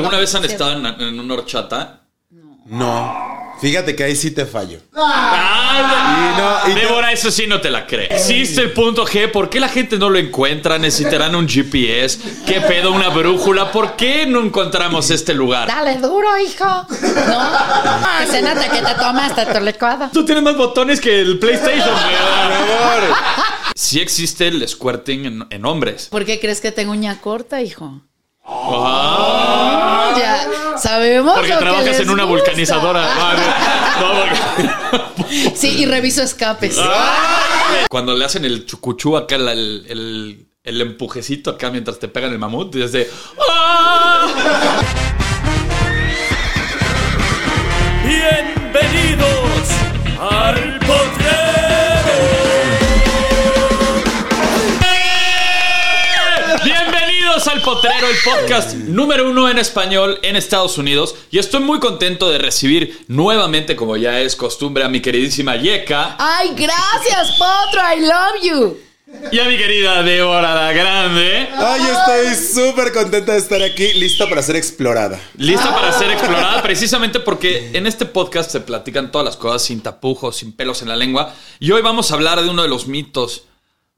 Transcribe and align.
¿Alguna 0.00 0.18
vez 0.18 0.34
han 0.34 0.44
estado 0.44 0.72
en, 0.72 0.86
en 0.86 1.20
una 1.20 1.34
horchata? 1.34 2.00
No. 2.66 3.40
Fíjate 3.60 3.94
que 3.94 4.04
ahí 4.04 4.16
sí 4.16 4.30
te 4.30 4.46
fallo. 4.46 4.80
Ah, 4.96 6.62
Y 6.66 6.70
no, 6.72 6.72
y 6.74 6.80
Débora, 6.80 7.12
eso 7.12 7.30
sí 7.30 7.46
no 7.46 7.60
te 7.60 7.70
la 7.70 7.86
crees. 7.86 8.10
Existe 8.10 8.62
el 8.62 8.72
punto 8.72 9.04
G. 9.06 9.30
¿Por 9.30 9.50
qué 9.50 9.60
la 9.60 9.68
gente 9.68 9.98
no 9.98 10.08
lo 10.08 10.18
encuentra? 10.18 10.78
Necesitarán 10.78 11.34
un 11.34 11.46
GPS. 11.46 12.18
¿Qué 12.46 12.60
pedo? 12.62 12.92
Una 12.92 13.10
brújula. 13.10 13.70
¿Por 13.70 13.96
qué 13.96 14.24
no 14.26 14.40
encontramos 14.40 15.10
este 15.10 15.34
lugar? 15.34 15.68
Dale 15.68 15.98
duro, 15.98 16.38
hijo. 16.38 16.64
¿No? 16.64 18.26
Se 18.30 18.40
nota 18.40 18.70
que 18.70 18.80
te 18.80 18.94
tomaste 18.94 19.44
tu 19.46 19.60
licuado. 19.64 20.08
Tú 20.12 20.24
tienes 20.24 20.42
más 20.42 20.56
botones 20.56 20.98
que 21.00 21.20
el 21.20 21.38
PlayStation, 21.38 21.90
güey. 21.90 23.12
Sí 23.74 24.00
existe 24.00 24.48
el 24.48 24.66
squirting 24.66 25.26
en, 25.26 25.46
en 25.50 25.64
hombres. 25.66 26.08
¿Por 26.10 26.24
qué 26.24 26.40
crees 26.40 26.60
que 26.62 26.72
tengo 26.72 26.92
uña 26.92 27.20
corta, 27.20 27.60
hijo? 27.60 28.00
Ah, 30.14 30.18
Ya 30.72 30.78
sabemos. 30.78 31.34
porque 31.34 31.48
lo 31.50 31.54
que 31.58 31.60
trabajas 31.60 31.86
les 31.86 32.00
en 32.00 32.10
una 32.10 32.24
gusta. 32.24 32.44
vulcanizadora. 32.44 33.02
Ah, 33.04 33.96
no, 34.00 35.16
porque- 35.16 35.52
Sí, 35.56 35.76
y 35.82 35.86
reviso 35.86 36.22
escapes. 36.22 36.76
Ah. 36.78 37.86
Cuando 37.88 38.14
le 38.14 38.24
hacen 38.24 38.44
el 38.44 38.66
chucuchú 38.66 39.16
acá, 39.16 39.36
el, 39.36 39.48
el- 39.88 40.46
el 40.62 40.80
empujecito 40.80 41.50
acá 41.50 41.70
mientras 41.70 41.98
te 41.98 42.08
pegan 42.08 42.32
el 42.32 42.38
mamut, 42.38 42.74
desde. 42.74 43.08
¡Ah! 43.50 44.26
Bienvenidos 48.40 49.68
al 50.18 50.79
al 57.50 57.62
Potrero, 57.62 58.06
el 58.06 58.16
podcast 58.24 58.74
número 58.74 59.28
uno 59.28 59.48
en 59.48 59.58
español 59.58 60.20
en 60.22 60.36
Estados 60.36 60.78
Unidos. 60.78 61.16
Y 61.32 61.38
estoy 61.38 61.60
muy 61.60 61.80
contento 61.80 62.30
de 62.30 62.38
recibir 62.38 63.04
nuevamente, 63.08 63.74
como 63.74 63.96
ya 63.96 64.20
es 64.20 64.36
costumbre, 64.36 64.84
a 64.84 64.88
mi 64.88 65.00
queridísima 65.00 65.56
Yeka. 65.56 66.14
Ay, 66.18 66.50
gracias, 66.54 67.36
Potro. 67.38 67.80
I 67.96 68.00
love 68.02 68.42
you. 68.44 68.78
Y 69.32 69.40
a 69.40 69.44
mi 69.46 69.56
querida 69.56 70.00
Débora 70.04 70.54
la 70.54 70.72
Grande, 70.72 71.48
Ay, 71.56 71.82
estoy 71.82 72.36
súper 72.64 72.92
contenta 72.92 73.32
de 73.32 73.38
estar 73.38 73.60
aquí, 73.60 73.94
lista 73.94 74.28
para 74.28 74.40
ser 74.42 74.54
explorada. 74.54 75.20
lista 75.36 75.74
para 75.74 75.92
ser 75.98 76.12
explorada 76.12 76.62
precisamente 76.62 77.18
porque 77.18 77.70
en 77.72 77.88
este 77.88 78.06
podcast 78.06 78.52
se 78.52 78.60
platican 78.60 79.10
todas 79.10 79.24
las 79.24 79.36
cosas 79.36 79.62
sin 79.62 79.80
tapujos, 79.80 80.36
sin 80.36 80.52
pelos 80.52 80.82
en 80.82 80.88
la 80.88 80.94
lengua. 80.94 81.34
Y 81.58 81.72
hoy 81.72 81.82
vamos 81.82 82.12
a 82.12 82.14
hablar 82.14 82.40
de 82.40 82.48
uno 82.48 82.62
de 82.62 82.68
los 82.68 82.86
mitos 82.86 83.42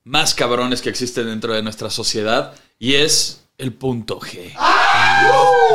más 0.04 0.34
cabrones 0.34 0.80
que 0.80 0.88
existen 0.88 1.26
dentro 1.26 1.52
de 1.52 1.62
nuestra 1.62 1.90
sociedad 1.90 2.54
y 2.78 2.94
es 2.94 3.41
el 3.58 3.72
punto 3.74 4.18
G. 4.18 4.52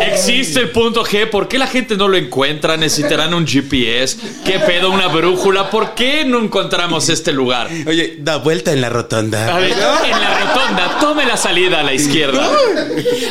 Existe 0.01 0.59
el 0.59 0.71
punto 0.71 1.05
G, 1.05 1.29
¿por 1.29 1.47
qué 1.47 1.57
la 1.57 1.67
gente 1.67 1.95
no 1.95 2.07
lo 2.09 2.17
encuentra? 2.17 2.75
Necesitarán 2.75 3.33
un 3.33 3.47
GPS, 3.47 4.17
¿qué 4.43 4.59
pedo? 4.59 4.91
Una 4.91 5.07
brújula, 5.07 5.69
¿por 5.69 5.95
qué 5.95 6.25
no 6.25 6.39
encontramos 6.39 7.07
este 7.09 7.31
lugar? 7.31 7.69
Oye, 7.87 8.17
da 8.19 8.37
vuelta 8.37 8.73
en 8.73 8.81
la 8.81 8.87
A 8.87 8.89
rotonda. 8.89 9.57
ver, 9.57 9.71
en 9.71 9.79
la 10.19 10.39
rotonda, 10.45 10.97
tome 10.99 11.25
la 11.25 11.37
salida 11.37 11.79
a 11.79 11.83
la 11.83 11.93
izquierda. 11.93 12.49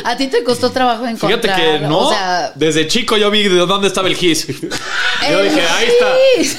A 0.04 0.16
ti 0.16 0.28
te 0.28 0.42
costó 0.42 0.70
trabajo 0.70 1.06
encontrar. 1.06 1.40
Fíjate 1.42 1.62
que 1.62 1.78
no. 1.80 1.98
O 2.06 2.10
sea, 2.10 2.52
Desde 2.54 2.86
chico 2.86 3.16
yo 3.18 3.30
vi 3.30 3.42
de 3.42 3.56
dónde 3.66 3.88
estaba 3.88 4.08
el 4.08 4.16
GIS. 4.16 4.46
Yo 4.46 5.42
dije, 5.42 5.60
ahí 5.60 5.88
está. 5.88 6.14
gis. 6.38 6.56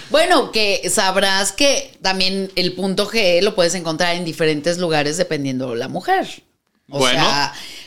bueno, 0.10 0.52
que 0.52 0.82
sabrás 0.90 1.52
que 1.52 1.96
también 2.02 2.50
el 2.56 2.74
punto 2.74 3.08
G 3.08 3.40
lo 3.42 3.54
puedes 3.54 3.74
encontrar 3.74 4.16
en 4.16 4.24
diferentes 4.24 4.76
lugares 4.78 5.16
dependiendo 5.16 5.74
la 5.74 5.88
mujer. 5.88 6.26
Bueno. 6.86 7.24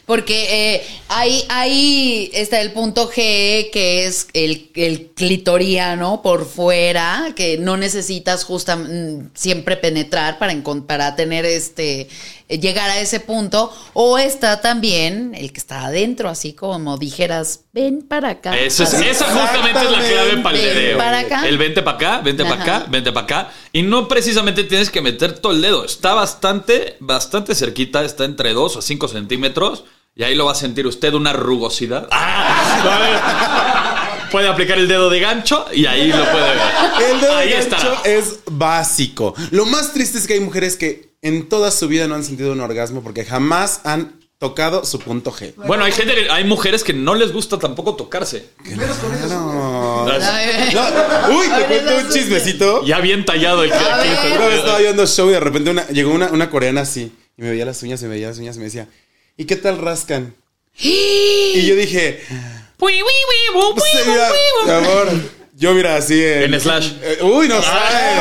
Porque 0.08 0.74
eh, 0.78 0.84
ahí, 1.10 1.44
ahí 1.50 2.32
está 2.34 2.62
el 2.62 2.72
punto 2.72 3.10
G, 3.12 3.70
que 3.72 4.06
es 4.06 4.28
el, 4.34 4.72
el 4.74 5.08
clitoriano 5.14 6.22
por 6.24 6.46
fuera, 6.48 7.34
que 7.36 7.58
no 7.58 7.76
necesitas 7.76 8.46
justamente 8.46 9.30
siempre 9.36 9.76
penetrar 9.78 10.40
para, 10.40 10.56
para 10.88 11.16
tener 11.18 11.44
este 11.46 12.08
eh, 12.48 12.58
llegar 12.60 12.90
a 12.90 13.02
ese 13.02 13.20
punto. 13.20 13.70
O 13.92 14.18
está 14.18 14.62
también 14.62 15.36
el 15.36 15.52
que 15.52 15.60
está 15.60 15.86
adentro, 15.88 16.30
así 16.30 16.54
como 16.54 16.98
dijeras, 16.98 17.66
ven 17.74 18.02
para 18.02 18.30
acá. 18.30 18.58
Esa, 18.58 18.84
es- 18.86 18.94
esa 18.94 19.26
justamente 19.26 19.82
es 19.82 19.92
la 19.92 20.00
clave 20.00 20.38
para 20.42 20.58
el 20.58 20.66
Ven 20.66 20.76
dedeo. 20.76 20.98
para 20.98 21.20
acá. 21.20 21.48
El 21.50 21.58
vente 21.58 21.82
para 21.82 21.98
acá, 21.98 22.22
vente 22.24 22.44
para 22.46 22.64
acá, 22.64 22.86
vente 22.90 23.12
para 23.12 23.24
acá. 23.26 23.52
Y 23.74 23.82
no 23.84 24.08
precisamente 24.08 24.64
tienes 24.64 24.90
que 24.90 25.02
meter 25.02 25.38
todo 25.40 25.52
el 25.52 25.62
dedo. 25.62 25.84
Está 25.84 26.14
bastante, 26.14 26.96
bastante 27.02 27.54
cerquita. 27.56 28.06
Está 28.06 28.24
entre 28.24 28.54
2 28.54 28.78
o 28.78 28.82
5 28.82 29.08
centímetros. 29.10 29.84
Y 30.18 30.24
ahí 30.24 30.36
lo 30.36 30.46
va 30.46 30.54
a 30.54 30.56
sentir 30.56 30.88
usted 30.88 31.14
una 31.14 31.34
rugosidad. 31.34 32.08
¡Ah! 32.12 34.28
Puede 34.32 34.48
aplicar 34.48 34.78
el 34.78 34.88
dedo 34.88 35.10
de 35.10 35.20
gancho 35.20 35.66
y 35.74 35.86
ahí 35.86 36.08
lo 36.08 36.24
puede 36.26 36.50
ver. 36.50 36.58
El 37.12 37.22
dedo 37.22 37.36
ahí 37.38 37.50
de 37.50 37.58
estará. 37.60 37.84
gancho 37.84 38.06
es 38.06 38.40
básico. 38.52 39.36
Lo 39.52 39.66
más 39.66 39.94
triste 39.94 40.18
es 40.18 40.28
que 40.28 40.34
hay 40.34 40.40
mujeres 40.40 40.76
que 40.76 41.12
en 41.22 41.48
toda 41.48 41.72
su 41.72 41.88
vida 41.88 42.08
no 42.08 42.16
han 42.16 42.24
sentido 42.24 42.52
un 42.52 42.60
orgasmo 42.62 43.02
porque 43.04 43.26
jamás 43.26 43.82
han 43.86 44.18
tocado 44.40 44.86
su 44.86 45.00
punto 45.00 45.32
G. 45.32 45.54
Bueno, 45.56 45.84
hay 45.86 45.92
gente, 45.92 46.14
que- 46.14 46.30
hay 46.30 46.44
mujeres 46.44 46.84
que 46.84 46.94
no 46.94 47.16
les 47.16 47.32
gusta 47.32 47.58
tampoco 47.58 47.96
tocarse. 47.96 48.50
Ay, 48.66 48.76
No. 50.74 51.38
Uy, 51.38 51.48
te 51.48 51.66
cuento 51.66 51.98
un 51.98 52.10
chismecito. 52.10 52.84
Ya 52.86 53.00
bien 53.00 53.26
tallado 53.26 53.64
el 53.64 53.72
A 53.72 53.78
aquí. 54.00 54.10
Una 54.36 54.48
vez 54.48 54.60
estaba 54.60 54.80
viendo 54.80 55.06
show 55.08 55.30
y 55.30 55.34
de 55.34 55.40
repente 55.40 55.72
una- 55.72 55.88
llegó 55.88 56.12
una, 56.12 56.28
una 56.28 56.50
coreana 56.50 56.82
así 56.82 57.12
y 57.38 57.42
me 57.42 57.50
veía 57.52 57.66
las 57.66 57.82
uñas, 57.84 58.02
y 58.02 58.06
me 58.06 58.12
veía 58.12 58.28
las 58.28 58.38
uñas 58.38 58.56
y 58.56 58.60
me 58.60 58.66
decía, 58.66 58.88
¿y 59.38 59.46
qué 59.46 59.56
tal 59.56 59.78
rascan? 59.78 60.36
Y 60.80 61.66
yo 61.66 61.76
dije, 61.76 62.24
bu. 62.78 62.88
mi 62.88 64.72
amor, 64.72 65.10
yo 65.56 65.74
mira 65.74 65.96
así 65.96 66.24
en, 66.24 66.54
En 66.54 66.62
slash. 66.62 66.92
Eh, 67.02 67.18
uy, 67.24 67.48
no 67.48 67.60
sabes. 67.62 68.20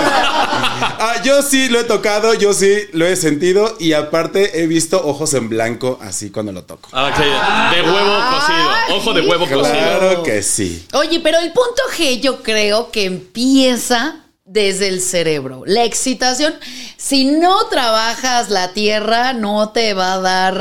Ah, 0.99 1.21
yo 1.23 1.43
sí 1.43 1.69
lo 1.69 1.81
he 1.81 1.85
tocado, 1.85 2.33
yo 2.33 2.55
sí 2.55 2.89
lo 2.93 3.07
he 3.07 3.17
sentido 3.17 3.77
y 3.79 3.93
aparte 3.93 4.63
he 4.63 4.67
visto 4.67 5.07
ojos 5.07 5.35
en 5.35 5.51
blanco 5.51 5.99
así 6.01 6.31
cuando 6.31 6.53
lo 6.53 6.65
toco. 6.65 6.89
Ah, 6.93 7.09
ok. 7.09 7.77
De 7.77 7.83
huevo 7.83 8.17
cocido. 8.31 8.97
Ojo 8.97 9.13
de 9.13 9.21
huevo 9.21 9.45
cocido. 9.47 9.61
Claro 9.61 10.23
que 10.23 10.43
sí. 10.43 10.87
Oye, 10.95 11.21
pero 11.21 11.39
el 11.39 11.53
punto 11.53 11.83
G 11.97 12.21
yo 12.21 12.43
creo 12.43 12.91
que 12.91 13.05
empieza 13.05 14.26
desde 14.47 14.89
el 14.89 15.01
cerebro. 15.01 15.63
La 15.67 15.85
excitación, 15.85 16.55
si 16.97 17.25
no 17.27 17.67
trabajas 17.69 18.49
la 18.49 18.73
tierra, 18.73 19.33
no 19.33 19.71
te 19.71 19.93
va 19.93 20.15
a 20.15 20.21
dar 20.21 20.55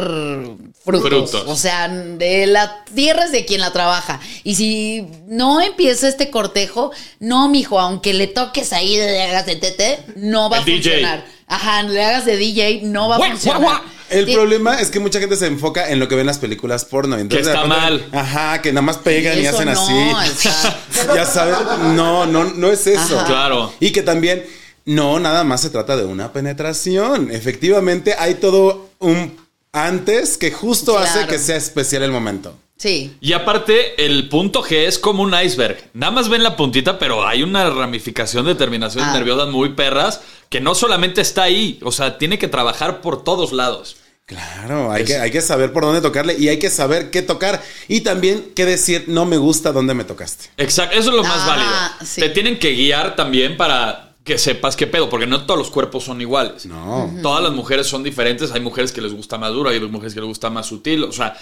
frutos. 0.83 1.09
Frutos. 1.09 1.43
O 1.47 1.55
sea, 1.55 1.87
de 1.87 2.47
la 2.47 2.83
tierra 2.93 3.25
es 3.25 3.31
de 3.31 3.45
quien 3.45 3.61
la 3.61 3.71
trabaja. 3.71 4.19
Y 4.43 4.55
si 4.55 5.07
no 5.27 5.61
empieza 5.61 6.07
este 6.07 6.29
cortejo, 6.29 6.91
no, 7.19 7.47
mijo, 7.49 7.79
aunque 7.79 8.13
le 8.13 8.27
toques 8.27 8.73
ahí, 8.73 8.97
le 8.97 9.21
hagas 9.23 9.45
de 9.45 9.55
tete, 9.55 9.99
no 10.15 10.49
va 10.49 10.57
El 10.57 10.63
a 10.63 10.65
DJ. 10.65 10.75
funcionar. 10.91 11.25
Ajá, 11.47 11.83
le 11.83 12.03
hagas 12.03 12.25
de 12.25 12.37
DJ, 12.37 12.81
no 12.83 13.07
va 13.07 13.17
a 13.17 13.19
funcionar. 13.29 13.61
guau, 13.61 13.77
guau. 13.79 13.94
El 14.15 14.33
problema 14.33 14.79
es 14.79 14.89
que 14.89 14.99
mucha 14.99 15.19
gente 15.19 15.35
se 15.35 15.47
enfoca 15.47 15.89
en 15.89 15.99
lo 15.99 16.07
que 16.07 16.15
ven 16.15 16.21
en 16.21 16.27
las 16.27 16.39
películas 16.39 16.85
porno. 16.85 17.17
Entonces, 17.17 17.47
Que 17.47 17.53
está 17.53 17.63
repente- 17.63 18.07
mal. 18.11 18.21
Ajá, 18.23 18.61
que 18.61 18.71
nada 18.71 18.81
más 18.81 18.97
pegan 18.97 19.39
y 19.39 19.45
hacen 19.45 19.65
no, 19.65 19.71
así. 19.71 19.93
está- 20.31 20.79
ya 21.15 21.25
sabes, 21.25 21.57
no, 21.95 22.25
no, 22.25 22.43
no 22.45 22.71
es 22.71 22.87
eso. 22.87 23.17
Ajá. 23.19 23.27
Claro. 23.27 23.73
Y 23.79 23.91
que 23.91 24.01
también 24.01 24.45
no 24.85 25.19
nada 25.19 25.43
más 25.43 25.61
se 25.61 25.69
trata 25.69 25.97
de 25.97 26.05
una 26.05 26.31
penetración. 26.33 27.29
Efectivamente, 27.31 28.15
hay 28.17 28.35
todo 28.35 28.89
un 28.99 29.35
antes 29.71 30.37
que 30.37 30.51
justo 30.51 30.97
hace 30.97 31.27
que 31.27 31.37
sea 31.37 31.57
especial 31.57 32.03
el 32.03 32.11
momento. 32.11 32.57
Sí. 32.77 33.15
Y 33.21 33.31
aparte, 33.33 34.05
el 34.05 34.27
punto 34.29 34.61
G 34.61 34.85
es 34.85 34.99
como 34.99 35.23
un 35.23 35.33
iceberg. 35.33 35.77
Nada 35.93 36.11
más 36.11 36.27
ven 36.29 36.43
la 36.43 36.57
puntita, 36.57 36.99
pero 36.99 37.25
hay 37.25 37.41
una 37.41 37.69
ramificación 37.69 38.45
de 38.45 38.55
terminaciones 38.55 39.09
Ah. 39.09 39.13
nerviosas 39.17 39.47
muy 39.49 39.69
perras 39.69 40.21
que 40.49 40.59
no 40.61 40.75
solamente 40.75 41.21
está 41.21 41.43
ahí, 41.43 41.79
o 41.83 41.91
sea, 41.91 42.17
tiene 42.17 42.37
que 42.37 42.47
trabajar 42.49 42.99
por 43.01 43.23
todos 43.23 43.53
lados. 43.53 43.97
Claro, 44.25 44.91
hay 44.91 45.05
que, 45.05 45.17
hay 45.17 45.29
que 45.29 45.41
saber 45.41 45.71
por 45.71 45.83
dónde 45.83 46.01
tocarle 46.01 46.35
y 46.37 46.47
hay 46.49 46.57
que 46.57 46.71
saber 46.71 47.11
qué 47.11 47.21
tocar. 47.21 47.61
Y 47.87 48.01
también 48.01 48.53
qué 48.55 48.65
decir, 48.65 49.03
no 49.07 49.25
me 49.25 49.37
gusta 49.37 49.71
dónde 49.71 49.93
me 49.93 50.03
tocaste. 50.03 50.45
Exacto, 50.57 50.97
eso 50.97 51.11
es 51.11 51.15
lo 51.15 51.23
más 51.23 51.37
Ah, 51.41 51.47
válido. 51.47 51.71
sí. 52.11 52.21
Te 52.21 52.29
tienen 52.29 52.57
que 52.57 52.71
guiar 52.73 53.15
también 53.15 53.55
para 53.55 54.15
que 54.23 54.39
sepas 54.39 54.75
qué 54.75 54.87
pedo, 54.87 55.09
porque 55.11 55.27
no 55.27 55.45
todos 55.45 55.59
los 55.59 55.69
cuerpos 55.69 56.05
son 56.05 56.19
iguales. 56.21 56.65
No. 56.65 57.13
Todas 57.21 57.43
las 57.43 57.53
mujeres 57.53 57.85
son 57.85 58.01
diferentes. 58.01 58.51
Hay 58.51 58.61
mujeres 58.61 58.91
que 58.91 59.01
les 59.01 59.13
gusta 59.13 59.37
más 59.37 59.51
duro, 59.53 59.69
hay 59.69 59.79
mujeres 59.81 60.15
que 60.15 60.21
les 60.21 60.27
gusta 60.27 60.49
más 60.49 60.65
sutil. 60.65 61.03
O 61.03 61.11
sea, 61.11 61.37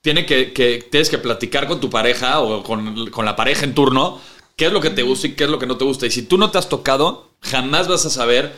tiene 0.00 0.24
que, 0.24 0.54
que- 0.54 0.86
tienes 0.90 1.10
que 1.10 1.18
platicar 1.18 1.66
con 1.68 1.78
tu 1.80 1.90
pareja 1.90 2.40
o 2.40 2.62
con, 2.62 3.10
con 3.10 3.26
la 3.26 3.36
pareja 3.36 3.64
en 3.64 3.74
turno 3.74 4.18
qué 4.56 4.66
es 4.66 4.72
lo 4.72 4.80
que 4.80 4.88
te 4.90 5.02
gusta 5.02 5.26
y 5.26 5.32
qué 5.32 5.44
es 5.44 5.50
lo 5.50 5.58
que 5.58 5.66
no 5.66 5.76
te 5.76 5.84
gusta. 5.84 6.06
Y 6.06 6.10
si 6.10 6.22
tú 6.22 6.38
no 6.38 6.50
te 6.50 6.56
has 6.56 6.70
tocado, 6.70 7.28
jamás 7.42 7.86
vas 7.88 8.06
a 8.06 8.10
saber 8.10 8.54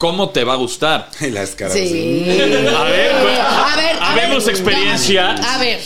cómo 0.00 0.30
te 0.30 0.44
va 0.44 0.54
a 0.54 0.56
gustar. 0.56 1.10
Las 1.20 1.50
caras. 1.50 1.74
Sí. 1.74 2.24
A 2.26 2.84
ver, 2.84 3.12
pues, 3.22 3.38
a 3.38 3.76
ver, 3.76 3.96
a 4.00 4.12
habemos 4.12 4.46
ver, 4.46 4.54
experiencia. 4.56 5.34
A 5.34 5.58
ver, 5.58 5.78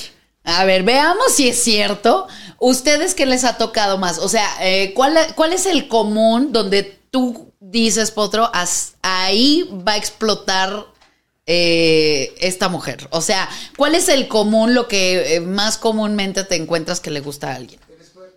a 0.44 0.64
ver, 0.64 0.84
veamos 0.84 1.32
si 1.34 1.49
es 1.49 1.61
cierto. 1.62 2.28
¿Ustedes 2.61 3.14
qué 3.14 3.26
les 3.26 3.43
ha 3.44 3.58
tocado 3.58 3.99
más? 3.99 4.19
O 4.19 4.28
sea, 4.28 4.49
eh, 4.61 4.93
¿cuál, 4.94 5.19
¿cuál 5.34 5.52
es 5.52 5.66
el 5.66 5.88
común 5.88 6.52
donde 6.52 6.84
tú 7.11 7.52
dices, 7.61 8.12
Potro, 8.12 8.49
as- 8.55 8.94
ahí 9.02 9.69
va 9.87 9.93
a 9.93 9.96
explotar 9.96 10.87
eh, 11.46 12.32
esta 12.38 12.69
mujer? 12.69 13.08
O 13.10 13.20
sea, 13.20 13.49
¿cuál 13.76 13.96
es 13.96 14.08
el 14.08 14.28
común, 14.28 14.75
lo 14.75 14.87
que 14.87 15.34
eh, 15.34 15.40
más 15.40 15.76
comúnmente 15.76 16.44
te 16.44 16.55
encuentras 16.55 17.00
que 17.00 17.10
le 17.10 17.20
gusta 17.20 17.50
a 17.50 17.56
alguien? 17.56 17.81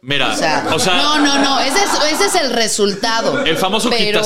Mira, 0.01 0.33
O 0.33 0.37
sea, 0.37 0.67
o 0.73 0.79
sea, 0.79 0.95
no, 0.97 1.19
no, 1.19 1.39
no, 1.39 1.59
ese 1.59 1.77
es, 1.83 2.13
ese 2.13 2.25
es 2.25 2.35
el 2.35 2.53
resultado. 2.53 3.43
el 3.43 3.57
famoso 3.57 3.89
Pero-. 3.89 4.21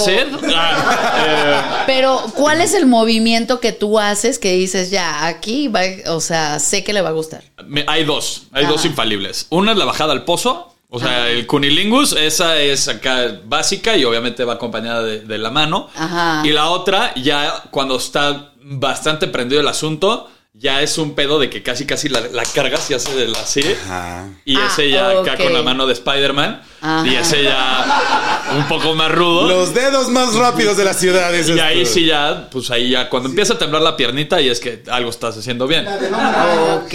Ah, 0.56 1.84
Pero, 1.86 2.22
¿cuál 2.36 2.62
es 2.62 2.74
el 2.74 2.86
movimiento 2.86 3.60
que 3.60 3.72
tú 3.72 4.00
haces 4.00 4.38
que 4.40 4.54
dices, 4.54 4.92
ya, 4.92 5.26
aquí 5.26 5.68
va, 5.68 5.82
o 6.08 6.20
sea, 6.22 6.60
sé 6.60 6.84
que 6.84 6.94
le 6.94 7.02
va 7.02 7.10
a 7.10 7.14
gustar? 7.14 7.44
eh, 7.76 7.86
hay 7.88 8.04
dos, 8.04 8.44
hay 8.52 8.64
Ajá. 8.64 8.72
dos 8.74 8.86
infalibles. 8.86 9.48
Una 9.50 9.72
es 9.72 9.78
la 9.78 9.86
bajada 9.86 10.14
al 10.14 10.24
pozo. 10.26 10.68
O 10.94 11.00
sea, 11.00 11.30
el 11.30 11.48
cunilingus, 11.48 12.12
esa 12.12 12.58
es 12.58 12.90
acá 12.90 13.40
básica 13.46 13.96
y 13.96 14.04
obviamente 14.04 14.44
va 14.44 14.56
acompañada 14.56 15.02
de, 15.04 15.22
de 15.22 15.38
la 15.38 15.50
mano. 15.50 15.90
Ajá. 15.96 16.42
Y 16.46 16.50
la 16.52 16.68
otra, 16.70 17.14
ya 17.16 17.64
cuando 17.72 17.96
está 17.96 18.52
bastante 18.62 19.28
prendido 19.28 19.62
el 19.62 19.70
asunto, 19.70 20.30
ya 20.54 20.82
es 20.82 20.98
un 20.98 21.16
pedo 21.16 21.40
de 21.40 21.50
que 21.50 21.64
casi 21.64 21.86
casi 21.86 22.10
la, 22.10 22.20
la 22.20 22.44
cargas 22.44 22.92
y 22.92 22.94
hace 22.94 23.16
de 23.16 23.28
la 23.28 23.40
así. 23.40 23.62
Ajá. 23.86 24.30
Y 24.46 24.58
Ah, 24.58 24.68
ese 24.72 24.90
ya 24.92 25.10
acá 25.22 25.38
con 25.38 25.54
la 25.54 25.62
mano 25.62 25.88
de 25.88 25.94
Spider-Man. 25.94 26.62
Y 27.06 27.16
ese 27.16 27.44
ya 27.44 28.50
un 28.58 28.68
poco 28.68 28.94
más 28.96 29.12
rudo. 29.12 29.48
Los 29.48 29.74
dedos 29.74 30.10
más 30.10 30.34
rápidos 30.36 30.76
de 30.78 30.84
la 30.84 30.94
ciudad. 30.94 31.34
es 31.34 31.48
y 31.50 31.60
ahí 31.60 31.86
sí 31.86 32.06
ya, 32.06 32.50
pues 32.52 32.70
ahí 32.70 32.90
ya, 32.90 33.10
cuando 33.10 33.30
empieza 33.30 33.54
a 33.54 33.58
temblar 33.58 33.82
la 33.82 33.96
piernita 33.96 34.42
y 34.42 34.50
es 34.50 34.60
que 34.60 34.84
algo 34.92 35.10
estás 35.10 35.38
haciendo 35.38 35.68
bien. 35.68 35.88
Ok. 35.88 36.94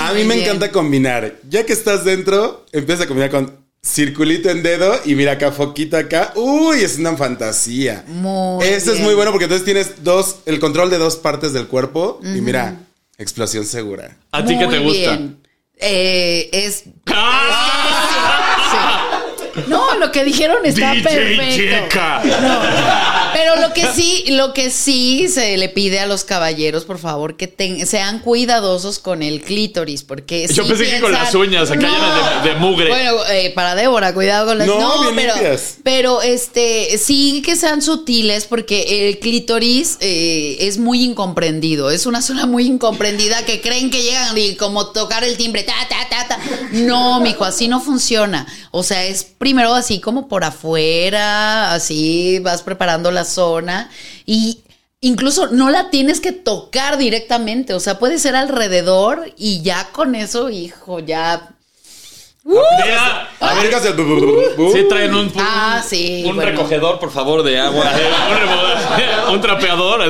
A 0.00 0.12
mí 0.14 0.24
me 0.24 0.42
encanta 0.42 0.70
combinar. 0.72 1.34
Ya 1.48 1.66
que 1.66 1.72
estás 1.72 2.04
dentro, 2.04 2.64
empieza 2.72 3.04
a 3.04 3.06
combinar 3.06 3.30
con 3.30 3.67
circulito 3.82 4.50
en 4.50 4.62
dedo 4.62 5.00
y 5.04 5.14
mira 5.14 5.32
acá, 5.32 5.52
foquito 5.52 5.96
acá. 5.96 6.32
Uy, 6.36 6.82
es 6.82 6.98
una 6.98 7.16
fantasía. 7.16 8.04
Muy 8.06 8.64
Eso 8.66 8.92
es 8.92 9.00
muy 9.00 9.14
bueno 9.14 9.30
porque 9.30 9.44
entonces 9.44 9.64
tienes 9.64 10.02
dos, 10.04 10.36
el 10.46 10.58
control 10.58 10.90
de 10.90 10.98
dos 10.98 11.16
partes 11.16 11.52
del 11.52 11.66
cuerpo 11.66 12.20
y 12.22 12.40
mira, 12.40 12.76
explosión 13.16 13.64
segura. 13.64 14.16
¿A 14.32 14.44
ti 14.44 14.58
qué 14.58 14.66
te 14.66 14.78
gusta? 14.78 15.16
bien. 15.16 15.38
Eh, 15.76 16.50
es. 16.52 16.84
¡Ah! 17.06 19.20
sí. 19.54 19.60
No, 19.68 19.94
lo 19.98 20.12
que 20.12 20.24
dijeron 20.24 20.58
está 20.64 20.92
DJ 20.92 21.02
perfecto. 21.02 22.00
No. 22.40 23.27
Pero 23.38 23.56
lo 23.56 23.72
que 23.72 23.86
sí, 23.94 24.24
lo 24.28 24.52
que 24.52 24.70
sí 24.70 25.28
se 25.28 25.56
le 25.56 25.68
pide 25.68 26.00
a 26.00 26.06
los 26.06 26.24
caballeros, 26.24 26.84
por 26.84 26.98
favor, 26.98 27.36
que 27.36 27.46
ten- 27.46 27.86
sean 27.86 28.18
cuidadosos 28.20 28.98
con 28.98 29.22
el 29.22 29.40
clítoris, 29.42 30.02
porque 30.02 30.46
Yo 30.52 30.64
sí 30.64 30.68
pensé 30.68 30.90
que 30.90 31.00
con 31.00 31.12
las 31.12 31.34
uñas, 31.34 31.70
acá 31.70 31.80
llenas 31.88 32.42
de- 32.42 32.48
de 32.50 32.54
mugre. 32.56 32.88
Bueno, 32.88 33.12
eh, 33.30 33.52
para 33.54 33.74
Débora, 33.74 34.12
cuidado 34.12 34.46
con 34.48 34.58
las 34.58 34.66
No, 34.66 35.02
bien 35.02 35.14
pero, 35.16 35.34
limpias. 35.34 35.76
pero 35.82 36.22
este 36.22 36.98
sí 36.98 37.42
que 37.44 37.56
sean 37.56 37.80
sutiles, 37.82 38.46
porque 38.46 39.08
el 39.08 39.18
clítoris 39.18 39.96
eh, 40.00 40.56
es 40.60 40.78
muy 40.78 41.02
incomprendido. 41.04 41.90
Es 41.90 42.06
una 42.06 42.22
zona 42.22 42.46
muy 42.46 42.66
incomprendida 42.66 43.44
que 43.44 43.60
creen 43.60 43.90
que 43.90 44.02
llegan 44.02 44.36
y 44.36 44.56
como 44.56 44.88
tocar 44.88 45.24
el 45.24 45.36
timbre, 45.36 45.62
ta, 45.62 45.74
ta, 45.88 46.08
ta, 46.10 46.28
ta. 46.28 46.38
No, 46.72 47.20
mijo, 47.20 47.44
así 47.44 47.68
no 47.68 47.80
funciona. 47.80 48.46
O 48.70 48.82
sea, 48.82 49.04
es 49.06 49.24
primero 49.24 49.74
así 49.74 50.00
como 50.00 50.28
por 50.28 50.44
afuera, 50.44 51.72
así 51.72 52.38
vas 52.40 52.62
preparando 52.62 53.10
la 53.10 53.24
zona 53.28 53.88
y 54.26 54.62
incluso 55.00 55.46
no 55.52 55.70
la 55.70 55.90
tienes 55.90 56.20
que 56.20 56.32
tocar 56.32 56.98
directamente, 56.98 57.72
o 57.74 57.78
sea, 57.80 58.00
puede 58.00 58.18
ser 58.18 58.34
alrededor 58.34 59.32
y 59.36 59.62
ya 59.62 59.90
con 59.92 60.16
eso, 60.16 60.50
hijo, 60.50 60.98
ya... 60.98 61.50
Mira, 62.44 63.28
a 63.40 63.46
ver, 63.54 63.58
Aplicas 63.58 63.84
el 63.84 63.94
bu- 63.96 64.06
bu- 64.06 64.20
bu- 64.24 64.56
bu- 64.56 64.72
si 64.72 64.88
traen 64.88 65.14
un, 65.14 65.26
un- 65.26 65.32
Ah, 65.36 65.84
sí, 65.86 66.22
un 66.26 66.34
bueno. 66.36 66.50
recogedor, 66.50 66.98
por 66.98 67.10
favor, 67.10 67.42
de 67.42 67.60
agua. 67.60 67.84
un, 69.30 69.40
trapeador, 69.42 70.00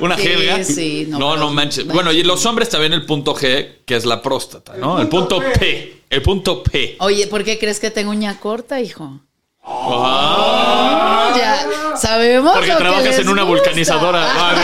una 0.00 0.16
Sí, 0.18 0.22
jerga. 0.22 0.62
sí, 0.62 1.06
no, 1.08 1.38
no, 1.38 1.50
manches. 1.50 1.86
Bueno, 1.86 2.12
y 2.12 2.22
los 2.22 2.44
hombres 2.44 2.68
también 2.68 2.92
el 2.92 3.06
punto 3.06 3.34
G, 3.34 3.76
que 3.86 3.96
es 3.96 4.04
la 4.04 4.20
próstata, 4.20 4.74
¿no? 4.76 5.00
El 5.00 5.08
punto 5.08 5.38
P. 5.58 6.02
El 6.10 6.20
punto 6.20 6.62
P. 6.62 6.96
Oye, 7.00 7.26
¿por 7.28 7.42
qué 7.44 7.58
crees 7.58 7.80
que 7.80 7.90
tengo 7.90 8.10
uña 8.10 8.38
corta, 8.40 8.78
hijo? 8.78 9.20
Ah, 9.64 11.32
Ya 11.34 11.66
sabemos. 12.00 12.52
porque 12.52 12.68
lo 12.68 12.74
que 12.74 12.78
trabajas 12.82 13.04
les 13.04 13.18
en 13.18 13.28
una 13.28 13.42
gusta. 13.42 13.64
vulcanizadora. 13.70 14.26
Ah, 14.38 14.54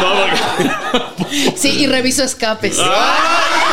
no, 0.00 0.08
porque- 0.20 0.38
Sí, 1.56 1.68
y 1.80 1.86
reviso 1.86 2.22
escapes. 2.24 2.78
Ah, 2.80 3.18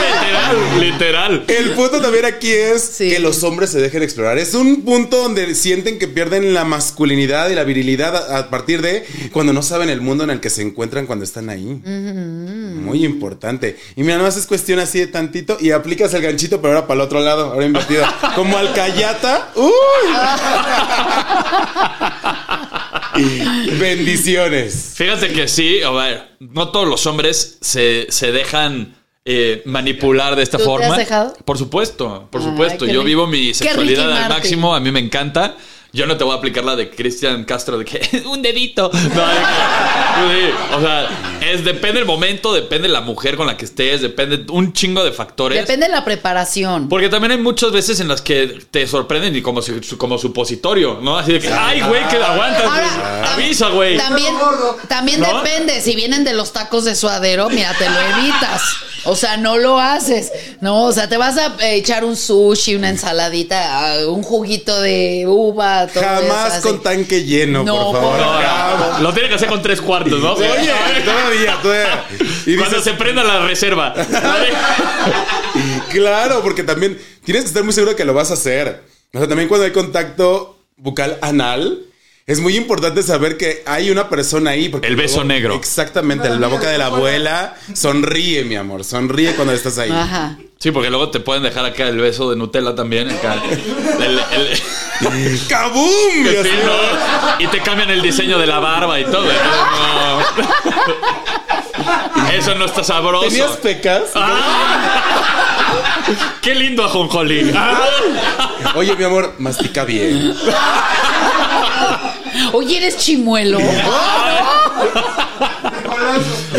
literal, 0.02 0.80
literal. 0.82 1.46
El 1.48 1.72
punto 1.72 2.02
también 2.02 2.26
aquí 2.26 2.52
es 2.52 2.82
Sí. 2.98 3.10
que 3.10 3.20
los 3.20 3.44
hombres 3.44 3.70
se 3.70 3.80
dejen 3.80 4.04
explorar. 4.04 4.38
Es 4.38 4.54
un 4.56 4.82
punto 4.84 5.16
donde 5.18 5.56
sienten 5.56 5.98
que 5.98 6.08
pierden 6.10 6.54
la 6.54 6.66
masculinidad 6.66 7.50
y 7.50 7.56
la 7.56 7.64
virilidad 7.64 8.36
a, 8.36 8.50
partir 8.50 8.82
de 8.82 9.06
cuando 9.32 9.54
no 9.54 9.62
saben 9.62 9.90
el 9.90 10.02
mundo 10.02 10.26
en 10.26 10.32
el 10.32 10.42
que 10.42 10.50
se 10.50 10.64
encuentran 10.64 11.06
cuando 11.06 11.24
están 11.24 11.50
ahí. 11.50 11.80
Muy 11.86 13.06
importante. 13.06 13.78
Y 13.96 14.04
mira, 14.04 14.18
no 14.18 14.28
es 14.28 14.46
cuestión 14.48 14.80
así 14.80 15.00
de 15.00 15.08
tantito 15.08 15.56
y 15.60 15.72
aplicas 15.72 16.14
el 16.14 16.22
ganchito, 16.24 16.62
pero 16.62 16.74
ahora 16.76 16.88
para 16.88 17.00
el 17.02 17.06
otro 17.06 17.22
lado, 17.22 17.54
ahora 17.54 17.66
invertido. 17.66 18.06
Como 18.36 18.58
alcayata. 18.58 19.52
¡Uy! 19.56 19.66
Bendiciones. 23.80 24.94
Fíjate 24.96 25.32
que 25.34 25.48
sí, 25.48 25.82
a 25.82 25.92
ver, 25.92 26.38
no 26.40 26.70
todos 26.70 26.88
los 26.88 27.06
hombres 27.06 27.58
se, 27.62 28.08
se 28.10 28.32
dejan 28.32 28.96
eh, 29.26 29.62
manipular 29.66 30.36
de 30.36 30.44
esta 30.44 30.58
¿Tú 30.58 30.64
te 30.64 30.70
forma. 30.70 30.88
has 30.88 30.98
dejado? 30.98 31.34
Por 31.46 31.58
supuesto, 31.58 32.28
por 32.32 32.42
Ay, 32.42 32.48
supuesto. 32.48 32.86
Yo 32.86 33.04
vivo 33.04 33.28
mi 33.28 33.54
sexualidad 33.54 34.12
al 34.12 34.30
máximo, 34.30 34.76
a 34.76 34.80
mí 34.80 34.92
me 34.92 35.00
encanta. 35.00 35.58
Yo 35.96 36.06
no 36.06 36.18
te 36.18 36.24
voy 36.24 36.34
a 36.34 36.38
aplicar 36.38 36.64
la 36.66 36.76
de 36.76 36.90
Cristian 36.90 37.46
Castro 37.46 37.78
de 37.78 37.86
que 37.86 38.24
un 38.28 38.42
dedito. 38.42 38.92
No, 39.16 39.28
de 39.28 39.36
que- 39.36 40.16
sí, 40.16 40.54
o 40.76 40.80
sea, 40.82 41.40
es 41.52 41.64
depende 41.66 42.00
el 42.00 42.06
momento, 42.06 42.54
depende 42.54 42.88
la 42.88 43.02
mujer 43.02 43.36
con 43.38 43.48
la 43.48 43.56
que 43.58 43.66
estés, 43.66 44.02
depende 44.02 44.46
un 44.52 44.74
chingo 44.74 45.04
de 45.04 45.12
factores. 45.12 45.60
Depende 45.62 45.88
de 45.88 45.92
la 45.92 46.04
preparación. 46.06 46.88
Porque 46.90 47.10
también 47.10 47.32
hay 47.32 47.38
muchas 47.38 47.72
veces 47.72 48.00
en 48.00 48.08
las 48.08 48.22
que 48.22 48.60
te 48.72 48.88
sorprenden 48.88 49.36
y 49.36 49.42
como, 49.42 49.62
si- 49.62 49.74
como 49.98 50.18
supositorio, 50.18 51.00
¿no? 51.02 51.18
Así 51.18 51.34
de 51.34 51.40
que, 51.40 51.50
ay, 51.52 51.82
güey, 51.82 52.06
que 52.08 52.18
aguantas. 52.18 52.64
Ahora, 52.66 53.34
Avisa, 53.34 53.70
güey. 53.70 53.98
También, 53.98 54.34
también 54.90 55.20
¿No? 55.22 55.42
depende. 55.42 55.82
Si 55.82 55.96
vienen 55.96 56.24
de 56.24 56.34
los 56.34 56.52
tacos 56.54 56.84
de 56.86 56.96
suadero, 56.96 57.50
mira, 57.50 57.74
te 57.78 57.90
lo 57.90 58.00
evitas. 58.00 58.62
O 59.08 59.16
sea, 59.16 59.38
no 59.38 59.58
lo 59.58 59.80
haces. 59.80 60.32
No, 60.62 60.86
o 60.86 60.92
sea, 60.92 61.08
te 61.08 61.18
vas 61.18 61.38
a 61.38 61.56
echar 61.70 62.04
un 62.04 62.18
sushi, 62.18 62.74
una 62.76 62.90
ensaladita, 62.90 63.94
ah, 63.94 64.08
un 64.10 64.24
juguito 64.24 64.82
de 64.82 65.26
uva, 65.28 65.85
todo 65.88 66.04
Jamás 66.04 66.58
eso, 66.60 66.68
con 66.70 66.82
tanque 66.84 67.24
lleno, 67.24 67.64
No, 67.64 67.92
por 67.92 68.02
favor. 68.02 68.20
No, 68.20 68.94
no, 68.94 69.00
Lo 69.00 69.14
tiene 69.14 69.30
que 69.30 69.36
hacer 69.36 69.50
con 69.50 69.62
tres 69.62 69.82
cuartos, 69.82 70.20
¿no? 70.20 70.34
Oye, 70.34 70.48
todavía, 71.04 71.60
todavía. 71.62 72.06
Y 72.46 72.56
Cuando 72.56 72.78
dices, 72.78 72.84
se 72.84 72.94
prenda 72.94 73.24
la 73.24 73.46
reserva. 73.46 73.94
Claro, 75.92 76.42
porque 76.44 76.64
también 76.64 77.00
tienes 77.24 77.44
que 77.44 77.48
estar 77.48 77.64
muy 77.64 77.74
seguro 77.74 77.92
de 77.92 77.98
que 77.98 78.06
lo 78.06 78.14
vas 78.14 78.32
a 78.32 78.36
hacer. 78.36 78.84
O 79.14 79.18
sea, 79.18 79.28
también 79.28 79.48
cuando 79.48 79.66
hay 79.66 79.72
contacto 79.72 80.60
bucal 80.78 81.18
anal, 81.22 81.80
es 82.28 82.40
muy 82.40 82.58
importante 82.58 83.02
saber 83.04 83.38
que 83.38 83.64
hay 83.66 83.90
una 83.92 84.10
persona 84.10 84.52
ahí. 84.52 84.70
Porque 84.70 84.88
El 84.88 84.96
beso 84.96 85.16
luego- 85.18 85.28
negro. 85.30 85.56
Exactamente, 85.56 86.30
la 86.30 86.48
boca 86.48 86.70
de 86.70 86.78
la 86.78 86.88
abuela. 86.88 87.56
Sonríe, 87.74 88.44
mi 88.44 88.56
amor, 88.56 88.84
sonríe 88.84 89.34
cuando 89.36 89.54
estás 89.54 89.78
ahí. 89.78 89.92
Ajá. 89.92 90.38
Sí, 90.60 90.72
porque 90.72 90.90
luego 90.90 91.12
te 91.12 91.20
pueden 91.20 91.44
dejar 91.44 91.66
acá 91.66 91.88
el 91.88 91.98
beso 92.00 92.30
de 92.30 92.36
Nutella 92.36 92.74
también. 92.76 93.10
acá. 93.10 93.36
El- 94.00 94.20
el- 94.20 94.62
¡Kabum! 95.50 95.88
Y 95.88 96.28
Sí, 96.28 96.38
así, 96.38 96.50
no. 96.64 97.44
Y 97.44 97.48
te 97.48 97.60
cambian 97.62 97.90
el 97.90 98.02
diseño 98.02 98.38
de 98.38 98.48
la 98.48 98.60
barba 98.60 99.00
y 99.00 99.06
todo. 99.06 99.26
No. 99.26 100.20
Eso 102.34 102.56
no 102.56 102.66
está 102.66 102.84
sabroso. 102.84 103.28
¿Tenías 103.28 103.58
pecas? 103.58 104.12
Ah. 104.16 105.44
Qué 106.42 106.56
lindo 106.56 106.84
ajonjolí. 106.84 107.52
Ah. 108.68 108.74
Oye, 108.76 108.96
mi 108.96 109.04
amor, 109.04 109.36
mastica 109.38 109.86
bien. 109.86 110.36
Oye, 112.54 112.78
eres 112.78 112.98
chimuelo. 112.98 113.58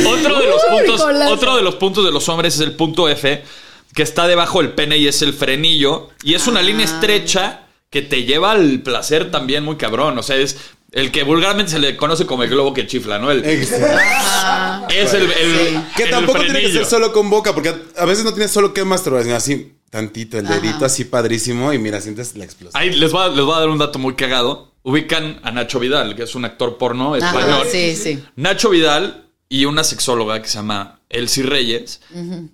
Otro 0.06 0.38
de 0.38 0.46
los 0.46 0.62
puntos, 0.64 1.06
otro 1.28 1.56
de 1.56 1.62
los 1.62 1.74
puntos 1.76 2.04
de 2.04 2.10
los 2.10 2.28
hombres 2.28 2.54
es 2.54 2.60
el 2.60 2.72
punto 2.72 3.08
F, 3.08 3.44
que 3.94 4.02
está 4.02 4.26
debajo 4.26 4.60
del 4.62 4.72
pene 4.72 4.96
y 4.96 5.08
es 5.08 5.22
el 5.22 5.34
frenillo. 5.34 6.10
Y 6.22 6.34
es 6.34 6.46
una 6.46 6.62
línea 6.62 6.86
estrecha 6.86 7.65
que 7.90 8.02
te 8.02 8.24
lleva 8.24 8.52
al 8.52 8.80
placer 8.80 9.30
también 9.30 9.64
muy 9.64 9.76
cabrón. 9.76 10.18
O 10.18 10.22
sea, 10.22 10.36
es 10.36 10.56
el 10.92 11.10
que 11.10 11.22
vulgarmente 11.24 11.72
se 11.72 11.78
le 11.78 11.96
conoce 11.96 12.26
como 12.26 12.42
el 12.42 12.50
globo 12.50 12.72
que 12.74 12.86
chifla, 12.86 13.18
¿no? 13.18 13.30
El, 13.30 13.44
es 13.44 13.70
el, 13.72 15.22
el- 15.22 15.82
Que 15.96 16.04
el 16.04 16.10
tampoco 16.10 16.40
tiene 16.40 16.60
que 16.60 16.72
ser 16.72 16.86
solo 16.86 17.12
con 17.12 17.30
boca, 17.30 17.54
porque 17.54 17.74
a 17.96 18.04
veces 18.04 18.24
no 18.24 18.32
tienes 18.32 18.50
solo 18.50 18.72
que 18.72 18.84
masturbar, 18.84 19.22
sino 19.22 19.34
así 19.36 19.72
tantito, 19.90 20.38
el 20.38 20.46
dedito 20.46 20.84
así 20.84 21.04
padrísimo 21.04 21.72
y 21.72 21.78
mira, 21.78 22.00
sientes 22.00 22.36
la 22.36 22.44
explosión. 22.44 22.80
Ahí 22.80 22.90
les 22.94 23.12
voy, 23.12 23.22
a, 23.22 23.28
les 23.28 23.44
voy 23.44 23.54
a 23.56 23.60
dar 23.60 23.68
un 23.68 23.78
dato 23.78 23.98
muy 23.98 24.14
cagado. 24.14 24.72
Ubican 24.82 25.40
a 25.42 25.50
Nacho 25.50 25.80
Vidal, 25.80 26.14
que 26.14 26.22
es 26.22 26.34
un 26.34 26.44
actor 26.44 26.78
porno 26.78 27.16
español. 27.16 27.50
Ajá, 27.50 27.64
sí, 27.70 27.96
sí. 27.96 28.22
Nacho 28.36 28.70
Vidal 28.70 29.24
y 29.48 29.64
una 29.64 29.82
sexóloga 29.84 30.40
que 30.40 30.48
se 30.48 30.54
llama 30.58 31.00
Elsie 31.08 31.42
Reyes 31.44 32.00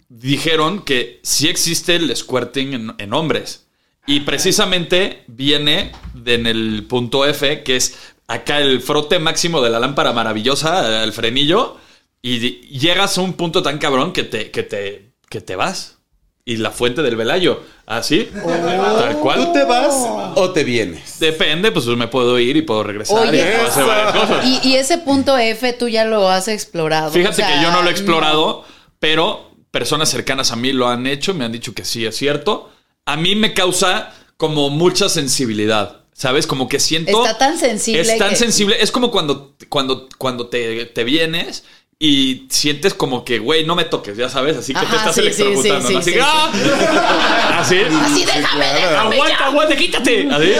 dijeron 0.08 0.82
que 0.82 1.20
sí 1.22 1.48
existe 1.48 1.96
el 1.96 2.14
squirting 2.16 2.72
en, 2.74 2.94
en 2.98 3.12
hombres. 3.12 3.66
Y 4.06 4.20
precisamente 4.20 5.24
viene 5.28 5.92
de 6.14 6.34
en 6.34 6.46
el 6.46 6.86
punto 6.88 7.24
F, 7.24 7.62
que 7.62 7.76
es 7.76 7.96
acá 8.26 8.58
el 8.58 8.80
frote 8.80 9.18
máximo 9.18 9.60
de 9.60 9.70
la 9.70 9.78
lámpara 9.78 10.12
maravillosa, 10.12 11.04
el 11.04 11.12
frenillo, 11.12 11.76
y 12.20 12.60
llegas 12.78 13.18
a 13.18 13.20
un 13.20 13.34
punto 13.34 13.62
tan 13.62 13.78
cabrón 13.78 14.12
que 14.12 14.24
te, 14.24 14.50
que 14.50 14.62
te, 14.62 15.12
que 15.28 15.40
te 15.40 15.56
vas. 15.56 15.98
Y 16.44 16.56
la 16.56 16.72
fuente 16.72 17.02
del 17.02 17.14
velayo, 17.14 17.62
así, 17.86 18.28
tal 18.34 19.18
cual. 19.18 19.46
¿Tú 19.46 19.52
te 19.52 19.64
vas 19.64 19.94
o 20.34 20.50
te 20.50 20.64
vienes? 20.64 21.20
Depende, 21.20 21.70
pues 21.70 21.86
me 21.86 22.08
puedo 22.08 22.36
ir 22.40 22.56
y 22.56 22.62
puedo 22.62 22.82
regresar. 22.82 23.28
Oye, 23.28 23.38
y 23.38 23.54
puedo 23.54 23.68
hacer 23.68 23.84
varias 23.84 24.12
cosas. 24.12 24.44
Y, 24.44 24.68
y 24.68 24.74
ese 24.74 24.98
punto 24.98 25.38
F 25.38 25.72
tú 25.74 25.86
ya 25.86 26.04
lo 26.04 26.28
has 26.28 26.48
explorado. 26.48 27.12
Fíjate 27.12 27.42
o 27.42 27.46
sea, 27.46 27.46
que 27.46 27.62
yo 27.62 27.70
no 27.70 27.82
lo 27.82 27.88
he 27.88 27.92
explorado, 27.92 28.64
pero 28.98 29.52
personas 29.70 30.08
cercanas 30.08 30.50
a 30.50 30.56
mí 30.56 30.72
lo 30.72 30.88
han 30.88 31.06
hecho, 31.06 31.32
me 31.32 31.44
han 31.44 31.52
dicho 31.52 31.74
que 31.74 31.84
sí 31.84 32.04
es 32.04 32.16
cierto. 32.16 32.71
A 33.06 33.16
mí 33.16 33.34
me 33.34 33.54
causa 33.54 34.12
como 34.36 34.70
mucha 34.70 35.08
sensibilidad. 35.08 35.98
¿Sabes? 36.14 36.46
Como 36.46 36.68
que 36.68 36.78
siento. 36.78 37.24
Está 37.24 37.38
tan 37.38 37.58
sensible 37.58 38.02
Es 38.02 38.18
tan 38.18 38.30
que- 38.30 38.36
sensible. 38.36 38.76
Es 38.80 38.92
como 38.92 39.10
cuando, 39.10 39.56
cuando, 39.68 40.08
cuando 40.18 40.46
te, 40.48 40.84
te 40.86 41.04
vienes 41.04 41.64
y 41.98 42.46
sientes 42.50 42.94
como 42.94 43.24
que, 43.24 43.38
güey, 43.38 43.64
no 43.64 43.74
me 43.74 43.84
toques, 43.84 44.16
ya 44.16 44.28
sabes. 44.28 44.56
Así 44.56 44.74
que 44.74 44.80
te 44.86 44.94
estás 44.96 45.14
sí, 45.14 45.20
sí, 45.32 45.42
electrocutando. 45.42 45.88
sí, 45.88 45.94
¿no? 45.94 46.02
sí, 46.02 46.10
Así 46.10 46.10
sí, 46.10 46.12
que, 46.16 46.20
¡ah! 46.22 47.58
Así. 47.60 47.76
Así 47.80 48.24
déjame, 48.24 48.64
déjame. 48.66 49.14
Aguanta, 49.16 49.38
ya. 49.38 49.46
aguanta, 49.46 49.76
quítate. 49.76 50.28
Así. 50.30 50.52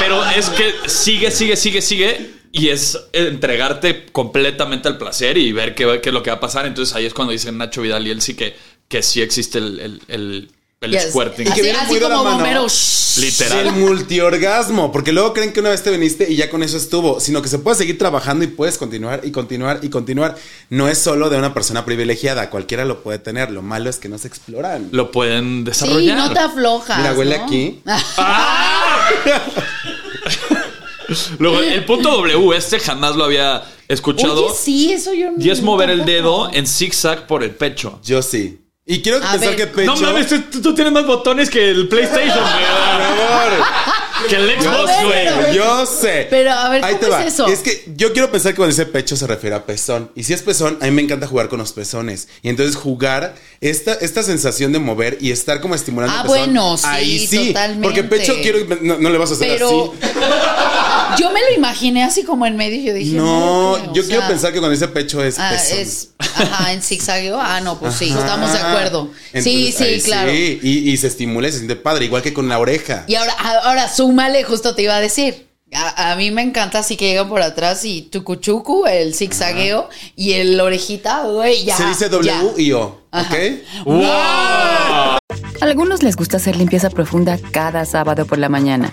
Pero 0.00 0.24
es 0.36 0.50
que 0.50 0.74
sigue, 0.88 1.30
sigue, 1.30 1.56
sigue, 1.56 1.82
sigue. 1.82 2.30
Y 2.52 2.68
es 2.68 2.96
entregarte 3.12 4.06
completamente 4.12 4.86
al 4.88 4.96
placer 4.96 5.36
y 5.38 5.50
ver 5.52 5.74
qué, 5.74 6.00
qué 6.00 6.10
es 6.10 6.14
lo 6.14 6.22
que 6.22 6.30
va 6.30 6.36
a 6.36 6.40
pasar. 6.40 6.66
Entonces 6.66 6.94
ahí 6.94 7.04
es 7.04 7.12
cuando 7.12 7.32
dicen 7.32 7.58
Nacho 7.58 7.82
Vidal 7.82 8.06
y 8.06 8.10
él 8.10 8.22
sí 8.22 8.34
que, 8.34 8.54
que 8.88 9.02
sí 9.02 9.20
existe 9.22 9.58
el, 9.58 9.80
el, 9.80 10.02
el, 10.08 10.50
el 10.84 10.92
Yes. 10.92 11.10
squirting. 11.10 11.46
que 11.46 11.52
Así, 11.52 11.62
viene 11.62 11.78
muy 11.86 11.98
de 11.98 12.08
la 12.08 12.16
mano. 12.22 12.30
bombero. 12.36 12.66
Literal. 13.16 13.66
El 13.68 13.72
multiorgasmo, 13.74 14.90
porque 14.90 15.12
luego 15.12 15.32
creen 15.32 15.52
que 15.52 15.60
una 15.60 15.70
vez 15.70 15.82
te 15.82 15.90
viniste 15.90 16.30
y 16.30 16.36
ya 16.36 16.50
con 16.50 16.62
eso 16.62 16.76
estuvo, 16.76 17.20
sino 17.20 17.40
que 17.42 17.48
se 17.48 17.58
puede 17.60 17.76
seguir 17.76 17.96
trabajando 17.96 18.44
y 18.44 18.48
puedes 18.48 18.76
continuar 18.76 19.20
y 19.22 19.30
continuar 19.30 19.78
y 19.82 19.88
continuar. 19.88 20.36
No 20.70 20.88
es 20.88 20.98
solo 20.98 21.30
de 21.30 21.38
una 21.38 21.54
persona 21.54 21.84
privilegiada, 21.84 22.50
cualquiera 22.50 22.84
lo 22.84 23.02
puede 23.02 23.18
tener. 23.20 23.50
Lo 23.52 23.62
malo 23.62 23.88
es 23.88 23.98
que 23.98 24.08
no 24.08 24.18
se 24.18 24.26
exploran. 24.28 24.88
Lo 24.92 25.10
pueden 25.12 25.58
Sí, 25.58 25.64
desarrollar. 25.64 26.16
no 26.18 26.32
te 26.32 26.40
aflojas. 26.40 26.98
Mira, 26.98 27.12
huele 27.14 27.38
¿no? 27.38 27.44
aquí. 27.44 27.82
¡Ah! 27.86 29.08
Luego, 31.38 31.60
el 31.60 31.84
punto 31.84 32.10
W, 32.10 32.56
este 32.56 32.80
jamás 32.80 33.14
lo 33.14 33.24
había 33.24 33.62
escuchado. 33.88 34.46
Oye, 34.46 34.54
sí, 34.58 34.92
eso 34.92 35.12
yo 35.12 35.30
no. 35.30 35.36
Y 35.44 35.50
es 35.50 35.62
mover 35.62 35.90
el 35.90 36.04
dedo 36.04 36.50
en 36.52 36.66
zigzag 36.66 37.26
por 37.26 37.42
el 37.44 37.50
pecho. 37.50 38.00
Yo 38.02 38.22
sí. 38.22 38.60
Y 38.86 39.00
quiero 39.00 39.16
A 39.18 39.32
pensar 39.32 39.48
ver. 39.50 39.56
que 39.56 39.66
pecho. 39.68 39.94
No 39.94 40.00
mames, 40.00 40.28
tú, 40.28 40.60
tú 40.60 40.74
tienes 40.74 40.92
más 40.92 41.06
botones 41.06 41.48
que 41.48 41.70
el 41.70 41.88
PlayStation, 41.88 42.34
Por 42.38 42.42
güey. 42.42 42.64
favor. 43.28 44.28
Que 44.28 44.36
el 44.36 44.50
Xbox, 44.60 44.66
A 44.90 45.04
ver, 45.04 45.04
güey. 45.06 45.44
pero- 45.46 45.52
Yo 45.54 45.86
sé. 45.86 46.26
Pero, 46.28 46.52
a 46.52 46.68
ver, 46.68 46.84
Ahí 46.84 46.90
¿cómo 46.94 47.00
te 47.00 47.06
es 47.06 47.12
va. 47.12 47.24
eso? 47.24 47.46
Es 47.46 47.60
que 47.60 47.84
yo 47.96 48.12
quiero 48.12 48.30
pensar 48.30 48.52
que 48.52 48.56
cuando 48.56 48.74
dice 48.76 48.84
pecho 48.86 49.16
se 49.16 49.26
refiere 49.26 49.56
a 49.56 49.64
pezón. 49.64 50.10
Y 50.14 50.24
si 50.24 50.34
es 50.34 50.42
pezón, 50.42 50.76
a 50.82 50.84
mí 50.84 50.90
me 50.90 51.00
encanta 51.02 51.26
jugar 51.26 51.48
con 51.48 51.58
los 51.60 51.72
pezones. 51.72 52.28
Y 52.42 52.50
entonces 52.50 52.76
jugar 52.76 53.34
esta, 53.62 53.94
esta 53.94 54.22
sensación 54.22 54.72
de 54.72 54.78
mover 54.80 55.16
y 55.20 55.30
estar 55.30 55.60
como 55.62 55.74
estimulando 55.74 56.14
Ah, 56.14 56.20
el 56.20 56.26
pezón. 56.30 56.38
bueno, 56.52 56.76
sí, 56.76 56.84
Ahí 56.86 57.26
sí. 57.26 57.46
totalmente. 57.48 57.82
Porque 57.88 58.04
pecho 58.04 58.34
quiero. 58.42 58.58
No, 58.82 58.98
no 58.98 59.08
le 59.10 59.16
vas 59.18 59.30
a 59.30 59.34
hacer 59.34 59.48
Pero 59.48 59.94
así. 59.98 60.08
Yo 61.18 61.30
me 61.30 61.40
lo 61.40 61.54
imaginé 61.56 62.04
así 62.04 62.22
como 62.24 62.46
en 62.46 62.56
medio 62.56 62.76
y 62.80 62.84
yo 62.84 62.94
dije. 62.94 63.16
No, 63.16 63.92
yo 63.92 64.02
o 64.02 64.06
quiero 64.06 64.20
sea, 64.20 64.28
pensar 64.28 64.52
que 64.52 64.58
cuando 64.58 64.72
dice 64.72 64.88
pecho 64.88 65.22
es 65.22 65.38
Ah, 65.38 65.50
pezón. 65.52 65.78
es, 65.78 66.08
ajá, 66.18 66.72
en 66.72 66.82
zigzagueo. 66.82 67.38
Ah, 67.40 67.60
no, 67.60 67.78
pues 67.78 67.94
sí, 67.94 68.10
Ajá. 68.10 68.20
estamos 68.20 68.52
de 68.52 68.58
acuerdo. 68.58 69.10
sí, 69.32 69.66
Entonces, 69.68 69.74
sí, 69.76 69.84
ahí 69.84 70.00
claro. 70.02 70.30
Sí, 70.30 70.60
y, 70.62 70.90
y 70.90 70.96
se 70.96 71.06
estimula 71.06 71.48
y 71.48 71.52
se 71.52 71.58
siente 71.58 71.76
padre, 71.76 72.04
igual 72.06 72.22
que 72.22 72.32
con 72.34 72.48
la 72.48 72.58
oreja. 72.58 73.04
Y 73.06 73.14
ahora, 73.14 73.32
ahora 73.64 73.88
súmale, 73.88 74.42
justo 74.44 74.74
te 74.74 74.82
iba 74.82 74.96
a 74.96 75.00
decir. 75.00 75.48
A, 75.76 76.12
a 76.12 76.16
mí 76.16 76.30
me 76.30 76.42
encanta 76.42 76.78
así 76.78 76.96
que 76.96 77.08
llegan 77.08 77.28
por 77.28 77.42
atrás 77.42 77.84
y 77.84 78.02
tucuchucu, 78.02 78.86
el 78.86 79.12
zigzagueo 79.12 79.88
y 80.14 80.34
el 80.34 80.60
orejita, 80.60 81.22
güey, 81.24 81.64
ya. 81.64 81.76
se 81.76 81.84
dice 81.86 82.08
W 82.08 82.24
ya. 82.54 82.62
y 82.62 82.70
O, 82.72 83.00
Ajá. 83.10 83.34
¿ok? 83.34 83.40
¡Wow! 83.84 84.04
A 84.04 85.18
algunos 85.62 86.04
les 86.04 86.14
gusta 86.14 86.36
hacer 86.36 86.54
limpieza 86.54 86.90
profunda 86.90 87.38
cada 87.50 87.84
sábado 87.86 88.24
por 88.24 88.38
la 88.38 88.48
mañana. 88.48 88.92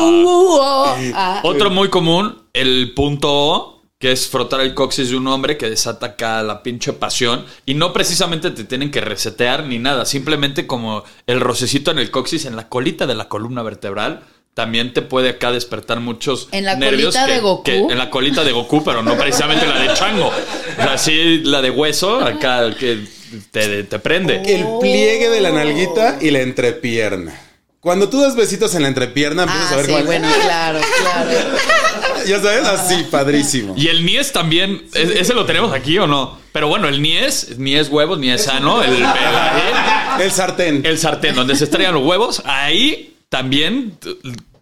Wow, 0.00 0.46
wow. 0.46 0.84
Ah, 1.14 1.40
Otro 1.44 1.70
muy 1.70 1.88
común, 1.88 2.42
el 2.52 2.92
punto 2.94 3.28
O, 3.32 3.82
que 3.98 4.12
es 4.12 4.28
frotar 4.28 4.60
el 4.60 4.74
coxis 4.74 5.10
de 5.10 5.16
un 5.16 5.26
hombre 5.26 5.56
que 5.56 5.68
desata 5.68 6.06
acá 6.06 6.42
la 6.42 6.62
pinche 6.62 6.92
pasión. 6.92 7.44
Y 7.66 7.74
no 7.74 7.92
precisamente 7.92 8.50
te 8.52 8.64
tienen 8.64 8.90
que 8.90 9.00
resetear 9.00 9.64
ni 9.64 9.78
nada, 9.78 10.04
simplemente 10.04 10.66
como 10.66 11.02
el 11.26 11.40
rocecito 11.40 11.90
en 11.90 11.98
el 11.98 12.10
coxis, 12.10 12.44
en 12.44 12.54
la 12.56 12.68
colita 12.68 13.06
de 13.06 13.14
la 13.16 13.28
columna 13.28 13.62
vertebral. 13.62 14.22
También 14.54 14.92
te 14.92 15.02
puede 15.02 15.28
acá 15.30 15.52
despertar 15.52 16.00
muchos 16.00 16.48
¿En 16.50 16.64
la 16.64 16.74
nervios 16.74 17.14
colita 17.14 17.26
que- 17.26 17.32
de 17.34 17.40
Goku? 17.40 17.62
que- 17.62 17.76
en 17.78 17.96
la 17.98 18.10
colita 18.10 18.42
de 18.42 18.50
Goku, 18.52 18.82
pero 18.84 19.02
no 19.02 19.16
precisamente 19.16 19.64
la 19.66 19.78
de 19.80 19.94
Chango. 19.94 20.28
O 20.28 20.82
sea, 20.82 20.98
sí, 20.98 21.42
la 21.44 21.62
de 21.62 21.70
hueso, 21.70 22.18
acá 22.20 22.74
que 22.76 23.04
te, 23.52 23.84
te 23.84 23.98
prende. 24.00 24.42
El 24.46 24.64
pliegue 24.80 25.28
de 25.28 25.40
la 25.40 25.50
nalguita 25.52 26.18
y 26.20 26.30
la 26.32 26.40
entrepierna. 26.40 27.40
Cuando 27.80 28.08
tú 28.08 28.20
das 28.20 28.34
besitos 28.34 28.74
en 28.74 28.82
la 28.82 28.88
entrepierna, 28.88 29.44
empiezas 29.44 29.70
Ah, 29.70 29.74
a 29.74 29.76
ver 29.76 29.86
sí, 29.86 29.92
cuál- 29.92 30.04
bueno, 30.06 30.28
claro, 30.44 30.80
claro. 31.00 31.30
Ya 32.26 32.42
sabes, 32.42 32.66
así, 32.66 33.04
padrísimo. 33.10 33.74
Y 33.76 33.86
el 33.88 34.04
Nies 34.04 34.32
también, 34.32 34.86
¿e- 34.92 35.20
¿ese 35.20 35.32
lo 35.34 35.46
tenemos 35.46 35.72
aquí 35.72 35.96
o 35.98 36.06
no? 36.08 36.36
Pero 36.52 36.66
bueno, 36.68 36.88
el 36.88 37.00
Nies, 37.00 37.56
ni 37.58 37.76
es 37.76 37.88
huevos, 37.88 38.18
ni 38.18 38.30
es 38.30 38.42
sano. 38.44 38.82
El, 38.82 38.94
el- 38.96 40.22
El 40.22 40.30
sartén. 40.32 40.82
el 40.84 40.98
sartén 40.98 41.36
donde 41.36 41.54
se 41.54 41.64
estrellan 41.64 41.94
los 41.94 42.02
huevos, 42.04 42.42
ahí 42.44 43.16
también, 43.28 43.96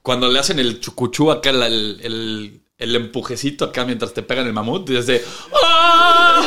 cuando 0.03 0.29
le 0.29 0.39
hacen 0.39 0.59
el 0.59 0.81
chucuchú 0.81 1.31
acá, 1.33 1.51
la- 1.53 1.67
el, 1.69 1.99
el- 2.03 2.61
el 2.79 2.95
empujecito 2.97 3.65
acá 3.65 3.87
mientras 3.87 4.13
te 4.13 4.23
pegan 4.23 4.47
el 4.47 4.53
mamut, 4.53 4.87
desde... 4.91 5.25
¡Ah! 5.65 6.43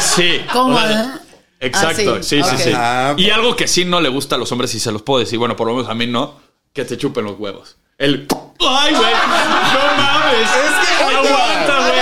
Sí. 0.00 0.40
¿Cómo? 0.52 0.74
O 0.76 0.80
sea, 0.80 1.20
Exacto, 1.60 2.16
Ah, 2.18 2.22
sí, 2.22 2.42
sí, 2.42 2.56
sí. 2.58 2.72
Ah, 2.74 3.14
Y 3.16 3.30
algo 3.30 3.56
que 3.56 3.66
sí 3.68 3.84
no 3.84 4.00
le 4.00 4.08
gusta 4.08 4.34
a 4.36 4.38
los 4.38 4.50
hombres 4.52 4.74
y 4.74 4.80
se 4.80 4.92
los 4.92 5.02
puedo 5.02 5.20
decir, 5.20 5.38
bueno, 5.38 5.56
por 5.56 5.66
lo 5.66 5.74
menos 5.74 5.90
a 5.90 5.94
mí 5.94 6.06
no, 6.06 6.38
que 6.72 6.84
te 6.84 6.98
chupen 6.98 7.24
los 7.24 7.38
huevos. 7.38 7.76
El... 7.96 8.26
¡Ay, 8.60 8.94
güey! 8.94 9.12
¡No 9.12 10.02
mames! 10.02 10.48
Es 10.50 10.98
que- 10.98 11.04
¡Aguanta, 11.14 11.78
güey! 11.88 12.00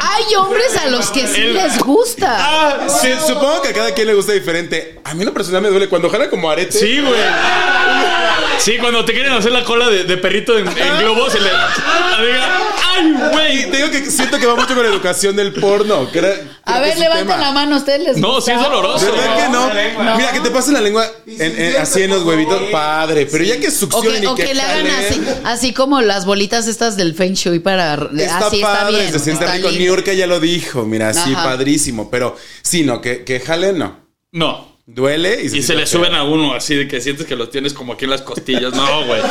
hay 0.00 0.34
hombres 0.36 0.76
a 0.76 0.86
los 0.88 1.10
que 1.10 1.26
sí 1.26 1.40
El- 1.42 1.54
les 1.54 1.78
gusta. 1.78 2.36
Ah, 2.38 2.88
Sí, 2.88 3.08
supongo 3.26 3.60
que 3.62 3.68
a 3.68 3.72
cada 3.72 3.92
quien 3.94 4.06
le 4.06 4.14
gusta 4.14 4.32
diferente. 4.32 5.00
A 5.04 5.12
mí 5.14 5.20
en 5.20 5.26
lo 5.26 5.34
personal 5.34 5.60
me 5.62 5.68
duele 5.68 5.88
cuando 5.88 6.08
jala 6.08 6.30
como 6.30 6.48
arete. 6.50 6.72
Sí, 6.78 7.00
güey. 7.00 7.20
Sí, 8.64 8.78
cuando 8.78 9.04
te 9.04 9.12
quieren 9.12 9.32
hacer 9.32 9.52
la 9.52 9.62
cola 9.62 9.90
de, 9.90 10.04
de 10.04 10.16
perrito 10.16 10.56
en, 10.58 10.66
en 10.66 10.98
globo, 10.98 11.28
se 11.28 11.38
le. 11.38 11.50
Diga, 11.50 12.58
¡Ay, 12.94 13.12
güey! 13.32 13.70
te 13.70 13.76
digo 13.76 13.90
que 13.90 14.10
siento 14.10 14.38
que 14.38 14.46
va 14.46 14.54
mucho 14.54 14.74
con 14.74 14.82
la 14.82 14.88
educación 14.88 15.36
del 15.36 15.52
porno. 15.52 16.10
Que 16.10 16.20
era, 16.20 16.32
creo 16.34 16.48
A 16.64 16.80
ver, 16.80 16.98
levanten 16.98 17.26
tema. 17.28 17.40
la 17.40 17.52
mano, 17.52 17.76
¿ustedes 17.76 18.00
les 18.02 18.16
No, 18.16 18.36
gusta? 18.36 18.52
sí 18.52 18.56
es 18.58 18.62
doloroso. 18.64 19.12
¿Verdad 19.12 19.36
que 19.36 19.48
no? 19.52 19.68
No. 20.04 20.16
Mira, 20.16 20.32
que 20.32 20.40
te 20.40 20.50
pasen 20.50 20.72
la 20.74 20.80
lengua 20.80 21.06
en- 21.26 21.60
en- 21.60 21.76
así 21.76 22.02
en 22.04 22.10
los 22.10 22.22
huevitos, 22.22 22.62
padre. 22.72 23.26
Pero 23.30 23.44
ya 23.44 23.60
que 23.60 23.70
succionen 23.70 24.20
que, 24.20 24.24
y 24.24 24.26
o 24.26 24.34
que, 24.34 24.44
que 24.44 24.54
le 24.54 24.62
hagan 24.62 24.86
así, 24.86 25.20
así 25.44 25.72
como 25.74 26.00
las 26.00 26.24
bolitas 26.24 26.66
estas 26.66 26.96
del 26.96 27.14
Feng 27.14 27.34
Shui 27.34 27.58
para... 27.58 27.94
Está 28.16 28.46
así 28.46 28.56
está 28.56 28.72
padre, 28.78 29.00
bien. 29.00 29.12
se 29.12 29.18
siente 29.18 29.44
está 29.44 29.56
rico. 29.56 29.68
lindo. 29.68 29.84
Niurka 29.84 30.12
ya 30.14 30.26
lo 30.26 30.40
dijo, 30.40 30.84
mira, 30.84 31.12
sí, 31.12 31.32
Ajá. 31.34 31.44
padrísimo. 31.44 32.10
Pero 32.10 32.34
sí, 32.62 32.82
no, 32.84 33.02
que, 33.02 33.24
que 33.24 33.40
jalen, 33.40 33.76
no. 33.78 33.98
No. 34.32 34.73
Duele 34.86 35.42
y 35.42 35.48
se, 35.48 35.56
Y 35.58 35.62
se 35.62 35.74
le 35.74 35.86
suben 35.86 36.14
a 36.14 36.24
uno 36.24 36.52
así 36.52 36.74
de 36.74 36.86
que 36.86 37.00
sientes 37.00 37.26
que 37.26 37.36
los 37.36 37.50
tienes 37.50 37.72
como 37.72 37.94
aquí 37.94 38.04
en 38.04 38.10
las 38.10 38.20
costillas. 38.22 38.74
No, 38.74 39.06
güey. 39.06 39.22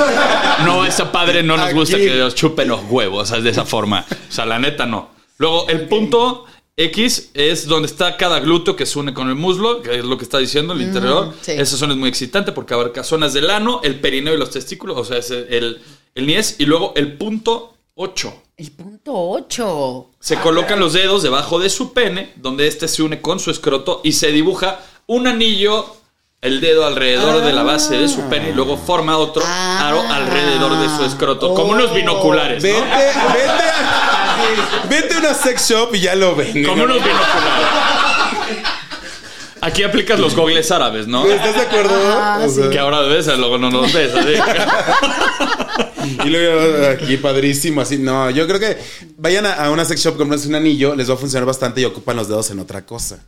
No, 0.65 0.86
esa 0.86 1.12
padre 1.12 1.43
no 1.43 1.57
nos 1.57 1.74
gusta 1.74 1.98
Aquí. 1.98 2.05
que 2.07 2.15
los 2.15 2.33
chupen 2.33 2.67
los 2.67 2.81
huevos, 2.89 3.24
o 3.24 3.25
sea, 3.33 3.41
de 3.41 3.50
esa 3.51 3.63
forma. 3.65 4.05
O 4.10 4.31
sea, 4.31 4.45
la 4.45 4.57
neta 4.57 4.86
no. 4.86 5.12
Luego, 5.38 5.67
el 5.69 5.88
punto 5.88 6.45
X 6.75 7.29
es 7.36 7.67
donde 7.67 7.86
está 7.88 8.17
cada 8.17 8.39
glúteo 8.39 8.75
que 8.75 8.88
se 8.88 8.98
une 8.98 9.13
con 9.13 9.29
el 9.29 9.36
muslo, 9.36 9.83
que 9.83 10.00
es 10.00 10.03
lo 10.05 10.17
que 10.17 10.24
está 10.24 10.39
diciendo 10.39 10.74
el 10.74 10.81
interior. 10.81 11.33
sí. 11.41 11.51
Esa 11.51 11.77
zona 11.77 11.93
es 11.93 12.00
muy 12.00 12.10
excitante 12.10 12.51
porque 12.51 12.74
abarca 12.74 13.03
zonas 13.03 13.33
del 13.33 13.50
ano, 13.51 13.79
el 13.83 14.00
perineo 14.00 14.33
y 14.33 14.38
los 14.38 14.50
testículos, 14.50 14.98
o 14.98 15.05
sea, 15.05 15.17
es 15.19 15.29
el, 15.29 15.81
el 16.15 16.25
niés. 16.25 16.55
Y 16.57 16.65
luego 16.65 16.93
el 16.95 17.13
punto 17.17 17.75
8. 17.93 18.41
El 18.57 18.72
punto 18.72 19.12
8. 19.13 20.10
Se 20.19 20.38
colocan 20.39 20.79
los 20.79 20.93
dedos 20.93 21.22
debajo 21.22 21.60
de 21.60 21.69
su 21.69 21.93
pene, 21.93 22.33
donde 22.38 22.67
este 22.67 22.88
se 22.88 23.03
une 23.03 23.22
con 23.22 23.39
su 23.39 23.51
escroto 23.51 24.01
y 24.03 24.13
se 24.13 24.31
dibuja 24.31 24.79
un 25.07 25.27
anillo, 25.27 25.86
el 26.41 26.60
dedo 26.62 26.86
alrededor 26.86 27.41
de 27.43 27.53
la 27.53 27.63
base 27.63 27.95
de 27.98 28.07
su 28.10 28.22
pene 28.29 28.50
y 28.50 28.53
luego 28.53 28.77
forma 28.77 29.17
otro 29.17 29.43
Ah. 29.45 29.88
aro 29.89 30.01
alrededor 30.01 30.77
de 30.77 30.89
su 30.98 31.05
escroto, 31.05 31.53
como 31.53 31.72
unos 31.72 31.93
binoculares, 31.93 32.62
Vete, 32.63 32.79
¿no? 32.79 32.86
vete, 32.86 33.10
a, 33.50 34.86
vete 34.89 35.13
a 35.15 35.19
una 35.19 35.33
sex 35.33 35.69
shop 35.69 35.95
y 35.95 36.01
ya 36.01 36.15
lo 36.15 36.36
ven. 36.36 36.63
Como 36.65 36.83
unos 36.83 36.98
binoculares. 36.98 37.83
Aquí 39.62 39.81
aplicas 39.83 40.19
los 40.19 40.36
gogles 40.36 40.69
árabes, 40.72 41.07
¿no? 41.07 41.25
¿Estás 41.25 41.55
de 41.55 41.62
acuerdo? 41.62 41.93
O 42.45 42.50
sea, 42.50 42.69
Que 42.69 42.79
ahora 42.79 43.00
ves, 43.01 43.27
luego 43.27 43.57
no 43.57 43.69
los 43.72 43.93
ves. 43.93 44.13
así. 44.13 44.33
Y 46.25 46.29
luego 46.29 46.89
aquí 46.91 47.15
padrísimo, 47.15 47.79
así. 47.79 47.98
No, 47.98 48.29
yo 48.29 48.45
creo 48.45 48.60
que 48.60 48.77
vayan 49.17 49.45
a, 49.45 49.53
a 49.53 49.69
una 49.72 49.86
sex 49.86 50.01
shop, 50.03 50.17
comprense 50.17 50.50
un 50.50 50.55
anillo, 50.55 50.95
les 50.95 51.10
va 51.10 51.13
a 51.13 51.17
funcionar 51.17 51.45
bastante 51.45 51.79
y 51.79 51.86
ocupan 51.86 52.17
los 52.17 52.27
dedos 52.27 52.51
en 52.51 52.60
otra 52.60 52.86
cosa. 52.86 53.19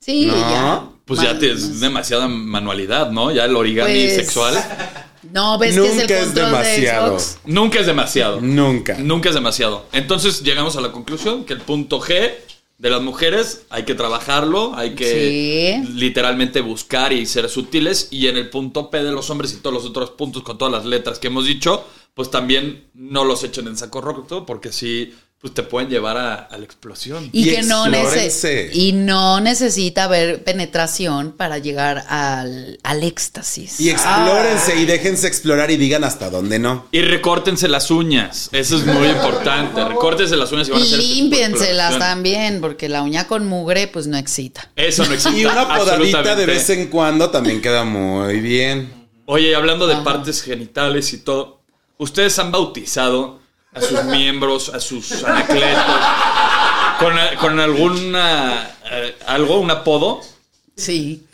Sí, 0.00 0.26
No. 0.26 0.34
ya. 0.50 0.82
Pues 1.06 1.20
ya 1.22 1.38
tienes 1.38 1.78
demasiada 1.80 2.26
manualidad, 2.28 3.10
¿no? 3.10 3.30
Ya 3.30 3.44
el 3.44 3.54
origami 3.56 3.92
Pues, 4.04 4.16
sexual. 4.16 4.54
No, 5.32 5.56
ves 5.58 5.74
que 5.74 5.80
Nunca 5.80 5.92
es 5.92 5.98
es 6.02 6.10
el 6.10 6.24
control 6.26 6.44
demasiado. 6.46 7.12
de 7.14 7.20
Xbox. 7.20 7.38
Nunca 7.46 7.80
es 7.80 7.86
demasiado. 7.86 8.40
Nunca. 8.40 8.96
Nunca 8.98 9.28
es 9.28 9.34
demasiado. 9.34 9.86
Entonces 9.92 10.42
llegamos 10.42 10.76
a 10.76 10.80
la 10.80 10.92
conclusión 10.92 11.44
que 11.44 11.52
el 11.52 11.60
punto 11.60 12.00
G 12.00 12.32
de 12.78 12.90
las 12.90 13.00
mujeres 13.02 13.62
hay 13.70 13.84
que 13.84 13.94
trabajarlo, 13.94 14.74
hay 14.76 14.94
que 14.94 15.82
Sí. 15.86 15.92
literalmente 15.94 16.60
buscar 16.60 17.12
y 17.12 17.24
ser 17.26 17.48
sutiles. 17.48 18.08
Y 18.10 18.26
en 18.26 18.36
el 18.36 18.50
punto 18.50 18.90
P 18.90 19.02
de 19.02 19.12
los 19.12 19.30
hombres 19.30 19.52
y 19.52 19.56
todos 19.56 19.74
los 19.74 19.84
otros 19.86 20.10
puntos 20.10 20.42
con 20.42 20.58
todas 20.58 20.72
las 20.72 20.84
letras 20.84 21.18
que 21.18 21.28
hemos 21.28 21.46
dicho, 21.46 21.86
pues 22.14 22.30
también 22.30 22.84
no 22.94 23.24
los 23.24 23.44
echen 23.44 23.66
en 23.68 23.76
saco 23.76 24.00
roto 24.00 24.44
porque 24.44 24.72
sí, 24.72 25.14
pues 25.40 25.52
te 25.52 25.62
pueden 25.62 25.88
llevar 25.90 26.16
a, 26.16 26.34
a 26.34 26.56
la 26.58 26.64
explosión. 26.64 27.28
Y, 27.30 27.48
Y 27.50 27.54
que 27.54 27.62
no 27.62 27.86
nece- 27.86 28.70
y 28.72 28.92
no 28.92 29.38
necesita 29.40 30.04
haber 30.04 30.42
penetración 30.42 31.32
para 31.32 31.58
llegar 31.58 32.04
al, 32.08 32.78
al 32.82 33.02
éxtasis. 33.04 33.78
Y 33.78 33.90
explórense 33.90 34.76
y 34.76 34.86
déjense 34.86 35.28
explorar 35.28 35.70
y 35.70 35.76
digan 35.76 36.04
hasta 36.04 36.30
dónde 36.30 36.58
no. 36.58 36.86
Y 36.90 37.02
recórtense 37.02 37.68
las 37.68 37.90
uñas. 37.90 38.48
Eso 38.52 38.76
es 38.78 38.86
muy 38.86 39.06
importante. 39.08 39.84
Recórtense 39.84 40.36
las 40.36 40.50
uñas 40.52 40.68
y 40.68 40.70
van 40.72 40.80
a 40.80 40.84
Y 40.84 40.86
hacer 40.88 41.00
este 41.00 41.14
límpienselas 41.14 41.98
también, 41.98 42.60
porque 42.60 42.88
la 42.88 43.02
uña 43.02 43.28
con 43.28 43.46
mugre 43.46 43.88
pues 43.88 44.06
no 44.06 44.16
excita. 44.16 44.70
Eso 44.74 45.04
no 45.04 45.12
existe. 45.14 45.38
Y 45.40 45.44
una 45.44 45.68
podadita 45.76 46.34
de 46.34 46.46
vez 46.46 46.68
en 46.70 46.86
cuando 46.88 47.30
también 47.30 47.60
queda 47.60 47.84
muy 47.84 48.40
bien. 48.40 48.90
Oye, 49.26 49.50
y 49.50 49.54
hablando 49.54 49.86
de 49.86 49.96
partes 49.96 50.42
genitales 50.42 51.12
y 51.12 51.18
todo, 51.18 51.60
¿ustedes 51.98 52.38
han 52.38 52.50
bautizado 52.52 53.40
a 53.76 53.80
sus 53.80 54.04
miembros, 54.04 54.70
a 54.70 54.80
sus 54.80 55.22
anacletos, 55.24 55.84
con, 56.98 57.14
con 57.40 57.60
alguna, 57.60 58.70
eh, 58.90 59.16
algo, 59.26 59.60
un 59.60 59.70
apodo? 59.70 60.20
Sí. 60.76 61.26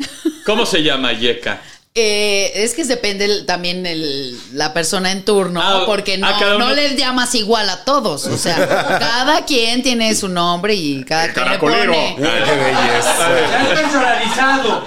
¿Cómo 0.44 0.66
se 0.66 0.82
llama, 0.82 1.12
Yeka? 1.12 1.60
Eh, 1.94 2.50
es 2.64 2.72
que 2.72 2.84
depende 2.84 3.26
el- 3.26 3.44
también 3.44 3.84
el- 3.84 4.34
la 4.56 4.72
persona 4.72 5.12
en 5.12 5.24
turno, 5.26 5.60
Ah, 5.62 5.82
porque 5.84 6.16
no, 6.16 6.26
a 6.26 6.38
cada 6.38 6.56
uno- 6.56 6.68
no 6.68 6.74
les 6.74 6.96
llamas 6.96 7.34
igual 7.34 7.68
a 7.68 7.84
todos. 7.84 8.26
O 8.28 8.38
sea, 8.38 8.56
cada 8.98 9.44
quien 9.44 9.82
tiene 9.82 10.14
su 10.14 10.28
nombre 10.28 10.74
y 10.74 11.04
cada 11.04 11.24
quien 11.34 11.44
le 11.44 11.58
caracolero. 11.58 11.92
pone. 11.92 12.16
Ay, 12.28 12.42
qué 12.46 12.56
belleza. 12.56 13.74
personalizado. 13.74 14.84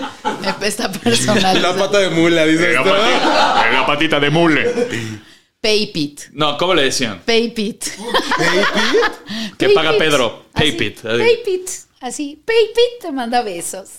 Está 0.62 0.92
personal. 0.92 1.62
La 1.62 1.76
pata 1.76 2.00
de 2.00 2.10
mula, 2.10 2.44
dice 2.46 2.72
esto. 2.74 2.84
la 2.86 3.84
patita 3.86 4.20
de 4.20 4.30
mule. 4.32 5.14
Paypit. 5.66 6.22
No, 6.34 6.58
¿cómo 6.58 6.76
le 6.76 6.84
decían? 6.84 7.22
Paypit. 7.26 7.86
Que 9.58 9.70
paga 9.70 9.98
Pedro. 9.98 10.46
Paypit. 10.54 11.00
Paypit. 11.02 11.70
Así. 12.02 12.40
Paypit 12.46 13.02
te 13.02 13.12
manda 13.12 13.42
besos. 13.42 13.90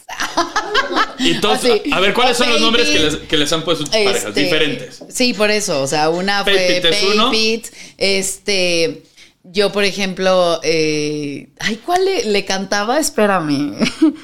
Y 1.19 1.31
entonces, 1.33 1.81
Así. 1.81 1.93
a 1.93 1.99
ver, 1.99 2.15
¿cuáles 2.15 2.37
son 2.37 2.49
los 2.51 2.61
nombres 2.61 2.87
que 2.89 2.99
Paypit. 3.01 3.19
les, 3.21 3.29
que 3.29 3.37
les 3.37 3.53
han 3.53 3.65
puesto 3.65 3.85
sus 3.85 3.91
parejas? 3.91 4.27
Este, 4.27 4.41
Diferentes. 4.45 5.03
Sí, 5.09 5.35
por 5.35 5.51
eso. 5.51 5.83
O 5.83 5.87
sea, 5.89 6.09
una 6.11 6.45
fue 6.45 6.55
Paypit 6.55 6.85
es. 6.85 7.05
Paypit. 7.05 7.67
Este. 7.99 9.03
Yo, 9.43 9.73
por 9.73 9.83
ejemplo, 9.85 10.61
eh, 10.63 11.49
ay, 11.59 11.81
¿cuál 11.85 12.05
le, 12.05 12.25
le 12.27 12.45
cantaba? 12.45 12.99
Espérame. 13.01 13.75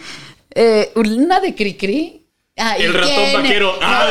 Eh, 0.55 0.93
una 0.97 1.41
de 1.41 1.55
Cricri. 1.55 2.27
Ay, 2.59 2.83
El 2.83 2.93
ratón 2.93 3.15
¿quién- 3.15 3.33
vaquero. 3.43 3.75
Ah, 3.81 4.07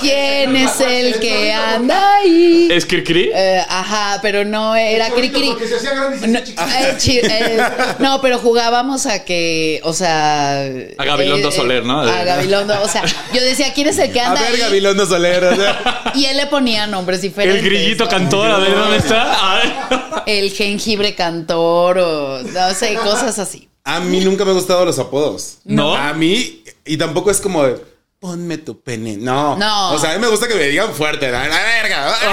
¿Quién 0.00 0.56
es 0.56 0.80
el 0.80 1.18
que 1.20 1.52
anda 1.52 2.16
ahí? 2.16 2.68
¿Es 2.70 2.86
Cricri? 2.86 3.30
Eh, 3.34 3.62
ajá, 3.68 4.18
pero 4.22 4.44
no 4.44 4.74
era 4.76 5.08
Cricri. 5.10 5.48
Porque 5.50 5.66
se 5.68 5.76
hacía 5.76 5.90
grande 5.94 6.16
y 6.16 6.20
se 6.20 6.26
No, 6.28 6.38
hacía 6.38 6.44
chiquito. 6.44 6.62
eh, 6.78 6.94
chi- 6.98 7.18
eh, 7.22 7.58
no, 7.98 8.20
pero 8.20 8.38
jugábamos 8.38 9.06
a 9.06 9.24
que, 9.24 9.80
o 9.84 9.92
sea... 9.92 10.62
A 10.98 11.04
Gabilondo 11.04 11.50
Soler, 11.50 11.84
¿no? 11.84 12.00
A 12.00 12.24
Gabilondo, 12.24 12.74
o 12.82 12.88
sea, 12.88 13.02
yo 13.32 13.40
decía, 13.42 13.72
¿quién 13.72 13.88
es 13.88 13.98
el 13.98 14.12
que 14.12 14.20
A 14.20 14.28
anda 14.28 14.40
ver, 14.42 14.54
ahí? 14.54 14.60
Gabilondo 14.60 15.06
Soler. 15.06 15.44
o 15.44 15.56
sea, 15.56 16.12
Y 16.14 16.24
él 16.26 16.36
le 16.36 16.46
ponía 16.46 16.86
nombres 16.86 17.22
diferentes. 17.22 17.62
El 17.62 17.68
grillito 17.70 18.04
¿no? 18.04 18.10
cantor, 18.10 18.50
a 18.50 18.58
ver 18.58 18.74
dónde 18.74 18.96
está. 18.98 19.52
A 19.52 19.54
ver. 19.56 19.72
El 20.26 20.50
jengibre 20.50 21.14
cantor 21.14 21.98
o 21.98 22.42
no 22.42 22.74
sé, 22.74 22.94
cosas 22.96 23.38
así. 23.38 23.68
A 23.84 23.98
mí 24.00 24.20
nunca 24.20 24.44
me 24.44 24.50
han 24.50 24.56
gustado 24.56 24.84
los 24.84 24.98
apodos. 24.98 25.58
¿No? 25.64 25.94
A 25.94 26.12
mí, 26.12 26.62
y 26.84 26.96
tampoco 26.96 27.30
es 27.30 27.40
como 27.40 27.64
de, 27.64 27.76
ponme 28.20 28.58
tu 28.58 28.80
pene. 28.80 29.16
No. 29.16 29.56
No. 29.56 29.92
O 29.94 29.98
sea, 29.98 30.10
a 30.12 30.14
mí 30.14 30.20
me 30.20 30.28
gusta 30.28 30.46
que 30.46 30.54
me 30.54 30.68
digan 30.68 30.92
fuerte. 30.94 31.30
¡La 31.30 31.40
verga! 31.48 32.14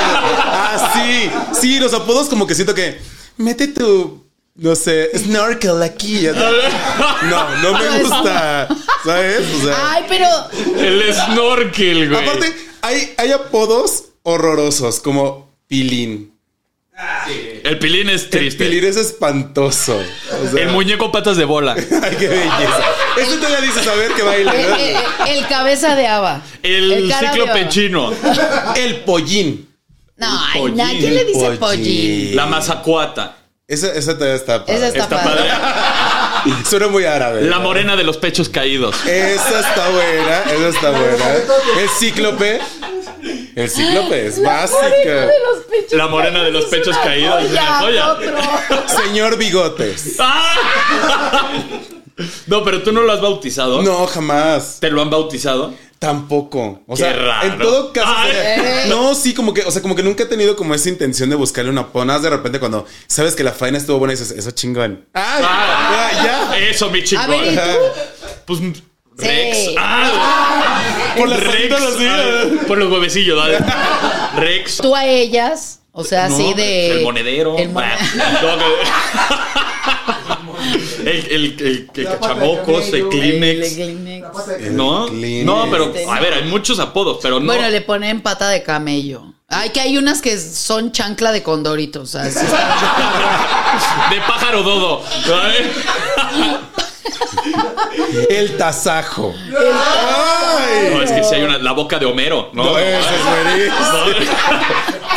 Ah, 0.00 0.92
sí. 0.94 1.30
Sí, 1.60 1.78
los 1.80 1.92
apodos 1.92 2.28
como 2.28 2.46
que 2.46 2.54
siento 2.54 2.74
que, 2.74 2.98
mete 3.36 3.68
tu, 3.68 4.24
no 4.54 4.74
sé, 4.76 5.10
snorkel 5.18 5.82
aquí. 5.82 6.26
No, 7.22 7.56
no 7.62 7.78
me 7.78 8.00
gusta. 8.00 8.68
¿Sabes? 9.04 9.46
O 9.54 9.64
sea, 9.66 9.92
Ay, 9.92 10.04
pero 10.08 10.26
El 10.78 11.12
snorkel, 11.14 12.08
güey. 12.10 12.22
aparte, 12.22 12.54
hay, 12.82 13.14
hay 13.18 13.32
apodos 13.32 14.04
horrorosos 14.22 15.00
como 15.00 15.50
pilín. 15.66 16.32
El 17.68 17.78
pilín 17.78 18.08
es 18.10 18.24
El 18.24 18.30
triste. 18.30 18.64
pilín 18.64 18.84
es 18.84 18.96
espantoso. 18.96 19.96
O 19.98 20.50
sea, 20.50 20.62
El 20.62 20.70
muñeco 20.70 21.10
patas 21.12 21.36
de 21.36 21.44
bola. 21.44 21.72
Ay, 22.02 22.16
qué 22.18 22.28
belleza. 22.28 22.80
Este 23.16 23.36
todavía 23.36 23.60
dices, 23.60 23.86
a 23.86 23.94
ver 23.94 24.12
que 24.12 24.22
baile. 24.22 24.50
el, 24.62 24.70
¿no? 24.70 24.76
el- 25.26 25.36
el 25.38 25.46
cabeza 25.48 25.94
de 25.94 26.06
haba. 26.06 26.42
El, 26.62 27.08
de 27.08 27.14
cíclope 27.14 27.68
chino. 27.68 28.12
El 28.76 28.96
pollín. 29.00 29.68
No, 30.16 30.26
ay, 30.52 30.60
pollín, 30.60 30.76
na- 30.76 30.90
¿quién 30.90 31.14
le 31.14 31.24
dice 31.24 31.38
pollín. 31.40 31.58
pollín? 31.58 32.36
La 32.36 32.46
mazacuata. 32.46 33.36
Esa, 33.68 33.92
esa 33.92 34.14
todavía 34.14 34.36
está 34.36 34.64
padre. 34.64 34.76
Esa 34.78 34.88
está, 34.88 35.02
Está 35.04 35.22
padre. 35.22 35.42
padre. 35.50 36.54
Suena 36.68 36.88
muy 36.88 37.04
árabe. 37.04 37.42
La 37.42 37.58
morena 37.58 37.96
de 37.96 38.02
los 38.04 38.16
pechos 38.16 38.48
caídos. 38.48 38.96
Esa 39.06 39.60
está 39.60 39.88
buena, 39.90 40.42
esa 40.50 40.68
está 40.68 40.90
buena. 40.90 41.34
El 41.82 41.88
cíclope. 41.98 42.60
El 43.58 43.68
cíclope 43.70 44.26
es 44.26 44.42
básica. 44.42 45.28
La 45.92 46.06
morena 46.06 46.42
de 46.44 46.50
los 46.52 46.66
pechos 46.66 46.96
caídos. 46.98 47.42
Es 47.44 47.50
una 47.50 47.78
joya. 47.80 48.16
Señor 49.04 49.36
Bigotes. 49.36 50.16
¡Ah! 50.18 51.50
No, 52.48 52.64
pero 52.64 52.82
tú 52.82 52.90
no 52.90 53.02
lo 53.02 53.12
has 53.12 53.20
bautizado. 53.20 53.80
No, 53.80 54.04
jamás. 54.08 54.78
¿Te 54.80 54.90
lo 54.90 55.00
han 55.02 55.08
bautizado? 55.08 55.72
Tampoco. 56.00 56.82
O 56.88 56.96
Qué 56.96 57.02
sea, 57.02 57.12
raro. 57.12 57.46
en 57.46 57.58
todo 57.60 57.92
caso. 57.92 58.12
Ay. 58.12 58.32
sería- 58.32 58.86
no, 58.86 59.14
sí, 59.14 59.34
como 59.34 59.54
que, 59.54 59.62
o 59.62 59.70
sea, 59.70 59.82
como 59.82 59.94
que 59.94 60.02
nunca 60.02 60.24
he 60.24 60.26
tenido 60.26 60.56
como 60.56 60.74
esa 60.74 60.88
intención 60.88 61.30
de 61.30 61.36
buscarle 61.36 61.70
una 61.70 61.86
ponas 61.92 62.20
de 62.22 62.30
repente 62.30 62.58
cuando 62.58 62.86
sabes 63.06 63.36
que 63.36 63.44
la 63.44 63.52
faena 63.52 63.78
estuvo 63.78 64.00
buena 64.00 64.14
y 64.14 64.16
dices, 64.16 64.36
eso 64.36 64.50
chingón. 64.50 65.06
¡Ay! 65.14 65.44
Ah, 65.46 66.10
ya, 66.12 66.24
ya. 66.24 66.58
Eso, 66.68 66.90
mi 66.90 67.04
chico. 67.04 67.22
A 67.22 67.28
ver, 67.28 67.52
¿y 67.52 67.56
tú? 67.56 67.62
Pues 68.46 68.60
Rex. 69.18 69.56
Sí. 69.56 69.74
Ah, 69.78 70.82
Por 71.16 71.28
las 71.28 71.40
Rex. 71.40 71.74
ah, 72.08 72.44
por 72.66 72.78
los 72.78 72.90
huevecillos, 72.92 73.36
¿vale? 73.36 73.58
Rex. 74.36 74.76
Tú 74.78 74.94
a 74.94 75.04
ellas, 75.06 75.80
o 75.92 76.04
sea, 76.04 76.26
así 76.26 76.54
de. 76.54 76.92
El 76.98 77.02
monedero. 77.02 77.56
El 77.58 77.70
mon- 77.70 77.82
Ah, 77.84 77.98
el, 81.00 81.08
el, 81.08 81.56
el, 81.60 81.90
el 81.94 82.04
cachamocos, 82.06 82.92
el 82.92 83.08
Kleenex. 83.08 83.78
No, 84.72 85.08
no, 85.10 85.68
pero 85.70 85.92
a 86.10 86.20
ver, 86.20 86.34
hay 86.34 86.44
muchos 86.44 86.78
apodos, 86.78 87.18
pero 87.22 87.40
no. 87.40 87.46
Bueno, 87.46 87.68
le 87.70 87.80
ponen 87.80 88.20
pata 88.20 88.48
de 88.48 88.62
camello. 88.62 89.34
Ay, 89.50 89.70
que 89.70 89.80
hay 89.80 89.96
unas 89.96 90.20
que 90.20 90.38
son 90.38 90.92
chancla 90.92 91.32
de 91.32 91.42
condoritos. 91.42 92.02
O 92.02 92.06
sea, 92.06 92.30
sí 92.30 92.38
está- 92.44 94.08
De 94.10 94.20
pájaro 94.20 94.62
dodo. 94.62 95.02
¿sabes? 95.26 95.62
El 98.30 98.56
tasajo. 98.56 99.34
¡Ay! 99.48 100.90
No, 100.94 101.02
es 101.02 101.10
que 101.12 101.22
si 101.24 101.34
hay 101.34 101.42
una. 101.42 101.58
La 101.58 101.72
boca 101.72 101.98
de 101.98 102.06
Homero, 102.06 102.50
¿no? 102.52 102.64
No, 102.64 102.78
ese 102.78 102.98
es 102.98 103.24
buenísimo. 103.24 104.28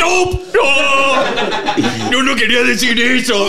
¡No! 0.00 0.30
¡No! 0.54 2.10
Yo 2.10 2.22
no 2.22 2.34
quería 2.36 2.62
decir 2.62 3.00
eso. 3.00 3.46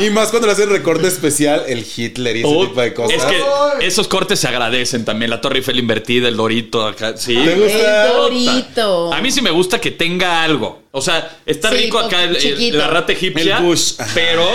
Y 0.00 0.10
más 0.10 0.28
cuando 0.30 0.46
le 0.46 0.52
hacen 0.52 0.70
recorte 0.70 1.06
especial, 1.08 1.64
el 1.66 1.84
Hitler 1.96 2.36
y 2.36 2.40
ese 2.40 2.48
Oh, 2.48 2.66
tipo 2.68 2.80
de 2.80 2.94
cosas. 2.94 3.16
Es 3.16 3.24
que 3.24 3.40
esos 3.86 4.08
cortes 4.08 4.38
se 4.40 4.48
agradecen 4.48 5.04
también. 5.04 5.30
La 5.30 5.40
Torre 5.40 5.58
Eiffel 5.58 5.78
invertida, 5.78 6.28
el 6.28 6.36
Dorito 6.36 6.86
acá. 6.86 7.16
Sí. 7.16 7.34
¿Te 7.34 7.54
gusta? 7.54 8.06
El 8.06 8.12
dorito. 8.12 9.12
A 9.12 9.20
mí 9.20 9.30
sí 9.30 9.40
me 9.42 9.50
gusta 9.50 9.80
que 9.80 9.90
tenga 9.90 10.42
algo. 10.42 10.82
O 10.92 11.00
sea, 11.00 11.38
está 11.46 11.70
Sí, 11.70 11.76
rico 11.76 11.98
acá 11.98 12.22
el- 12.22 12.36
el- 12.36 12.42
chiquito. 12.42 12.76
la 12.78 12.86
rata 12.88 13.12
egipcia. 13.12 13.58
El 13.58 13.62
Bush, 13.64 13.94
ajá. 13.98 14.10
Pero 14.14 14.46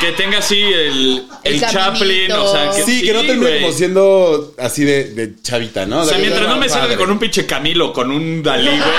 que 0.00 0.12
tenga 0.12 0.38
así 0.38 0.60
el, 0.62 1.22
el, 1.44 1.54
El 1.54 1.60
Chaplin. 1.60 2.32
O 2.32 2.52
sea, 2.52 2.70
que, 2.74 2.82
Sí, 2.84 3.02
que 3.02 3.12
no 3.12 3.20
termine 3.20 3.38
güey. 3.50 3.60
como 3.60 3.72
siendo 3.72 4.54
así 4.58 4.84
de, 4.84 5.04
de 5.14 5.34
chavita, 5.42 5.86
¿no? 5.86 6.00
O 6.00 6.04
sea, 6.04 6.16
De- 6.16 6.22
mientras 6.22 6.48
no 6.48 6.56
me 6.56 6.66
padre. 6.66 6.80
salga 6.80 6.96
con 6.96 7.10
un 7.10 7.18
pinche 7.18 7.46
Camilo, 7.46 7.92
con 7.92 8.10
un 8.10 8.42
Dalí, 8.42 8.66
güey. 8.68 8.80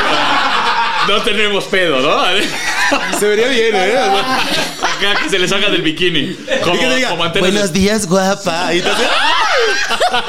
No 1.08 1.20
tenemos 1.24 1.64
pedo, 1.64 2.00
¿no? 2.00 2.22
Se 3.20 3.28
vería 3.28 3.48
bien, 3.48 3.76
¿eh? 3.76 3.98
Acá 3.98 5.20
que 5.24 5.30
se 5.32 5.40
le 5.40 5.48
salga 5.48 5.70
del 5.72 5.82
bikini. 5.82 6.38
Como, 6.64 6.80
que 6.80 6.96
diga, 6.96 7.10
como 7.10 7.28
Buenos 7.40 7.74
días, 7.74 8.08
guapa. 8.08 8.72
Y 8.76 8.82
te 8.82 8.90
hace- 8.90 9.04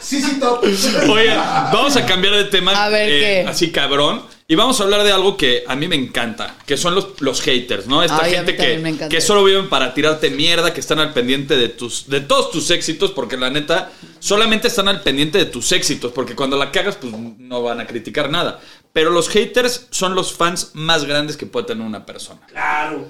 Sí, 0.00 0.20
sí, 0.20 0.38
top. 0.40 0.62
Oye, 1.08 1.34
vamos 1.72 1.96
a 1.96 2.04
cambiar 2.04 2.34
de 2.34 2.44
tema. 2.44 2.72
A 2.84 2.88
ver, 2.88 3.08
eh, 3.08 3.20
¿qué? 3.44 3.48
Así 3.48 3.70
cabrón. 3.70 4.22
Y 4.46 4.56
vamos 4.56 4.78
a 4.78 4.84
hablar 4.84 5.04
de 5.04 5.10
algo 5.10 5.38
que 5.38 5.64
a 5.66 5.74
mí 5.74 5.88
me 5.88 5.96
encanta, 5.96 6.56
que 6.66 6.76
son 6.76 6.94
los, 6.94 7.18
los 7.22 7.40
haters, 7.40 7.86
¿no? 7.86 8.02
Esta 8.02 8.22
Ay, 8.22 8.34
gente 8.34 8.54
que, 8.54 9.08
que 9.08 9.20
solo 9.22 9.42
viven 9.42 9.70
para 9.70 9.94
tirarte 9.94 10.28
mierda, 10.28 10.74
que 10.74 10.80
están 10.80 10.98
al 10.98 11.14
pendiente 11.14 11.56
de 11.56 11.70
tus 11.70 12.10
de 12.10 12.20
todos 12.20 12.50
tus 12.50 12.70
éxitos, 12.70 13.12
porque 13.12 13.38
la 13.38 13.48
neta, 13.48 13.90
solamente 14.18 14.68
están 14.68 14.88
al 14.88 15.00
pendiente 15.00 15.38
de 15.38 15.46
tus 15.46 15.72
éxitos, 15.72 16.12
porque 16.12 16.36
cuando 16.36 16.58
la 16.58 16.70
cagas, 16.70 16.96
pues 16.96 17.14
no 17.14 17.62
van 17.62 17.80
a 17.80 17.86
criticar 17.86 18.28
nada. 18.28 18.60
Pero 18.92 19.10
los 19.10 19.30
haters 19.30 19.86
son 19.90 20.14
los 20.14 20.34
fans 20.34 20.72
más 20.74 21.06
grandes 21.06 21.38
que 21.38 21.46
puede 21.46 21.66
tener 21.66 21.86
una 21.86 22.04
persona. 22.04 22.40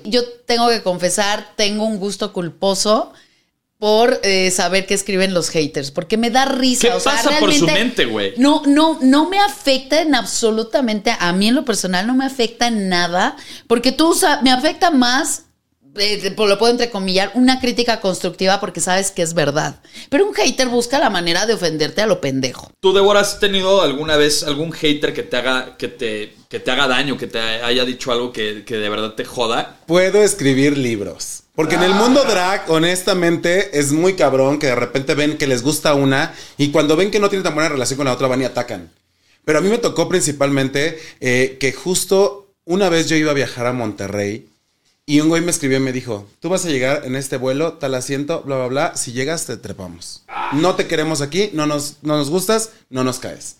Yo 0.04 0.22
tengo 0.46 0.68
que 0.68 0.82
confesar, 0.84 1.52
tengo 1.56 1.84
un 1.84 1.98
gusto 1.98 2.32
culposo 2.32 3.12
por 3.84 4.18
eh, 4.22 4.50
saber 4.50 4.86
qué 4.86 4.94
escriben 4.94 5.34
los 5.34 5.50
haters, 5.50 5.90
porque 5.90 6.16
me 6.16 6.30
da 6.30 6.46
risa. 6.46 6.88
¿Qué 6.88 6.94
o 6.94 7.00
sea, 7.00 7.12
pasa 7.12 7.38
por 7.38 7.52
su 7.52 7.66
mente, 7.66 8.06
güey? 8.06 8.32
No, 8.38 8.62
no, 8.64 8.98
no 9.02 9.28
me 9.28 9.38
afecta 9.38 10.00
en 10.00 10.14
absolutamente, 10.14 11.14
a 11.20 11.34
mí 11.34 11.48
en 11.48 11.54
lo 11.54 11.66
personal 11.66 12.06
no 12.06 12.14
me 12.14 12.24
afecta 12.24 12.68
en 12.68 12.88
nada, 12.88 13.36
porque 13.66 13.92
tú 13.92 14.16
me 14.42 14.50
afecta 14.50 14.90
más. 14.90 15.42
eh, 15.96 16.34
lo 16.34 16.58
puedo 16.58 16.72
entrecomillar, 16.72 17.32
una 17.34 17.60
crítica 17.60 18.00
constructiva 18.00 18.58
porque 18.58 18.80
sabes 18.80 19.10
que 19.10 19.20
es 19.20 19.34
verdad. 19.34 19.82
Pero 20.08 20.26
un 20.26 20.32
hater 20.32 20.68
busca 20.68 20.98
la 20.98 21.10
manera 21.10 21.44
de 21.44 21.52
ofenderte 21.52 22.00
a 22.00 22.06
lo 22.06 22.22
pendejo. 22.22 22.70
¿Tú, 22.80 22.94
Débora, 22.94 23.20
has 23.20 23.38
tenido 23.38 23.82
alguna 23.82 24.16
vez 24.16 24.44
algún 24.44 24.72
hater 24.72 25.12
que 25.12 25.24
te 25.24 25.36
haga, 25.36 25.76
que 25.76 25.88
te, 25.88 26.34
que 26.48 26.58
te 26.58 26.70
haga 26.70 26.88
daño, 26.88 27.18
que 27.18 27.26
te 27.26 27.38
haya 27.38 27.84
dicho 27.84 28.12
algo 28.12 28.32
que, 28.32 28.64
que 28.64 28.78
de 28.78 28.88
verdad 28.88 29.12
te 29.12 29.26
joda? 29.26 29.76
Puedo 29.86 30.22
escribir 30.22 30.78
libros. 30.78 31.43
Porque 31.54 31.76
en 31.76 31.84
el 31.84 31.94
mundo 31.94 32.24
drag, 32.24 32.68
honestamente, 32.68 33.78
es 33.78 33.92
muy 33.92 34.14
cabrón 34.14 34.58
que 34.58 34.66
de 34.66 34.74
repente 34.74 35.14
ven 35.14 35.38
que 35.38 35.46
les 35.46 35.62
gusta 35.62 35.94
una 35.94 36.34
y 36.58 36.70
cuando 36.70 36.96
ven 36.96 37.12
que 37.12 37.20
no 37.20 37.28
tienen 37.28 37.44
tan 37.44 37.54
buena 37.54 37.68
relación 37.68 37.96
con 37.96 38.06
la 38.06 38.12
otra 38.12 38.26
van 38.26 38.42
y 38.42 38.44
atacan. 38.44 38.90
Pero 39.44 39.58
a 39.58 39.62
mí 39.62 39.68
me 39.68 39.78
tocó 39.78 40.08
principalmente 40.08 40.98
eh, 41.20 41.56
que 41.60 41.72
justo 41.72 42.48
una 42.64 42.88
vez 42.88 43.08
yo 43.08 43.16
iba 43.16 43.30
a 43.30 43.34
viajar 43.34 43.66
a 43.66 43.72
Monterrey 43.72 44.48
y 45.06 45.20
un 45.20 45.28
güey 45.28 45.42
me 45.42 45.50
escribió 45.50 45.76
y 45.76 45.80
me 45.80 45.92
dijo, 45.92 46.26
tú 46.40 46.48
vas 46.48 46.64
a 46.64 46.70
llegar 46.70 47.02
en 47.04 47.14
este 47.14 47.36
vuelo, 47.36 47.74
tal 47.74 47.94
asiento, 47.94 48.42
bla, 48.42 48.56
bla, 48.56 48.66
bla, 48.66 48.96
si 48.96 49.12
llegas 49.12 49.46
te 49.46 49.56
trepamos. 49.56 50.24
No 50.54 50.74
te 50.74 50.88
queremos 50.88 51.20
aquí, 51.20 51.50
no 51.52 51.66
nos, 51.66 51.98
no 52.02 52.16
nos 52.16 52.30
gustas, 52.30 52.70
no 52.88 53.04
nos 53.04 53.18
caes. 53.20 53.56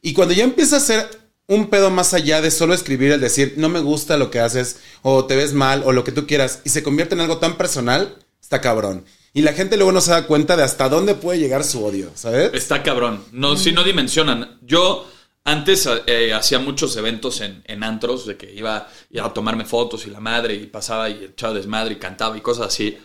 Y 0.00 0.14
cuando 0.14 0.34
ya 0.34 0.44
empieza 0.44 0.78
a 0.78 0.80
ser 0.80 1.27
un 1.48 1.68
pedo 1.68 1.90
más 1.90 2.14
allá 2.14 2.40
de 2.40 2.50
solo 2.52 2.74
escribir 2.74 3.10
el 3.10 3.20
decir, 3.20 3.54
no 3.56 3.68
me 3.68 3.80
gusta 3.80 4.16
lo 4.16 4.30
que 4.30 4.38
haces, 4.38 4.78
o 5.02 5.24
te 5.24 5.34
ves 5.34 5.54
mal, 5.54 5.82
o 5.84 5.92
lo 5.92 6.04
que 6.04 6.12
tú 6.12 6.26
quieras, 6.26 6.60
y 6.64 6.68
se 6.68 6.82
convierte 6.82 7.14
en 7.14 7.20
algo 7.22 7.38
tan 7.38 7.56
personal, 7.56 8.16
está 8.40 8.60
cabrón. 8.60 9.04
Y 9.32 9.42
la 9.42 9.52
gente 9.52 9.76
luego 9.76 9.92
no 9.92 10.00
se 10.00 10.10
da 10.10 10.26
cuenta 10.26 10.56
de 10.56 10.62
hasta 10.62 10.88
dónde 10.88 11.14
puede 11.14 11.38
llegar 11.38 11.64
su 11.64 11.84
odio, 11.84 12.10
¿sabes? 12.14 12.50
Está 12.54 12.82
cabrón. 12.82 13.24
No, 13.32 13.56
si 13.56 13.72
no 13.72 13.84
dimensionan. 13.84 14.58
Yo 14.62 15.08
antes 15.44 15.88
eh, 16.06 16.32
hacía 16.34 16.58
muchos 16.58 16.96
eventos 16.96 17.40
en, 17.40 17.62
en 17.66 17.82
antros, 17.82 18.26
de 18.26 18.36
que 18.36 18.52
iba, 18.52 18.88
a 19.22 19.32
tomarme 19.32 19.64
fotos 19.64 20.06
y 20.06 20.10
la 20.10 20.20
madre, 20.20 20.54
y 20.54 20.66
pasaba 20.66 21.08
y 21.08 21.24
echaba 21.24 21.54
desmadre 21.54 21.94
y 21.94 21.98
cantaba 21.98 22.36
y 22.36 22.40
cosas 22.40 22.66
así. 22.68 22.98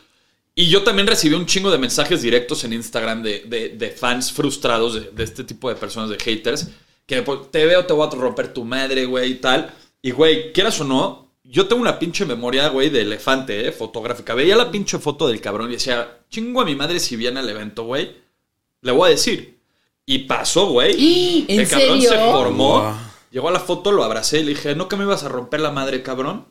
Y 0.55 0.67
yo 0.69 0.83
también 0.83 1.07
recibí 1.07 1.33
un 1.35 1.45
chingo 1.45 1.71
de 1.71 1.77
mensajes 1.77 2.21
directos 2.21 2.63
en 2.63 2.73
Instagram 2.73 3.23
de, 3.23 3.73
de- 3.77 3.89
fans 3.91 4.31
frustrados 4.31 5.15
de 5.15 5.23
este 5.23 5.43
tipo 5.43 5.69
de 5.69 5.75
personas, 5.75 6.09
de 6.09 6.17
haters, 6.19 6.67
que 7.05 7.21
pues, 7.21 7.51
te 7.51 7.65
veo, 7.65 7.85
te 7.85 7.93
voy 7.93 8.07
a 8.07 8.09
romper 8.11 8.53
tu 8.53 8.63
madre, 8.65 9.05
güey, 9.05 9.31
y 9.31 9.35
tal. 9.35 9.73
Y, 10.01 10.11
güey, 10.11 10.51
quieras 10.53 10.79
o 10.81 10.83
no, 10.83 11.23
yo 11.43 11.67
tengo 11.67 11.81
una 11.81 11.99
pinche 11.99 12.25
memoria, 12.25 12.69
güey, 12.69 12.89
de 12.89 13.01
elefante, 13.01 13.67
¿eh? 13.67 13.71
Fotográfica. 13.71 14.33
Veía 14.33 14.55
la 14.55 14.71
pinche 14.71 14.99
foto 14.99 15.27
del 15.27 15.41
cabrón 15.41 15.69
y 15.69 15.73
decía, 15.73 16.19
chingo 16.29 16.61
a 16.61 16.65
mi 16.65 16.75
madre 16.75 16.99
si 16.99 17.15
viene 17.15 17.39
al 17.39 17.49
evento, 17.49 17.83
güey. 17.83 18.15
Le 18.81 18.91
voy 18.91 19.07
a 19.07 19.11
decir. 19.11 19.59
Y 20.05 20.19
pasó, 20.19 20.67
güey. 20.67 21.45
¿En 21.47 21.59
El 21.59 21.67
cabrón 21.67 22.01
serio? 22.01 22.09
se 22.09 22.31
formó. 22.31 22.81
Wow. 22.81 22.93
Llegó 23.31 23.47
a 23.49 23.51
la 23.51 23.59
foto, 23.59 23.91
lo 23.91 24.03
abracé 24.03 24.39
y 24.39 24.43
le 24.43 24.49
dije, 24.49 24.75
¿no 24.75 24.87
que 24.87 24.95
me 24.95 25.05
ibas 25.05 25.23
a 25.23 25.29
romper 25.29 25.59
la 25.59 25.71
madre, 25.71 26.03
cabrón? 26.03 26.45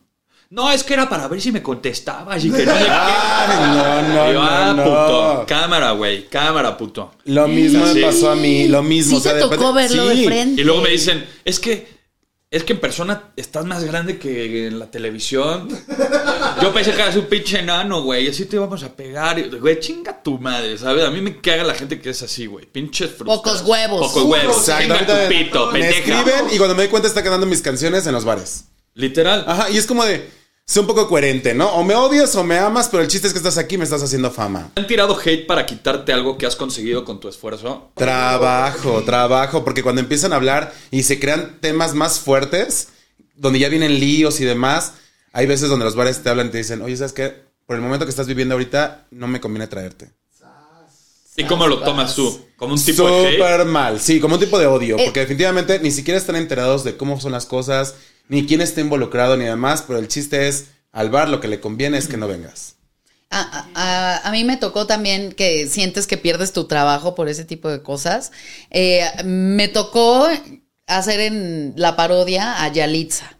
No, 0.53 0.71
es 0.71 0.85
que 0.85 0.93
era 0.93 1.09
para 1.09 1.29
ver 1.29 1.41
si 1.41 1.51
me 1.51 1.62
contestabas 1.62 2.45
y 2.45 2.51
que 2.51 2.67
no. 2.67 2.73
Ay, 2.77 3.75
no, 3.75 4.03
no, 4.15 4.33
yo, 4.35 4.43
ah, 4.43 4.75
no, 4.77 4.83
puto. 4.85 5.35
no. 5.38 5.47
Cámara, 5.47 5.93
güey. 5.93 6.27
Cámara, 6.29 6.77
puto. 6.77 7.12
Lo 7.25 7.49
mismo 7.49 7.87
Sí. 7.87 7.95
me 7.95 8.03
pasó 8.03 8.31
a 8.33 8.37
mí, 8.37 8.69
lo 8.69 8.83
mismo. 8.83 9.12
Sí 9.12 9.17
o 9.17 9.21
sea, 9.21 9.33
te 9.33 9.38
de 9.38 9.49
tocó 9.49 9.73
verlo 9.73 10.09
de 10.09 10.15
sí. 10.15 10.27
frente. 10.27 10.61
Y 10.61 10.65
luego 10.65 10.83
me 10.83 10.91
dicen, 10.91 11.27
es 11.47 11.59
que, 11.59 11.88
es 12.51 12.65
que 12.65 12.75
en 12.75 12.81
persona 12.81 13.33
estás 13.35 13.65
más 13.65 13.83
grande 13.85 14.19
que 14.19 14.67
en 14.67 14.79
la 14.79 14.91
televisión. 14.91 15.69
Yo 16.61 16.71
pensé 16.75 16.93
que 16.93 17.01
eras 17.01 17.17
un 17.17 17.25
pinche 17.25 17.61
enano, 17.61 18.03
güey. 18.03 18.29
Así 18.29 18.45
te 18.45 18.57
íbamos 18.57 18.83
a 18.83 18.95
pegar. 18.95 19.38
Y, 19.38 19.45
Güey, 19.49 19.81
chinga 19.81 20.23
tu 20.23 20.37
madre, 20.38 20.77
¿sabes? 20.77 21.03
A 21.07 21.11
mí 21.11 21.23
me 21.23 21.41
caga 21.41 21.65
la 21.65 21.75
gente 21.75 21.99
que 21.99 22.11
es 22.11 22.23
así, 22.23 22.45
güey. 22.45 22.67
Pinches 22.67 23.09
frustrados. 23.12 23.38
Pocos 23.43 23.62
huevos. 23.62 24.09
Pocos 24.09 24.25
huevos. 24.25 24.57
Exacto. 24.69 24.97
Chinga 24.99 25.07
tu 25.07 25.29
pito, 25.31 25.67
me 25.69 25.81
pendeja. 25.81 25.99
escriben 26.21 26.45
y 26.53 26.59
cuando 26.59 26.75
me 26.75 26.83
doy 26.83 26.91
cuenta 26.91 27.09
está 27.09 27.23
cantando 27.23 27.47
mis 27.47 27.62
canciones 27.62 28.07
en 28.07 28.12
los 28.12 28.27
bares. 28.27 28.67
Literal. 28.95 29.47
Ajá, 29.49 29.71
y 29.71 29.79
es 29.79 29.87
como 29.87 30.05
de, 30.05 30.41
sé 30.66 30.81
un 30.81 30.87
poco 30.87 31.09
coherente, 31.09 31.55
¿no? 31.55 31.68
O 31.75 31.85
me 31.85 31.94
odias 31.94 32.35
o 32.37 32.44
me 32.44 32.59
amas, 32.59 32.88
pero 32.88 33.03
el 33.03 33.09
chiste 33.09 33.27
es 33.27 33.33
que 33.33 33.38
estás 33.38 33.59
aquí 33.59 33.75
y 33.75 33.79
me 33.79 33.85
estás 33.85 34.03
haciendo 34.03 34.31
fama. 34.31 34.70
¿Han 34.77 34.87
tirado 34.87 35.18
hate 35.18 35.46
para 35.46 35.66
quitarte 35.66 36.12
algo 36.12 36.38
que 36.38 36.46
has 36.46 36.57
conseguido 36.57 37.05
con 37.05 37.20
tu 37.20 37.29
esfuerzo? 37.29 37.90
Trabajo, 37.96 39.03
trabajo, 39.03 39.64
porque 39.64 39.83
cuando 39.83 40.01
empiezan 40.01 40.33
a 40.33 40.37
hablar 40.37 40.72
y 40.90 41.03
se 41.03 41.18
crean 41.20 41.59
temas 41.61 41.94
más 41.94 42.20
fuertes, 42.20 42.88
donde 43.35 43.59
ya 43.59 43.68
vienen 43.68 43.98
líos 44.01 44.40
y 44.40 44.44
demás, 44.44 44.94
hay 45.33 45.46
veces 45.46 45.68
donde 45.68 45.85
los 45.85 45.94
bares 45.96 46.22
te 46.22 46.29
hablan 46.31 46.48
y 46.48 46.51
te 46.51 46.59
dicen, 46.59 46.81
oye, 46.83 46.96
¿sabes 46.96 47.12
qué? 47.12 47.35
Por 47.66 47.77
el 47.77 47.83
momento 47.83 48.05
que 48.07 48.11
estás 48.11 48.27
viviendo 48.27 48.55
ahorita, 48.55 49.07
no 49.11 49.27
me 49.29 49.40
conviene 49.40 49.66
traerte. 49.66 50.11
¿Y 51.35 51.44
cómo 51.44 51.66
lo 51.66 51.79
tomas 51.81 52.14
tú? 52.14 52.44
¿Como 52.57 52.75
un 52.75 52.83
tipo 52.85 53.07
de 53.09 53.27
hate? 53.27 53.37
Súper 53.38 53.64
mal, 53.64 53.98
sí, 54.01 54.20
como 54.20 54.35
un 54.35 54.40
tipo 54.40 54.59
de 54.59 54.66
odio, 54.66 54.98
Eh. 54.98 55.03
porque 55.07 55.20
definitivamente 55.20 55.79
ni 55.81 55.90
siquiera 55.90 56.18
están 56.18 56.37
enterados 56.37 56.85
de 56.85 56.96
cómo 56.98 57.18
son 57.20 57.33
las 57.33 57.46
cosas, 57.46 57.94
ni 58.33 58.47
quién 58.47 58.61
está 58.61 58.81
involucrado, 58.81 59.37
ni 59.37 59.45
demás, 59.45 59.85
pero 59.87 59.99
el 59.99 60.09
chiste 60.09 60.49
es, 60.49 60.66
al 60.90 61.11
bar 61.11 61.29
lo 61.29 61.40
que 61.40 61.49
le 61.49 61.61
conviene 61.61 61.99
es 61.99 62.09
que 62.09 62.16
no 62.16 62.29
vengas. 62.29 62.77
A, 63.31 63.66
a- 63.75 64.29
a- 64.29 64.31
mí 64.33 64.45
me 64.45 64.59
tocó 64.59 64.87
también 64.87 65.33
que 65.33 65.66
sientes 65.68 66.07
que 66.07 66.18
pierdes 66.18 66.53
tu 66.53 66.64
trabajo 66.64 67.14
por 67.14 67.29
ese 67.29 67.45
tipo 67.45 67.68
de 67.71 67.83
cosas. 67.83 68.31
Eh, 68.71 69.07
me 69.25 69.68
tocó 69.68 70.29
hacer 70.87 71.21
en 71.21 71.73
la 71.77 71.97
parodia 71.97 72.62
a 72.62 72.68
Yalitza. 72.73 73.38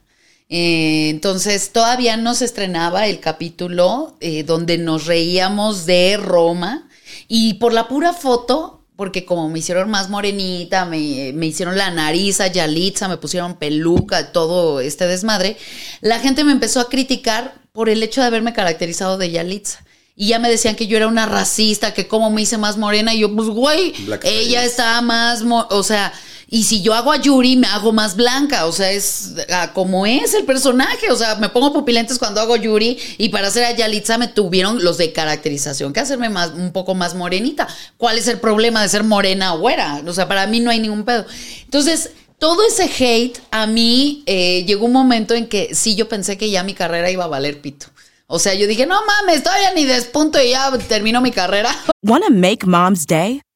Eh, 0.49 1.09
entonces 1.09 1.71
todavía 1.71 2.17
no 2.17 2.33
se 2.35 2.45
estrenaba 2.45 3.07
el 3.07 3.19
capítulo 3.19 4.17
eh, 4.19 4.43
donde 4.43 4.77
nos 4.77 5.05
reíamos 5.05 5.85
de 5.85 6.17
Roma 6.17 6.89
y 7.27 7.55
por 7.55 7.73
la 7.73 7.87
pura 7.87 8.13
foto, 8.13 8.82
porque 9.03 9.25
como 9.25 9.49
me 9.49 9.59
hicieron 9.59 9.89
más 9.89 10.09
morenita, 10.09 10.85
me, 10.85 11.33
me 11.33 11.47
hicieron 11.47 11.77
la 11.77 11.91
nariz 11.91 12.39
a 12.39 12.47
Yalitza, 12.47 13.09
me 13.09 13.17
pusieron 13.17 13.55
peluca, 13.55 14.31
todo 14.31 14.79
este 14.79 15.07
desmadre, 15.07 15.57
la 15.99 16.21
gente 16.21 16.45
me 16.45 16.53
empezó 16.53 16.79
a 16.79 16.87
criticar 16.87 17.53
por 17.73 17.89
el 17.89 18.01
hecho 18.01 18.21
de 18.21 18.27
haberme 18.27 18.53
caracterizado 18.53 19.17
de 19.17 19.29
Yalitza. 19.29 19.83
Y 20.15 20.27
ya 20.29 20.39
me 20.39 20.49
decían 20.49 20.77
que 20.77 20.87
yo 20.87 20.95
era 20.95 21.07
una 21.07 21.25
racista, 21.25 21.93
que 21.93 22.07
como 22.07 22.29
me 22.29 22.43
hice 22.43 22.57
más 22.57 22.77
morena. 22.77 23.13
Y 23.13 23.19
yo, 23.19 23.35
pues, 23.35 23.49
güey, 23.49 23.91
Black 24.05 24.23
ella 24.23 24.59
face. 24.59 24.69
está 24.69 25.01
más, 25.01 25.43
o 25.43 25.83
sea, 25.83 26.13
y 26.53 26.65
si 26.65 26.83
yo 26.83 26.93
hago 26.93 27.11
a 27.11 27.17
Yuri, 27.17 27.55
me 27.55 27.65
hago 27.65 27.91
más 27.93 28.15
blanca. 28.15 28.67
O 28.67 28.71
sea, 28.71 28.91
es 28.91 29.33
como 29.73 30.05
es 30.05 30.35
el 30.35 30.45
personaje. 30.45 31.09
O 31.09 31.15
sea, 31.15 31.33
me 31.37 31.49
pongo 31.49 31.73
pupilentes 31.73 32.19
cuando 32.19 32.41
hago 32.41 32.55
Yuri. 32.55 32.95
Y 33.17 33.29
para 33.29 33.47
hacer 33.47 33.65
a 33.65 33.71
Yalitza 33.71 34.19
me 34.19 34.27
tuvieron 34.27 34.83
los 34.83 34.99
de 34.99 35.11
caracterización 35.11 35.93
que 35.93 36.01
hacerme 36.01 36.29
más, 36.29 36.51
un 36.51 36.71
poco 36.71 36.93
más 36.93 37.15
morenita. 37.15 37.67
¿Cuál 37.97 38.19
es 38.19 38.27
el 38.27 38.39
problema 38.39 38.83
de 38.83 38.89
ser 38.89 39.03
morena 39.03 39.55
o 39.55 39.61
güera? 39.61 40.03
O 40.05 40.13
sea, 40.13 40.27
para 40.27 40.45
mí 40.45 40.59
no 40.59 40.69
hay 40.69 40.79
ningún 40.79 41.05
pedo. 41.05 41.25
Entonces, 41.63 42.11
todo 42.37 42.59
ese 42.67 42.83
hate, 42.83 43.39
a 43.49 43.65
mí 43.65 44.21
eh, 44.27 44.63
llegó 44.67 44.85
un 44.85 44.93
momento 44.93 45.33
en 45.33 45.47
que 45.47 45.73
sí 45.73 45.95
yo 45.95 46.07
pensé 46.07 46.37
que 46.37 46.51
ya 46.51 46.61
mi 46.61 46.75
carrera 46.75 47.09
iba 47.09 47.23
a 47.23 47.29
valer 47.29 47.61
pito. 47.61 47.87
O 48.27 48.37
sea, 48.37 48.53
yo 48.53 48.67
dije, 48.67 48.85
no 48.85 48.99
mames, 49.07 49.41
todavía 49.41 49.73
ni 49.73 49.85
despunto 49.85 50.39
y 50.39 50.51
ya 50.51 50.71
termino 50.87 51.19
mi 51.19 51.31
carrera. 51.31 51.75
Want 52.03 52.23
to 52.23 52.31
make 52.31 52.63
mom's 52.63 53.07
day? 53.07 53.41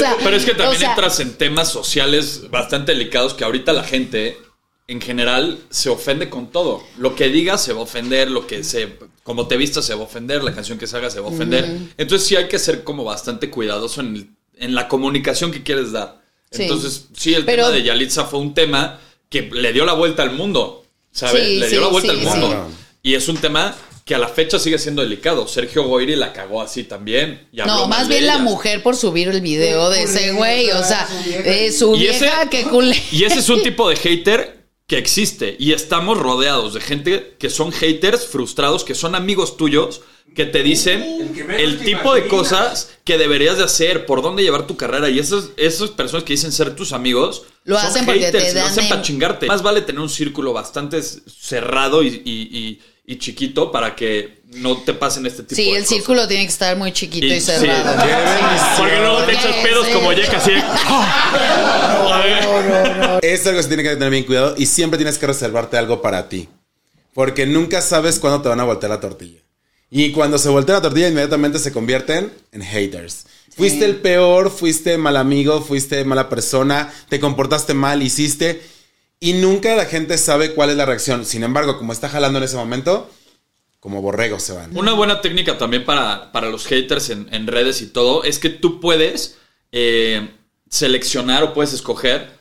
Sea, 0.00 0.16
Pero 0.22 0.36
es 0.36 0.44
que 0.44 0.52
también 0.54 0.76
o 0.76 0.78
sea, 0.80 0.90
entras 0.90 1.20
en 1.20 1.34
temas 1.36 1.70
sociales 1.70 2.50
bastante 2.50 2.92
delicados 2.92 3.34
que 3.34 3.44
ahorita 3.44 3.72
la 3.72 3.84
gente 3.84 4.38
en 4.88 5.00
general 5.00 5.58
se 5.70 5.88
ofende 5.88 6.30
con 6.30 6.50
todo. 6.52 6.82
Lo 6.98 7.14
que 7.16 7.28
digas 7.28 7.62
se 7.62 7.72
va 7.72 7.80
a 7.80 7.82
ofender, 7.84 8.30
lo 8.30 8.46
que 8.46 8.62
se 8.64 8.98
como 9.24 9.48
te 9.48 9.56
vistas 9.56 9.84
se 9.84 9.94
va 9.94 10.02
a 10.02 10.04
ofender, 10.04 10.44
la 10.44 10.54
canción 10.54 10.78
que 10.78 10.86
se 10.86 10.96
haga 10.96 11.10
se 11.10 11.18
va 11.18 11.28
a 11.28 11.32
ofender. 11.32 11.78
Entonces 11.98 12.28
sí 12.28 12.36
hay 12.36 12.46
que 12.46 12.58
ser 12.60 12.84
como 12.84 13.02
bastante 13.02 13.50
cuidadoso 13.50 14.00
en, 14.00 14.14
el- 14.16 14.30
en 14.58 14.74
la 14.76 14.86
comunicación 14.88 15.50
que 15.50 15.62
quieres 15.64 15.90
dar. 15.92 16.22
Sí. 16.52 16.62
Entonces, 16.62 17.08
sí, 17.16 17.34
el 17.34 17.44
Pero- 17.44 17.64
tema 17.64 17.74
de 17.76 17.82
Yalitza 17.82 18.24
fue 18.24 18.38
un 18.38 18.54
tema 18.54 19.00
que 19.28 19.42
le 19.42 19.72
dio 19.72 19.84
la 19.84 19.94
vuelta 19.94 20.22
al 20.22 20.30
mundo, 20.30 20.84
¿sabes? 21.10 21.42
Sí, 21.44 21.56
le 21.58 21.68
dio 21.68 21.78
sí, 21.80 21.84
la 21.84 21.90
vuelta 21.90 22.12
sí, 22.12 22.18
al 22.20 22.24
mundo. 22.24 22.66
sí. 22.70 22.76
Y 23.02 23.14
es 23.14 23.28
un 23.28 23.36
tema 23.38 23.74
que 24.06 24.14
a 24.14 24.18
la 24.18 24.28
fecha 24.28 24.58
sigue 24.60 24.78
siendo 24.78 25.02
delicado. 25.02 25.46
Sergio 25.48 25.82
Goyri 25.82 26.14
la 26.16 26.32
cagó 26.32 26.62
así 26.62 26.84
también. 26.84 27.48
y 27.52 27.60
habló 27.60 27.74
No, 27.74 27.88
más 27.88 28.06
bien 28.08 28.24
la 28.24 28.38
mujer 28.38 28.80
por 28.82 28.94
subir 28.96 29.26
el 29.28 29.40
video 29.42 29.90
de 29.90 30.04
ese 30.04 30.30
güey. 30.32 30.70
O 30.70 30.82
sea, 30.84 31.06
de 31.44 31.72
su 31.72 31.94
Y 31.96 31.98
vieja 32.02 32.42
ese- 32.42 32.48
que 32.50 32.62
culé. 32.64 32.96
Y 33.10 33.24
ese 33.24 33.40
es 33.40 33.48
un 33.50 33.62
tipo 33.64 33.88
de 33.90 33.96
hater 34.04 34.64
que 34.86 34.96
existe. 34.96 35.56
Y 35.58 35.72
estamos 35.72 36.16
rodeados 36.18 36.72
de 36.74 36.80
gente 36.80 37.34
que 37.40 37.50
son 37.50 37.72
haters 37.72 38.26
frustrados, 38.26 38.84
que 38.84 38.94
son 38.94 39.16
amigos 39.16 39.56
tuyos, 39.56 40.02
que 40.36 40.44
te 40.44 40.62
dicen 40.62 41.02
el 41.58 41.80
tipo 41.80 42.14
de 42.14 42.28
cosas 42.28 42.90
que 43.04 43.18
deberías 43.18 43.58
de 43.58 43.64
hacer, 43.64 44.06
por 44.06 44.22
dónde 44.22 44.44
llevar 44.44 44.68
tu 44.68 44.76
carrera. 44.76 45.08
Y 45.10 45.18
esas, 45.18 45.46
esas 45.56 45.90
personas 45.90 46.22
que 46.22 46.34
dicen 46.34 46.52
ser 46.52 46.76
tus 46.76 46.92
amigos 46.92 47.42
Lo 47.64 47.76
son 47.76 47.86
hacen 47.86 48.04
porque 48.06 48.20
te 48.20 48.26
haters, 48.26 48.54
lo 48.54 48.62
hacen 48.62 48.84
en- 48.84 48.88
para 48.90 49.02
chingarte. 49.02 49.46
Más 49.46 49.62
vale 49.62 49.80
tener 49.80 50.00
un 50.00 50.08
círculo 50.10 50.52
bastante 50.52 51.02
cerrado 51.02 52.04
y, 52.04 52.22
y- 52.24 52.48
y- 52.56 52.80
y 53.06 53.18
chiquito 53.18 53.70
para 53.70 53.94
que 53.94 54.40
no 54.54 54.78
te 54.78 54.92
pasen 54.92 55.26
este 55.26 55.42
tipo 55.42 55.54
Sí, 55.56 55.64
de 55.66 55.70
el 55.78 55.84
cosas. 55.84 55.88
círculo 55.96 56.28
tiene 56.28 56.44
que 56.44 56.50
estar 56.52 56.76
muy 56.76 56.92
chiquito 56.92 57.26
y, 57.26 57.32
Y- 57.34 57.40
sí. 57.40 57.46
cerrado. 57.46 58.02
¡Qué 58.02 58.12
bendición! 58.14 58.76
Porque 58.78 58.96
luego 58.98 59.22
te 59.24 59.32
echas 59.32 59.54
pedos 59.62 59.86
sí. 59.86 59.92
como 59.92 60.12
Yeka 60.12 60.36
así. 60.38 60.52
Es 63.22 63.46
algo 63.46 63.56
que 63.58 63.62
se 63.62 63.68
tiene 63.68 63.82
que 63.82 63.90
tener 63.90 64.10
bien 64.10 64.24
cuidado 64.24 64.54
y 64.56 64.66
siempre 64.66 64.98
tienes 64.98 65.18
que 65.18 65.26
reservarte 65.26 65.76
algo 65.78 66.00
para 66.02 66.28
ti. 66.28 66.48
Porque 67.14 67.46
nunca 67.46 67.80
sabes 67.80 68.18
cuándo 68.18 68.42
te 68.42 68.48
van 68.48 68.60
a 68.60 68.64
voltear 68.64 68.90
la 68.90 69.00
tortilla. 69.00 69.40
Y 69.90 70.12
cuando 70.12 70.38
se 70.38 70.48
voltea 70.48 70.76
la 70.76 70.82
tortilla, 70.82 71.08
inmediatamente 71.08 71.58
se 71.58 71.72
convierten 71.72 72.32
en 72.52 72.62
haters. 72.62 73.26
Fuiste 73.56 73.84
el 73.86 73.96
peor, 73.96 74.50
fuiste 74.50 74.98
mal 74.98 75.16
amigo, 75.16 75.62
fuiste 75.62 76.04
mala 76.04 76.28
persona, 76.28 76.92
te 77.08 77.18
comportaste 77.20 77.72
mal, 77.72 78.02
hiciste. 78.02 78.60
Y 79.20 79.34
nunca 79.34 79.74
la 79.76 79.86
gente 79.86 80.18
sabe 80.18 80.54
cuál 80.54 80.70
es 80.70 80.76
la 80.76 80.84
reacción. 80.86 81.24
Sin 81.24 81.42
embargo, 81.42 81.78
como 81.78 81.92
está 81.92 82.08
jalando 82.08 82.38
en 82.38 82.44
ese 82.44 82.56
momento, 82.56 83.10
como 83.80 84.02
borregos 84.02 84.42
se 84.42 84.52
van. 84.52 84.76
Una 84.76 84.92
buena 84.92 85.20
técnica 85.20 85.58
también 85.58 85.84
para, 85.84 86.32
para 86.32 86.50
los 86.50 86.66
haters 86.66 87.10
en, 87.10 87.28
en 87.32 87.46
redes 87.46 87.80
y 87.82 87.86
todo 87.86 88.24
es 88.24 88.38
que 88.38 88.50
tú 88.50 88.80
puedes 88.80 89.36
eh, 89.72 90.28
seleccionar 90.68 91.42
o 91.44 91.54
puedes 91.54 91.72
escoger. 91.72 92.36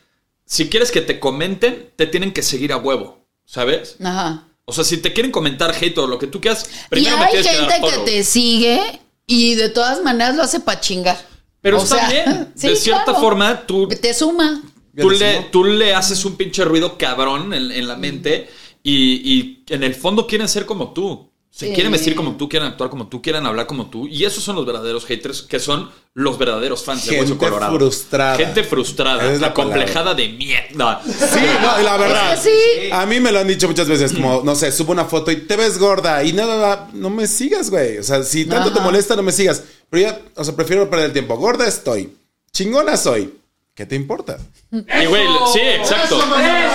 Si 0.45 0.69
quieres 0.69 0.91
que 0.91 1.01
te 1.01 1.19
comenten, 1.19 1.91
te 1.95 2.07
tienen 2.07 2.33
que 2.33 2.43
seguir 2.43 2.73
a 2.73 2.77
huevo, 2.77 3.25
¿sabes? 3.45 3.95
Ajá. 4.03 4.47
O 4.65 4.73
sea, 4.73 4.83
si 4.83 4.97
te 4.97 5.13
quieren 5.13 5.31
comentar 5.31 5.73
hate 5.79 5.97
o 5.99 6.07
lo 6.07 6.17
que 6.17 6.27
tú 6.27 6.41
quieras, 6.41 6.65
Y 6.87 6.89
primero 6.89 7.17
me 7.17 7.25
hay 7.25 7.31
que 7.33 7.43
gente 7.43 7.79
dar 7.79 7.81
que, 7.81 8.11
te 8.11 8.23
sigue 8.23 9.01
y 9.27 9.55
de 9.55 9.69
todas 9.69 10.01
maneras 10.03 10.35
lo 10.35 10.43
hace 10.43 10.59
para 10.59 10.81
chingar. 10.81 11.17
Pero 11.61 11.79
O 11.79 11.83
está 11.83 11.97
sea, 11.97 12.09
bien. 12.09 12.51
sí, 12.55 12.69
de 12.69 12.75
cierta 12.75 13.05
claro. 13.05 13.19
forma, 13.19 13.65
tú, 13.65 13.87
Te 13.87 14.13
suma. 14.13 14.61
Tú, 14.97 15.09
le, 15.11 15.47
tú 15.51 15.63
le 15.63 15.93
haces 15.93 16.23
un 16.25 16.35
pinche 16.35 16.63
ruido 16.65 16.97
cabrón 16.97 17.53
en, 17.53 17.71
en 17.71 17.87
la 17.87 17.95
mente 17.95 18.49
y, 18.83 18.93
y 19.33 19.63
en 19.69 19.83
el 19.83 19.95
fondo 19.95 20.27
quieren 20.27 20.47
ser 20.47 20.65
como 20.65 20.93
tú. 20.93 21.29
Se 21.49 21.67
Sí. 21.67 21.73
quieren 21.73 21.93
vestir 21.93 22.15
como 22.15 22.35
tú, 22.35 22.49
quieren 22.49 22.67
actuar 22.67 22.89
como 22.89 23.07
tú, 23.07 23.21
quieren 23.21 23.45
hablar 23.45 23.65
como 23.65 23.89
tú. 23.89 24.07
Y 24.09 24.25
esos 24.25 24.43
son 24.43 24.57
los 24.57 24.65
verdaderos 24.65 25.05
haters, 25.05 25.41
que 25.41 25.57
son 25.57 25.89
los 26.13 26.37
verdaderos 26.37 26.83
fans 26.83 27.05
de 27.05 27.11
Gente 27.11 27.21
Hueso 27.31 27.37
Colorado. 27.37 27.77
frustrada. 27.77 28.35
Gente 28.35 28.63
frustrada, 28.65 29.31
es 29.31 29.39
la 29.39 29.47
acomplejada 29.47 30.13
de 30.13 30.27
mierda. 30.27 31.01
Sí, 31.05 31.39
no, 31.61 31.79
y 31.79 31.83
la 31.85 31.95
verdad. 31.95 32.33
Es 32.33 32.41
que 32.41 32.49
sí. 32.49 32.89
A 32.91 33.05
mí 33.05 33.21
me 33.21 33.31
lo 33.31 33.39
han 33.39 33.47
dicho 33.47 33.69
muchas 33.69 33.87
veces, 33.87 34.11
como, 34.11 34.41
no 34.43 34.53
sé, 34.53 34.69
subo 34.73 34.91
una 34.91 35.05
foto 35.05 35.31
y 35.31 35.37
te 35.37 35.55
ves 35.55 35.79
gorda 35.79 36.21
y 36.25 36.33
nada, 36.33 36.89
no 36.91 37.09
me 37.09 37.25
sigas, 37.25 37.69
güey. 37.69 37.99
O 37.99 38.03
sea, 38.03 38.21
si 38.23 38.43
tanto 38.43 38.73
te 38.73 38.81
molesta, 38.81 39.15
no 39.15 39.23
me 39.23 39.31
sigas. 39.31 39.63
Pero 39.89 40.09
ya, 40.09 40.21
o 40.35 40.43
sea, 40.43 40.57
prefiero 40.57 40.89
perder 40.89 41.05
el 41.05 41.13
tiempo. 41.13 41.37
Gorda 41.37 41.65
estoy. 41.69 42.17
Chingona 42.51 42.97
soy. 42.97 43.33
¿Qué 43.75 43.85
te 43.85 43.95
importa? 43.95 44.37
Y, 44.71 45.05
güey, 45.05 45.27
sí, 45.53 45.59
exacto. 45.59 46.17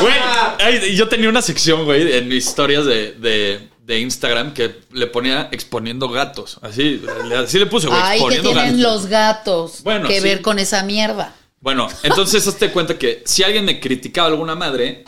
Güey, 0.00 0.94
yo 0.94 1.08
tenía 1.08 1.28
una 1.28 1.42
sección, 1.42 1.84
güey, 1.84 2.12
en 2.16 2.28
mis 2.28 2.46
historias 2.46 2.84
de, 2.84 3.12
de, 3.12 3.68
de 3.84 3.98
Instagram 4.00 4.52
que 4.54 4.80
le 4.92 5.06
ponía 5.06 5.48
exponiendo 5.50 6.08
gatos. 6.10 6.58
Así, 6.62 7.00
le- 7.28 7.36
así 7.36 7.58
le 7.58 7.66
puse, 7.66 7.86
güey, 7.88 7.98
Ay, 8.02 8.20
que 8.28 8.40
tienen 8.40 8.54
gatos. 8.54 8.78
los 8.78 9.06
gatos 9.06 9.82
Bueno, 9.82 10.08
que 10.08 10.18
sí. 10.18 10.24
ver 10.24 10.42
con 10.42 10.58
esa 10.58 10.82
mierda. 10.82 11.34
Bueno, 11.60 11.88
entonces 12.02 12.46
hazte 12.46 12.70
cuenta 12.70 12.98
que 12.98 13.22
si 13.26 13.42
alguien 13.42 13.64
me 13.64 13.80
criticaba 13.80 14.28
alguna 14.28 14.54
madre, 14.54 15.04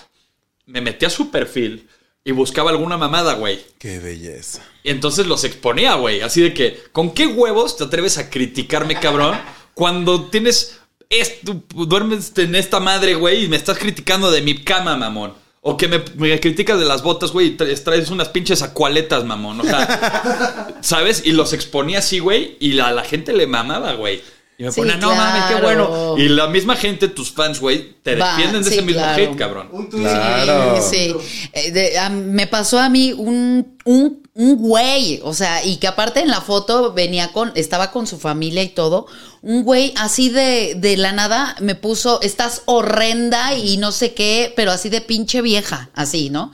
me 0.66 0.80
metía 0.80 1.08
a 1.08 1.10
su 1.10 1.30
perfil 1.30 1.88
y 2.24 2.32
buscaba 2.32 2.70
alguna 2.70 2.96
mamada, 2.96 3.34
güey. 3.34 3.60
Qué 3.78 3.98
belleza. 3.98 4.62
Y 4.82 4.90
entonces 4.90 5.26
los 5.26 5.44
exponía, 5.44 5.94
güey. 5.94 6.20
Así 6.22 6.40
de 6.40 6.54
que, 6.54 6.82
¿con 6.92 7.12
qué 7.12 7.26
huevos 7.26 7.76
te 7.76 7.84
atreves 7.84 8.16
a 8.18 8.30
criticarme, 8.30 8.98
cabrón? 8.98 9.38
Cuando 9.74 10.26
tienes. 10.30 10.78
Esto, 11.12 11.62
duermes 11.74 12.32
en 12.36 12.54
esta 12.54 12.80
madre, 12.80 13.14
güey, 13.14 13.44
y 13.44 13.48
me 13.48 13.56
estás 13.56 13.78
criticando 13.78 14.30
de 14.30 14.42
mi 14.42 14.62
cama, 14.64 14.96
mamón. 14.96 15.34
O 15.60 15.76
que 15.76 15.86
me, 15.86 16.02
me 16.16 16.40
criticas 16.40 16.78
de 16.80 16.84
las 16.86 17.02
botas, 17.04 17.30
güey, 17.30 17.48
y 17.48 17.50
traes, 17.52 17.84
traes 17.84 18.10
unas 18.10 18.28
pinches 18.30 18.62
acualetas, 18.62 19.24
mamón. 19.24 19.60
O 19.60 19.64
sea, 19.64 20.74
¿sabes? 20.80 21.22
Y 21.24 21.32
los 21.32 21.52
exponía 21.52 21.98
así, 22.00 22.18
güey, 22.18 22.56
y 22.60 22.72
la, 22.72 22.90
la 22.92 23.04
gente 23.04 23.32
le 23.32 23.46
mamaba, 23.46 23.92
güey. 23.94 24.20
Y 24.58 24.64
me 24.64 24.72
Sí, 24.72 24.80
ponía, 24.80 24.96
no 24.96 25.14
mames, 25.14 25.42
qué 25.44 25.60
claro. 25.60 25.88
bueno. 25.88 26.14
Y 26.18 26.28
la 26.28 26.46
misma 26.48 26.76
gente, 26.76 27.08
tus 27.08 27.30
fans, 27.30 27.60
güey, 27.60 27.94
te 28.02 28.16
Va, 28.16 28.36
defienden 28.36 28.62
de 28.64 28.70
sí, 28.70 28.76
ese 28.76 28.82
mismo 28.84 29.02
claro. 29.02 29.22
hate, 29.22 29.36
cabrón. 29.36 29.88
Claro. 29.90 30.82
Sí, 30.82 31.14
sí. 31.20 31.48
Eh, 31.52 31.70
de- 31.70 31.98
a- 31.98 32.10
me 32.10 32.46
pasó 32.46 32.78
a 32.80 32.88
mí 32.88 33.12
un, 33.12 33.76
un 33.84 34.21
un 34.34 34.56
güey, 34.56 35.20
o 35.24 35.34
sea, 35.34 35.64
y 35.64 35.76
que 35.76 35.86
aparte 35.86 36.20
en 36.20 36.28
la 36.28 36.40
foto 36.40 36.92
venía 36.92 37.32
con, 37.32 37.52
estaba 37.54 37.90
con 37.90 38.06
su 38.06 38.18
familia 38.18 38.62
y 38.62 38.68
todo, 38.68 39.06
un 39.42 39.62
güey 39.62 39.92
así 39.96 40.30
de, 40.30 40.74
de 40.76 40.96
la 40.96 41.12
nada 41.12 41.54
me 41.60 41.74
puso, 41.74 42.20
estás 42.22 42.62
horrenda 42.64 43.54
y 43.54 43.76
no 43.76 43.92
sé 43.92 44.14
qué, 44.14 44.52
pero 44.56 44.70
así 44.70 44.88
de 44.88 45.02
pinche 45.02 45.42
vieja, 45.42 45.90
así, 45.94 46.30
¿no? 46.30 46.50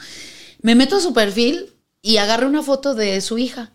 Me 0.61 0.75
meto 0.75 0.97
a 0.97 1.01
su 1.01 1.13
perfil 1.13 1.73
y 2.03 2.17
agarré 2.17 2.47
una 2.47 2.63
foto 2.63 2.95
de 2.95 3.21
su 3.21 3.39
hija. 3.39 3.73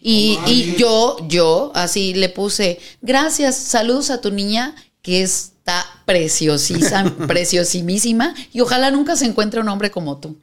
Y, 0.00 0.38
y 0.46 0.76
yo, 0.76 1.16
yo, 1.26 1.72
así 1.74 2.14
le 2.14 2.28
puse, 2.28 2.78
gracias, 3.00 3.56
saludos 3.56 4.10
a 4.10 4.20
tu 4.20 4.30
niña, 4.30 4.76
que 5.02 5.22
está 5.22 5.84
preciosísima, 6.04 7.16
preciosísima, 7.26 8.34
y 8.52 8.60
ojalá 8.60 8.90
nunca 8.90 9.16
se 9.16 9.24
encuentre 9.24 9.60
un 9.60 9.68
hombre 9.68 9.90
como 9.90 10.18
tú. 10.18 10.36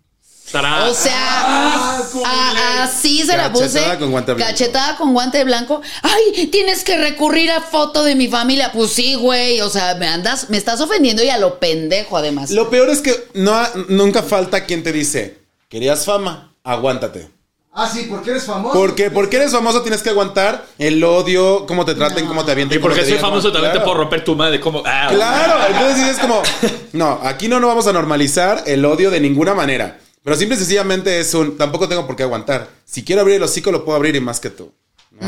O 0.53 0.93
sea, 0.93 1.97
a- 2.25 2.83
así 2.83 3.23
se 3.25 3.35
la 3.35 3.51
puse. 3.51 3.65
Cachetada 3.79 3.97
con 3.97 4.11
guante 4.11 4.33
blanco. 4.33 4.51
Cachetada 4.51 4.97
con 4.97 5.13
guante 5.13 5.43
blanco. 5.43 5.81
Ay, 6.03 6.47
tienes 6.47 6.83
que 6.83 6.97
recurrir 6.97 7.51
a 7.51 7.61
foto 7.61 8.03
de 8.03 8.15
mi 8.15 8.27
familia. 8.27 8.71
Pues 8.71 8.91
sí, 8.91 9.15
güey. 9.15 9.61
O 9.61 9.69
sea, 9.69 9.95
me 9.95 10.07
andas, 10.07 10.49
me 10.49 10.57
estás 10.57 10.79
ofendiendo 10.81 11.23
y 11.23 11.29
a 11.29 11.37
lo 11.37 11.59
pendejo, 11.59 12.17
además. 12.17 12.51
Lo 12.51 12.69
peor 12.69 12.89
es 12.89 13.01
que 13.01 13.27
no, 13.33 13.59
nunca 13.89 14.23
falta 14.23 14.65
quien 14.65 14.83
te 14.83 14.91
dice, 14.91 15.39
querías 15.67 16.05
fama, 16.05 16.53
aguántate. 16.63 17.29
Ah, 17.77 17.89
sí, 17.93 18.07
porque 18.09 18.29
eres 18.31 18.45
famoso. 18.45 18.73
Porque, 18.73 19.11
porque 19.11 19.35
eres 19.35 19.51
famoso 19.51 19.81
tienes 19.81 20.01
que 20.01 20.09
aguantar 20.09 20.65
el 20.77 21.03
odio, 21.03 21.65
cómo 21.65 21.83
te 21.83 21.93
traten, 21.93 22.25
cómo 22.25 22.45
te 22.45 22.51
avienten. 22.53 22.79
Y 22.79 22.81
porque 22.81 22.99
te 22.99 23.05
soy 23.05 23.13
digan, 23.15 23.29
famoso 23.29 23.47
no, 23.49 23.53
también 23.53 23.73
te 23.73 23.79
claro. 23.79 23.85
puedo 23.91 23.97
romper 24.03 24.23
tu 24.23 24.33
madre. 24.35 24.61
Como, 24.61 24.81
ah, 24.85 25.07
Claro, 25.11 25.55
entonces 25.73 26.03
sí 26.03 26.09
es 26.09 26.17
como, 26.19 26.41
no, 26.93 27.19
aquí 27.23 27.49
no, 27.49 27.59
no 27.59 27.67
vamos 27.67 27.85
a 27.87 27.91
normalizar 27.91 28.63
el 28.65 28.85
odio 28.85 29.11
de 29.11 29.19
ninguna 29.19 29.53
manera. 29.53 29.99
Pero 30.25 30.35
simple 30.35 30.55
y 30.55 30.59
sencillamente 30.59 31.19
es 31.21 31.33
un, 31.35 31.55
tampoco 31.57 31.87
tengo 31.87 32.05
por 32.05 32.15
qué 32.17 32.23
aguantar. 32.23 32.67
Si 32.83 33.03
quiero 33.05 33.21
abrir 33.21 33.37
el 33.37 33.43
hocico, 33.43 33.71
lo 33.71 33.85
puedo 33.85 33.95
abrir 33.95 34.15
y 34.15 34.19
más 34.19 34.41
que 34.41 34.49
tú. 34.49 34.73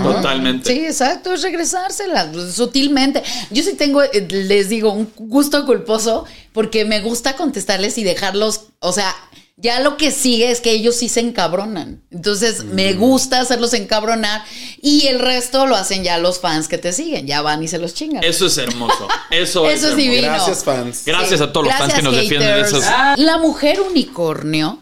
Totalmente. 0.04 0.70
Sí, 0.74 0.86
exacto, 0.86 1.32
es 1.34 1.42
regresársela 1.44 2.30
sutilmente. 2.52 3.24
Yo 3.52 3.64
sí 3.64 3.74
tengo, 3.76 4.04
eh, 4.04 4.28
les 4.30 4.68
digo, 4.68 4.92
un 4.92 5.10
gusto 5.16 5.66
culposo 5.66 6.26
porque 6.52 6.84
me 6.84 7.00
gusta 7.00 7.38
contestarles 7.38 7.98
y 7.98 8.04
dejarlos, 8.04 8.64
o 8.80 8.92
sea, 8.92 9.16
ya 9.56 9.80
lo 9.80 9.96
que 9.96 10.12
sigue 10.12 10.52
es 10.52 10.60
que 10.62 10.72
ellos 10.72 10.96
sí 10.96 11.08
se 11.10 11.22
encabronan. 11.22 12.02
Entonces, 12.12 12.64
me 12.66 12.94
Mm. 12.94 13.00
gusta 13.00 13.40
hacerlos 13.40 13.74
encabronar 13.74 14.44
y 14.82 15.08
el 15.08 15.20
resto 15.20 15.66
lo 15.68 15.76
hacen 15.78 16.04
ya 16.04 16.18
los 16.18 16.40
fans 16.40 16.68
que 16.68 16.78
te 16.78 16.92
siguen, 16.92 17.26
ya 17.26 17.42
van 17.42 17.64
y 17.64 17.68
se 17.70 17.78
los 17.78 17.94
chingan. 17.94 18.24
Eso 18.26 18.48
es 18.48 18.58
hermoso. 18.58 19.08
Eso, 19.32 19.66
Eso 19.70 19.70
es 19.70 19.84
hermoso. 19.84 19.96
divino. 19.96 20.28
Gracias, 20.28 20.64
fans. 20.66 21.04
Gracias 21.06 21.40
a 21.40 21.54
todos 21.54 21.68
los 21.68 21.76
fans 21.76 21.94
que 21.94 22.02
nos 22.02 22.16
defienden 22.16 22.66
esas. 22.66 23.18
La 23.20 23.38
mujer 23.38 23.80
unicornio, 23.82 24.80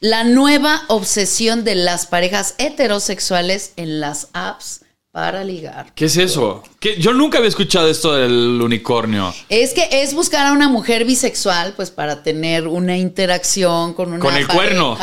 la 0.00 0.24
nueva 0.24 0.82
obsesión 0.88 1.64
de 1.64 1.74
las 1.74 2.06
parejas 2.06 2.54
heterosexuales 2.58 3.72
en 3.76 4.00
las 4.00 4.28
apps 4.32 4.82
para 5.10 5.42
ligar. 5.44 5.92
¿Qué 5.94 6.04
es 6.04 6.18
eso? 6.18 6.62
¿Qué? 6.78 7.00
Yo 7.00 7.14
nunca 7.14 7.38
había 7.38 7.48
escuchado 7.48 7.88
esto 7.88 8.14
del 8.14 8.60
unicornio. 8.60 9.34
Es 9.48 9.72
que 9.72 9.88
es 10.02 10.12
buscar 10.12 10.46
a 10.46 10.52
una 10.52 10.68
mujer 10.68 11.06
bisexual, 11.06 11.72
pues 11.74 11.90
para 11.90 12.22
tener 12.22 12.68
una 12.68 12.98
interacción 12.98 13.94
con 13.94 14.10
una 14.12 14.18
Con 14.18 14.34
el 14.36 14.46
pareja 14.46 14.54
cuerno. 14.54 14.98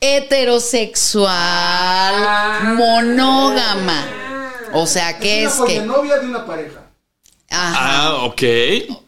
heterosexual 0.00 2.74
monógama. 2.76 4.06
O 4.74 4.86
sea, 4.86 5.18
que 5.18 5.44
es 5.44 5.54
es 5.54 5.58
una 5.60 5.66
que, 5.68 5.80
novia 5.80 6.18
de 6.18 6.26
una 6.26 6.44
pareja. 6.44 6.80
ajá. 7.48 8.06
Ah, 8.08 8.24
ok. 8.24 8.42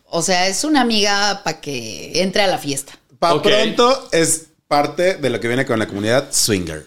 o 0.09 0.23
sea, 0.23 0.47
es 0.47 0.65
una 0.65 0.81
amiga 0.81 1.43
para 1.45 1.61
que 1.61 2.23
entre 2.23 2.41
a 2.43 2.47
la 2.47 2.57
fiesta. 2.59 2.99
Pa' 3.19 3.35
Ok. 3.35 3.43
pronto 3.43 4.09
es 4.13 4.47
parte 4.69 5.15
de 5.15 5.31
lo 5.31 5.41
que 5.41 5.49
viene 5.49 5.65
con 5.65 5.79
la 5.79 5.87
comunidad 5.87 6.29
swinger. 6.33 6.87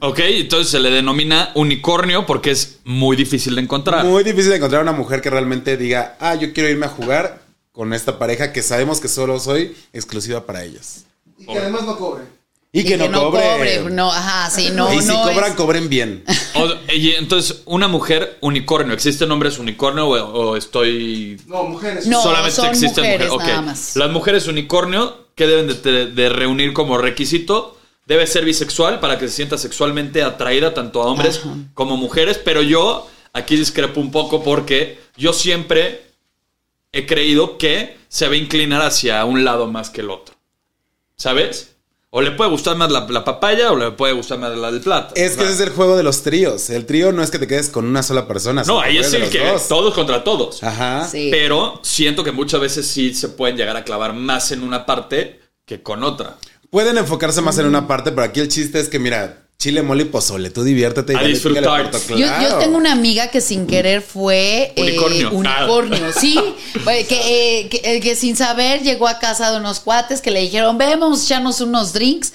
Ok, 0.00 0.18
entonces 0.24 0.70
se 0.70 0.80
le 0.80 0.90
denomina 0.90 1.52
unicornio 1.54 2.26
porque 2.26 2.50
es 2.50 2.78
muy 2.84 3.16
difícil 3.16 3.54
de 3.54 3.60
encontrar. 3.62 4.04
Muy 4.04 4.24
difícil 4.24 4.50
de 4.50 4.56
encontrar 4.56 4.82
una 4.82 4.90
mujer 4.92 5.20
que 5.20 5.30
realmente 5.30 5.76
diga, 5.76 6.16
ah, 6.18 6.34
yo 6.34 6.52
quiero 6.52 6.68
irme 6.68 6.86
a 6.86 6.88
jugar 6.88 7.42
con 7.70 7.92
esta 7.94 8.18
pareja 8.18 8.52
que 8.52 8.60
sabemos 8.62 9.00
que 9.00 9.06
solo 9.08 9.38
soy 9.38 9.76
exclusiva 9.92 10.44
para 10.46 10.64
ellos. 10.64 11.04
Y 11.38 11.46
que 11.46 11.58
además 11.58 11.84
no 11.84 11.96
cobre. 11.96 12.24
Y, 12.74 12.80
Y 12.80 12.84
que, 12.84 12.96
no, 12.96 13.30
cobre. 13.30 13.82
No, 13.90 14.10
ajá, 14.10 14.50
sí, 14.50 14.70
no, 14.72 14.92
y 14.94 15.00
si 15.02 15.08
no. 15.08 15.22
cobran, 15.24 15.50
es- 15.50 15.56
cobren 15.56 15.88
bien. 15.90 16.24
O- 16.54 16.92
y 16.94 17.10
entonces, 17.12 17.60
una 17.66 17.86
mujer 17.86 18.38
unicornio. 18.40 18.94
¿Existen 18.94 19.30
hombres 19.30 19.58
unicornio 19.58 20.08
o, 20.08 20.14
o 20.52 20.56
estoy 20.56 21.38
No, 21.46 21.64
mujeres. 21.64 22.06
No, 22.06 22.22
solamente 22.22 22.56
son 22.56 22.66
existen 22.70 23.04
mujeres 23.04 23.28
mujeres? 23.30 23.32
Ok. 23.32 23.42
nada 23.42 23.60
más. 23.60 23.94
Las 23.96 24.10
mujeres 24.10 24.46
unicornio, 24.48 25.28
¿qué 25.42 25.48
deben 25.48 26.14
de, 26.14 26.28
reunir 26.28 26.72
como 26.72 26.98
requisito? 26.98 27.76
Debe 28.06 28.28
ser 28.28 28.44
bisexual 28.44 29.00
para 29.00 29.18
que 29.18 29.26
se 29.26 29.34
sienta 29.34 29.58
sexualmente 29.58 30.22
atraída 30.22 30.72
tanto 30.72 31.02
a 31.02 31.06
hombres 31.06 31.42
como 31.74 31.96
mujeres. 31.96 32.38
Pero 32.38 32.62
yo 32.62 33.08
aquí 33.32 33.56
discrepo 33.56 34.00
un 34.00 34.12
poco 34.12 34.44
porque 34.44 35.00
yo 35.16 35.32
siempre 35.32 36.02
he 36.92 37.06
creído 37.06 37.58
que 37.58 37.96
se 38.08 38.28
va 38.28 38.34
a 38.34 38.36
inclinar 38.36 38.82
hacia 38.82 39.24
un 39.24 39.44
lado 39.44 39.66
más 39.66 39.90
que 39.90 40.02
el 40.02 40.10
otro. 40.10 40.36
¿Sabes? 41.16 41.71
O 42.14 42.20
le 42.20 42.32
puede 42.32 42.50
gustar 42.50 42.76
más 42.76 42.92
la, 42.92 43.06
la 43.08 43.24
papaya 43.24 43.72
o 43.72 43.76
le 43.76 43.90
puede 43.92 44.12
gustar 44.12 44.38
más 44.38 44.54
la 44.54 44.70
del 44.70 44.82
plato. 44.82 45.14
Es 45.16 45.34
que 45.34 45.44
ese 45.44 45.54
es 45.54 45.60
el 45.60 45.70
juego 45.70 45.96
de 45.96 46.02
los 46.02 46.22
tríos. 46.22 46.68
El 46.68 46.84
trío 46.84 47.10
no 47.10 47.22
es 47.22 47.30
que 47.30 47.38
te 47.38 47.46
quedes 47.46 47.70
con 47.70 47.86
una 47.86 48.02
sola 48.02 48.28
persona. 48.28 48.64
No, 48.64 48.82
ahí 48.82 48.98
es 48.98 49.14
el 49.14 49.30
que 49.30 49.38
dos. 49.38 49.66
todos 49.66 49.94
contra 49.94 50.22
todos. 50.22 50.62
Ajá. 50.62 51.08
Sí. 51.08 51.28
Pero 51.30 51.80
siento 51.82 52.22
que 52.22 52.30
muchas 52.30 52.60
veces 52.60 52.86
sí 52.86 53.14
se 53.14 53.30
pueden 53.30 53.56
llegar 53.56 53.78
a 53.78 53.84
clavar 53.84 54.12
más 54.12 54.52
en 54.52 54.62
una 54.62 54.84
parte 54.84 55.40
que 55.64 55.82
con 55.82 56.04
otra. 56.04 56.36
Pueden 56.68 56.98
enfocarse 56.98 57.40
más 57.40 57.56
en 57.56 57.64
una 57.64 57.88
parte, 57.88 58.10
pero 58.10 58.24
aquí 58.24 58.40
el 58.40 58.48
chiste 58.48 58.78
es 58.78 58.90
que, 58.90 58.98
mira, 58.98 59.41
chile, 59.62 59.82
mole 59.82 60.02
y 60.02 60.06
pozole, 60.06 60.50
tú 60.50 60.64
diviértete. 60.64 61.12
y 61.12 61.16
A 61.16 61.22
disfrutar. 61.22 61.90
puerto, 61.90 61.98
Yo, 62.10 62.16
yo 62.18 62.26
claro. 62.26 62.58
tengo 62.58 62.76
una 62.76 62.92
amiga 62.92 63.28
que 63.28 63.40
sin 63.40 63.66
querer 63.66 64.02
fue 64.02 64.72
eh, 64.74 64.82
Unicornio. 64.82 65.30
unicornio, 65.32 66.06
Ah. 66.08 66.12
sí, 66.20 66.36
eh, 66.90 67.06
que, 67.06 67.60
eh, 67.60 67.68
que, 67.68 68.00
que 68.00 68.16
sin 68.16 68.36
saber 68.36 68.82
llegó 68.82 69.06
a 69.06 69.18
casa 69.18 69.52
de 69.52 69.58
unos 69.58 69.78
cuates 69.80 70.20
que 70.20 70.30
le 70.32 70.40
dijeron, 70.40 70.78
ven, 70.78 70.98
vamos 70.98 71.20
a 71.22 71.24
echarnos 71.24 71.60
unos 71.60 71.92
drinks. 71.92 72.32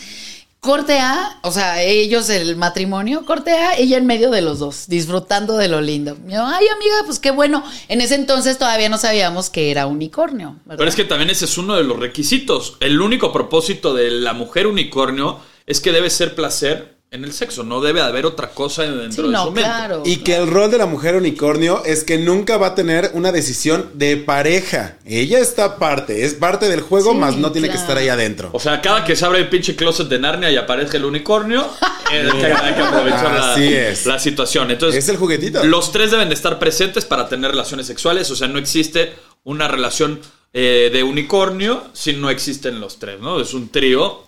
Corte 0.59 0.99
A, 0.99 1.37
o 1.43 1.51
sea, 1.51 1.83
ellos 1.83 2.29
el 2.29 2.55
matrimonio, 2.55 3.25
corte 3.25 3.51
A, 3.51 3.77
ella 3.77 3.95
en 3.97 4.07
medio 4.07 4.31
de 4.31 4.41
los 4.41 4.57
dos, 4.59 4.85
disfrutando 4.87 5.55
de 5.55 5.67
lo 5.67 5.81
lindo. 5.81 6.17
Yo, 6.27 6.45
ay, 6.45 6.65
amiga, 6.67 6.95
pues 7.05 7.19
qué 7.19 7.29
bueno. 7.31 7.63
En 7.87 8.01
ese 8.01 8.15
entonces 8.15 8.57
todavía 8.57 8.89
no 8.89 8.97
sabíamos 8.97 9.49
que 9.51 9.69
era 9.69 9.85
unicornio. 9.85 10.55
¿verdad? 10.65 10.77
Pero 10.79 10.89
es 10.89 10.95
que 10.95 11.03
también 11.05 11.29
ese 11.29 11.45
es 11.45 11.57
uno 11.59 11.75
de 11.75 11.83
los 11.83 11.99
requisitos. 11.99 12.75
El 12.79 12.99
único 13.01 13.31
propósito 13.31 13.93
de 13.93 14.09
la 14.09 14.33
mujer 14.33 14.65
unicornio 14.65 15.39
es 15.67 15.79
que 15.79 15.91
debe 15.91 16.09
ser 16.09 16.33
placer 16.33 16.96
en 17.09 17.23
el 17.23 17.31
sexo. 17.31 17.63
No 17.63 17.79
debe 17.81 18.01
haber 18.01 18.25
otra 18.25 18.49
cosa 18.49 18.83
dentro 18.83 19.11
Sí, 19.11 19.21
de 19.23 19.33
no, 19.33 19.45
su 19.45 19.51
mente. 19.51 19.61
claro. 19.69 20.03
Y 20.05 20.17
que 20.17 20.35
el 20.35 20.47
rol 20.47 20.69
de 20.69 20.77
la 20.77 20.85
mujer 20.85 21.15
unicornio 21.15 21.81
es 21.85 22.03
que 22.03 22.17
nunca 22.17 22.57
va 22.57 22.67
a 22.67 22.75
tener 22.75 23.11
una 23.13 23.31
decisión 23.31 23.91
de 23.93 24.17
pareja. 24.17 24.97
Ella 25.05 25.39
está 25.39 25.63
aparte, 25.65 26.25
es 26.25 26.33
parte 26.33 26.67
del 26.67 26.81
juego, 26.81 27.11
Sí, 27.13 27.17
más 27.17 27.37
no 27.37 27.51
tiene 27.51 27.69
que 27.69 27.77
estar 27.77 27.97
ahí 27.97 28.09
adentro. 28.09 28.49
O 28.51 28.59
sea, 28.59 28.81
cada 28.81 29.05
que 29.05 29.15
se 29.15 29.25
abre 29.25 29.39
el 29.39 29.49
pinche 29.49 29.75
closet 29.75 30.07
de 30.09 30.19
Narnia 30.19 30.51
y 30.51 30.57
aparece 30.57 30.97
el 30.97 31.05
unicornio, 31.05 31.61
eh, 32.11 32.29
hay, 32.31 32.39
que, 32.39 32.45
hay 32.45 32.73
que 32.75 32.81
aprovechar 32.81 33.33
la, 33.33 33.53
Así 33.53 33.73
es. 33.73 34.05
la 34.05 34.19
situación. 34.19 34.69
Entonces, 34.71 35.03
Es 35.03 35.09
el 35.09 35.17
juguetito. 35.17 35.63
Los 35.63 35.91
tres 35.93 36.11
deben 36.11 36.27
de 36.27 36.35
estar 36.35 36.59
presentes 36.59 37.05
para 37.05 37.29
tener 37.29 37.51
relaciones 37.51 37.87
sexuales. 37.87 38.29
O 38.31 38.35
sea, 38.35 38.47
no 38.49 38.59
existe 38.59 39.13
una 39.45 39.69
relación 39.69 40.19
eh, 40.53 40.89
de 40.91 41.03
unicornio 41.03 41.85
si 41.93 42.13
no 42.13 42.29
existen 42.29 42.79
los 42.81 42.99
tres, 42.99 43.19
¿no? 43.21 43.39
Es 43.39 43.53
un 43.53 43.69
trío 43.69 44.23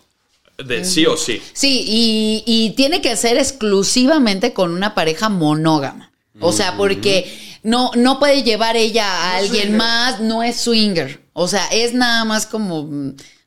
de 0.66 0.86
sí 0.86 1.06
o 1.06 1.18
sí. 1.18 1.42
Sí, 1.54 1.84
y, 1.88 2.44
y 2.46 2.72
tiene 2.72 3.02
que 3.02 3.16
ser 3.16 3.38
exclusivamente 3.38 4.54
con 4.54 4.72
una 4.72 4.96
pareja 4.96 5.30
monógama. 5.30 6.12
O 6.42 6.54
sea, 6.54 6.78
porque 6.78 7.30
no, 7.64 7.92
no 7.96 8.20
puede 8.20 8.44
llevar 8.44 8.78
ella 8.78 9.06
a 9.06 9.38
alguien 9.38 9.76
más, 9.76 10.22
no 10.22 10.44
es 10.44 10.58
swinger. 10.58 11.22
O 11.34 11.48
sea, 11.48 11.68
es 11.68 11.94
nada 11.94 12.24
más 12.24 12.46
como, 12.46 12.90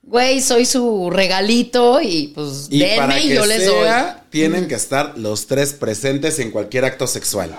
güey, 0.03 0.41
soy 0.43 0.67
su 0.67 1.11
regalito 1.11 2.01
y 2.03 2.29
pues 2.35 2.67
Y 2.71 2.83
para 2.83 3.15
denme 3.15 3.25
y 3.25 3.29
que 3.29 3.35
yo 3.35 3.47
les 3.47 3.67
doy. 3.67 3.85
sea, 3.85 4.25
tienen 4.31 4.69
que 4.69 4.75
estar 4.75 5.17
los 5.17 5.47
tres 5.47 5.73
presentes 5.73 6.39
en 6.39 6.51
cualquier 6.51 6.85
acto 6.85 7.07
sexual. 7.07 7.51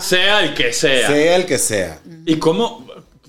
Sea 0.00 0.42
el 0.42 0.54
que 0.54 0.72
sea. 0.72 1.08
Sea 1.08 1.36
el 1.36 1.46
que 1.46 1.58
sea. 1.58 2.00
¿Y 2.26 2.36
cómo? 2.36 2.83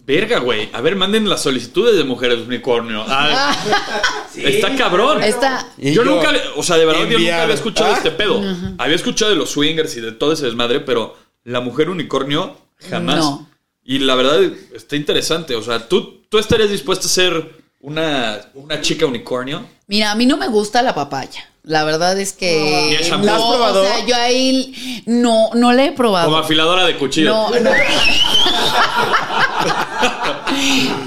Verga, 0.05 0.39
güey. 0.39 0.69
A 0.73 0.81
ver, 0.81 0.95
manden 0.95 1.27
las 1.27 1.41
solicitudes 1.41 1.97
de 1.97 2.03
mujeres 2.03 2.39
unicornio. 2.45 3.03
Ah, 3.07 3.55
Está 4.35 4.75
cabrón. 4.75 5.23
Está- 5.23 5.67
yo, 5.77 5.91
yo, 5.93 6.03
nunca, 6.05 6.31
o 6.55 6.61
sea, 6.63 6.77
de 6.77 6.85
verdad, 6.85 7.05
yo 7.07 7.17
nunca 7.17 7.41
había 7.43 7.55
escuchado 7.55 7.91
Ah. 7.93 7.97
este 7.97 8.11
pedo. 8.11 8.41
Había 8.77 8.95
escuchado 8.95 9.32
de 9.32 9.38
los 9.38 9.49
swingers 9.51 9.95
y 9.97 10.01
de 10.01 10.11
todo 10.11 10.34
ese 10.34 10.45
desmadre, 10.45 10.80
pero 10.82 11.17
la 11.43 11.59
mujer 11.61 11.89
unicornio 11.89 12.55
jamás. 12.89 13.17
No. 13.17 13.49
Y 13.84 13.99
la 13.99 14.15
verdad 14.15 14.41
está 14.75 14.95
interesante. 14.95 15.55
O 15.55 15.63
sea, 15.63 15.88
¿tú, 15.88 16.21
tú 16.30 16.38
estarías 16.38 16.69
dispuesto 16.69 17.07
a 17.07 17.09
ser 17.09 17.51
una, 17.80 18.39
una 18.53 18.82
chica 18.82 19.05
unicornio? 19.07 19.65
Mira, 19.88 20.11
a 20.11 20.15
mí 20.15 20.25
no 20.25 20.38
me 20.38 20.47
gusta 20.47 20.82
la 20.84 20.93
papaya. 20.93 21.49
La 21.63 21.84
verdad 21.84 22.19
es 22.19 22.34
que. 22.34 22.97
¿Y 23.03 23.09
no, 23.09 23.23
¿La 23.23 23.36
has 23.38 23.41
probado? 23.41 23.82
O 23.82 23.86
sea, 23.86 24.05
yo 24.05 24.15
ahí 24.15 25.03
no, 25.07 25.49
no 25.55 25.73
le 25.73 25.86
he 25.88 25.91
probado. 25.93 26.25
Como 26.27 26.38
afiladora 26.38 26.86
de 26.86 26.95
cuchillo. 26.95 27.30
No, 27.32 27.49
no. 27.59 27.71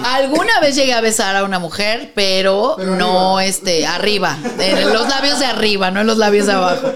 Alguna 0.05 0.61
vez 0.61 0.75
llegué 0.77 0.93
a 0.93 1.01
besar 1.01 1.37
a 1.37 1.45
una 1.45 1.59
mujer, 1.59 2.13
pero, 2.15 2.75
Pero 2.77 2.97
no 2.97 3.41
este 3.41 3.87
arriba, 3.87 4.37
en 4.59 4.93
los 4.93 5.09
labios 5.09 5.39
de 5.39 5.47
arriba, 5.47 5.91
no 5.91 6.01
en 6.01 6.07
los 6.07 6.19
labios 6.19 6.47
de 6.47 6.53
abajo. 6.53 6.93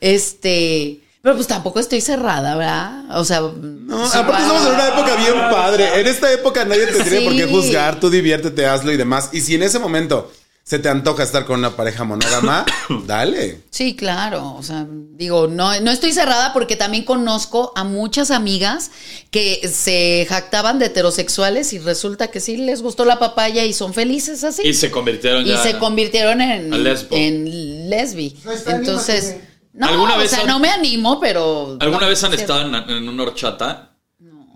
Este, 0.00 1.00
pero 1.22 1.34
pues 1.34 1.46
tampoco 1.46 1.80
estoy 1.80 2.00
cerrada, 2.00 2.54
¿verdad? 2.56 3.04
O 3.16 3.24
sea, 3.24 3.40
No, 3.40 4.08
sí, 4.08 4.16
aparte 4.18 4.42
estamos 4.42 4.66
en 4.66 4.74
una 4.74 4.88
época 4.88 5.16
bien 5.16 5.34
padre. 5.50 6.00
En 6.00 6.06
esta 6.06 6.32
época 6.32 6.64
nadie 6.64 6.86
te 6.86 7.02
tiene 7.02 7.20
por 7.22 7.32
qué 7.36 7.44
Sí. 7.46 7.50
juzgar. 7.50 7.98
Tú 8.00 8.10
diviértete, 8.10 8.66
hazlo 8.66 8.92
y 8.92 8.96
demás. 8.96 9.30
Y 9.32 9.40
si 9.40 9.54
en 9.54 9.62
ese 9.62 9.78
momento 9.78 10.30
se 10.68 10.80
te 10.80 10.88
antoja 10.88 11.22
estar 11.22 11.44
con 11.46 11.60
una 11.60 11.76
pareja 11.76 12.02
monógama, 12.02 12.66
dale. 13.06 13.60
Sí, 13.70 13.94
claro. 13.94 14.54
O 14.58 14.64
sea, 14.64 14.84
digo, 14.90 15.46
no, 15.46 15.80
no 15.80 15.90
estoy 15.92 16.10
cerrada 16.12 16.52
porque 16.52 16.74
también 16.74 17.04
conozco 17.04 17.72
a 17.76 17.84
muchas 17.84 18.32
amigas 18.32 18.90
que 19.30 19.68
se 19.72 20.26
jactaban 20.28 20.80
de 20.80 20.86
heterosexuales 20.86 21.72
y 21.72 21.78
resulta 21.78 22.32
que 22.32 22.40
sí 22.40 22.56
les 22.56 22.82
gustó 22.82 23.04
la 23.04 23.20
papaya 23.20 23.64
y 23.64 23.72
son 23.72 23.94
felices 23.94 24.42
así. 24.42 24.62
Y 24.66 24.74
se 24.74 24.90
convirtieron 24.90 25.46
Y 25.46 25.50
ya. 25.50 25.62
se 25.62 25.78
convirtieron 25.78 26.40
en, 26.40 26.72
en 27.12 27.88
lesbi. 27.88 28.36
No 28.44 28.50
está, 28.50 28.74
Entonces, 28.74 29.36
no, 29.72 29.86
¿Alguna 29.86 30.16
o 30.16 30.18
vez 30.18 30.30
sea, 30.30 30.40
han- 30.40 30.46
no 30.48 30.58
me 30.58 30.70
animo, 30.70 31.20
pero. 31.20 31.76
¿Alguna 31.78 32.00
no, 32.02 32.08
vez 32.08 32.24
han 32.24 32.34
estado 32.34 32.62
en, 32.62 32.74
en 32.74 33.08
una 33.08 33.22
horchata? 33.22 33.92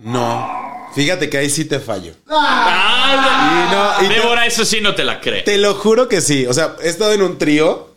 No. 0.01 0.70
Fíjate 0.95 1.29
que 1.29 1.37
ahí 1.37 1.49
sí 1.49 1.65
te 1.65 1.79
fallo. 1.79 2.13
Ah, 2.29 3.97
Y 4.01 4.03
no, 4.03 4.05
y 4.05 4.09
te- 4.09 4.19
Débora, 4.21 4.45
eso 4.45 4.65
sí 4.65 4.79
no 4.81 4.95
te 4.95 5.03
la 5.03 5.19
cree. 5.21 5.43
Te 5.43 5.57
lo 5.57 5.73
juro 5.75 6.07
que 6.07 6.21
sí. 6.21 6.45
O 6.45 6.53
sea, 6.53 6.75
he 6.83 6.89
estado 6.89 7.13
en 7.13 7.21
un 7.21 7.37
trío. 7.37 7.89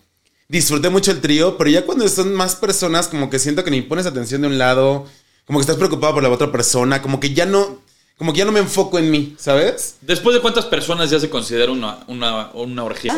Disfruté 0.49 0.91
mucho 0.91 1.11
el 1.11 1.21
trío, 1.21 1.57
pero 1.57 1.71
ya 1.71 1.83
cuando 1.87 2.07
son 2.09 2.35
más 2.35 2.55
personas, 2.55 3.09
como 3.09 3.31
que 3.31 3.39
siento 3.39 3.65
que 3.65 3.71
ni 3.71 3.81
pones 3.81 4.05
atención 4.07 4.43
de 4.43 4.49
un 4.49 4.59
lado, 4.59 5.07
como 5.47 5.59
que 5.59 5.63
estás 5.63 5.77
preocupado 5.77 6.15
por 6.15 6.23
la 6.23 6.29
otra 6.31 6.53
persona, 6.53 7.01
como 7.01 7.19
que 7.19 7.33
ya 7.33 7.47
no, 7.47 7.79
como 8.19 8.33
que 8.33 8.41
ya 8.41 8.45
no 8.45 8.53
me 8.53 8.61
enfoco 8.61 8.99
en 8.99 9.11
mí, 9.11 9.35
¿sabes? 9.39 9.97
¿Después 10.03 10.35
de 10.35 10.43
cuántas 10.43 10.67
personas 10.67 11.09
ya 11.11 11.19
se 11.19 11.31
considera 11.31 11.73
una, 11.73 12.01
una, 12.09 12.51
una 12.53 12.85
orgía? 12.85 13.17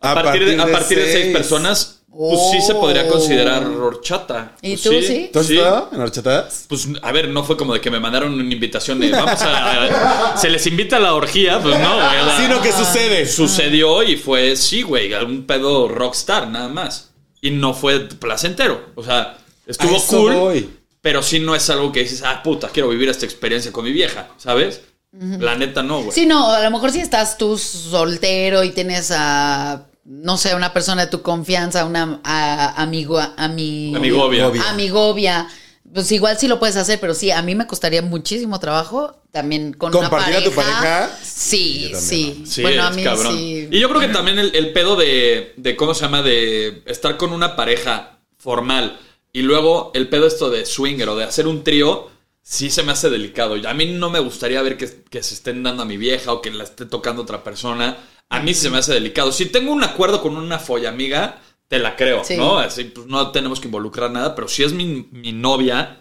A, 0.00 0.12
A 0.12 0.14
partir, 0.22 0.44
de, 0.46 0.62
a 0.62 0.66
partir 0.68 0.98
de 0.98 1.12
seis 1.12 1.22
seis. 1.24 1.36
personas, 1.36 1.99
pues 2.10 2.40
sí 2.52 2.60
se 2.60 2.74
podría 2.74 3.04
Oh. 3.04 3.08
considerar 3.08 3.64
horchata. 3.66 4.52
¿Y 4.62 4.70
Pues 4.76 4.82
tú 4.82 4.90
sí? 5.02 5.30
¿Tú 5.32 5.38
has 5.38 5.48
estado 5.50 5.88
en 5.92 6.00
horchatadas? 6.00 6.64
Pues 6.68 6.88
a 7.02 7.12
ver, 7.12 7.28
no 7.28 7.44
fue 7.44 7.56
como 7.56 7.72
de 7.74 7.80
que 7.80 7.90
me 7.90 8.00
mandaron 8.00 8.32
una 8.34 8.42
invitación 8.52 8.98
de 9.00 9.10
vamos 9.10 9.40
a. 9.42 10.36
se 10.36 10.48
les 10.50 10.66
invita 10.66 10.96
a 10.96 11.00
la 11.00 11.14
orgía, 11.14 11.60
pues 11.62 11.78
no, 11.78 11.94
güey. 11.96 12.36
Sino 12.42 12.60
que 12.60 12.72
sucede. 12.72 13.26
Sucedió 13.26 14.02
y 14.02 14.16
fue, 14.16 14.56
sí, 14.56 14.82
güey, 14.82 15.12
algún 15.14 15.46
pedo 15.46 15.88
rockstar, 15.88 16.48
nada 16.48 16.68
más. 16.68 17.10
Y 17.40 17.50
no 17.52 17.72
fue 17.74 18.00
placentero. 18.00 18.90
O 18.96 19.02
sea, 19.02 19.38
estuvo 19.66 19.96
A 19.96 20.06
cool, 20.08 20.34
voy. 20.34 20.70
pero 21.00 21.22
sí 21.22 21.40
no 21.40 21.54
es 21.54 21.70
algo 21.70 21.90
que 21.92 22.00
dices, 22.00 22.22
ah, 22.24 22.42
puta, 22.42 22.68
quiero 22.68 22.88
vivir 22.90 23.08
esta 23.08 23.24
experiencia 23.24 23.72
con 23.72 23.84
mi 23.84 23.92
vieja, 23.92 24.28
¿sabes? 24.36 24.82
La 25.12 25.56
neta 25.56 25.82
no, 25.82 26.00
güey. 26.02 26.12
Sí, 26.12 26.26
no, 26.26 26.52
a 26.52 26.60
lo 26.62 26.70
mejor 26.70 26.92
si 26.92 27.00
estás 27.00 27.36
tú 27.38 27.56
soltero 27.58 28.62
y 28.62 28.70
tienes 28.70 29.10
a, 29.10 29.86
no 30.04 30.36
sé, 30.36 30.54
una 30.54 30.72
persona 30.72 31.04
de 31.04 31.10
tu 31.10 31.22
confianza, 31.22 31.84
una 31.84 32.20
a- 32.24 32.82
amigo, 32.82 33.18
ami- 33.20 33.94
Amigovia. 33.96 34.46
Amigovia. 34.46 34.70
amigovia, 34.70 35.48
pues 35.92 36.10
igual 36.12 36.38
sí 36.38 36.48
lo 36.48 36.58
puedes 36.58 36.76
hacer, 36.76 36.98
pero 37.00 37.14
sí, 37.14 37.30
a 37.30 37.42
mí 37.42 37.54
me 37.54 37.66
costaría 37.66 38.00
muchísimo 38.02 38.58
trabajo 38.60 39.16
también 39.32 39.72
con 39.72 39.94
una 39.94 40.08
¿Compartir 40.08 40.34
pareja. 40.34 40.40
a 40.40 40.50
tu 40.50 40.56
pareja? 40.56 41.18
Sí, 41.22 41.92
sí. 41.94 42.42
Sí, 42.46 42.62
bueno, 42.62 42.84
a 42.84 42.90
mí 42.90 43.04
cabrón. 43.04 43.36
sí. 43.36 43.68
Y 43.70 43.80
yo 43.80 43.88
creo 43.88 44.00
que 44.00 44.08
también 44.08 44.38
el, 44.38 44.54
el 44.54 44.72
pedo 44.72 44.96
de, 44.96 45.52
de, 45.56 45.76
¿cómo 45.76 45.94
se 45.94 46.02
llama? 46.02 46.22
De 46.22 46.82
estar 46.86 47.16
con 47.16 47.32
una 47.32 47.54
pareja 47.56 48.18
formal 48.38 48.98
y 49.32 49.42
luego 49.42 49.92
el 49.94 50.08
pedo 50.08 50.26
esto 50.26 50.50
de 50.50 50.64
swinger 50.66 51.08
o 51.08 51.16
de 51.16 51.24
hacer 51.24 51.46
un 51.46 51.62
trío, 51.62 52.10
sí 52.42 52.70
se 52.70 52.82
me 52.82 52.92
hace 52.92 53.10
delicado. 53.10 53.56
Y 53.56 53.66
A 53.66 53.74
mí 53.74 53.86
no 53.86 54.10
me 54.10 54.18
gustaría 54.18 54.62
ver 54.62 54.76
que, 54.76 55.04
que 55.08 55.22
se 55.22 55.34
estén 55.34 55.62
dando 55.62 55.82
a 55.82 55.86
mi 55.86 55.96
vieja 55.96 56.32
o 56.32 56.40
que 56.42 56.50
la 56.50 56.64
esté 56.64 56.86
tocando 56.86 57.22
otra 57.22 57.44
persona. 57.44 57.96
A 58.30 58.40
mí 58.40 58.54
sí 58.54 58.62
se 58.62 58.70
me 58.70 58.78
hace 58.78 58.94
delicado. 58.94 59.32
Si 59.32 59.46
tengo 59.46 59.72
un 59.72 59.84
acuerdo 59.84 60.22
con 60.22 60.36
una 60.36 60.58
folla 60.58 60.88
amiga, 60.88 61.40
te 61.68 61.78
la 61.78 61.94
creo, 61.96 62.24
Sí. 62.24 62.36
¿no? 62.36 62.58
Así, 62.58 62.84
pues 62.84 63.06
no 63.06 63.30
tenemos 63.30 63.60
que 63.60 63.68
involucrar 63.68 64.10
nada, 64.10 64.34
pero 64.34 64.48
si 64.48 64.62
es 64.64 64.72
mi, 64.72 65.06
mi 65.12 65.32
novia, 65.32 66.00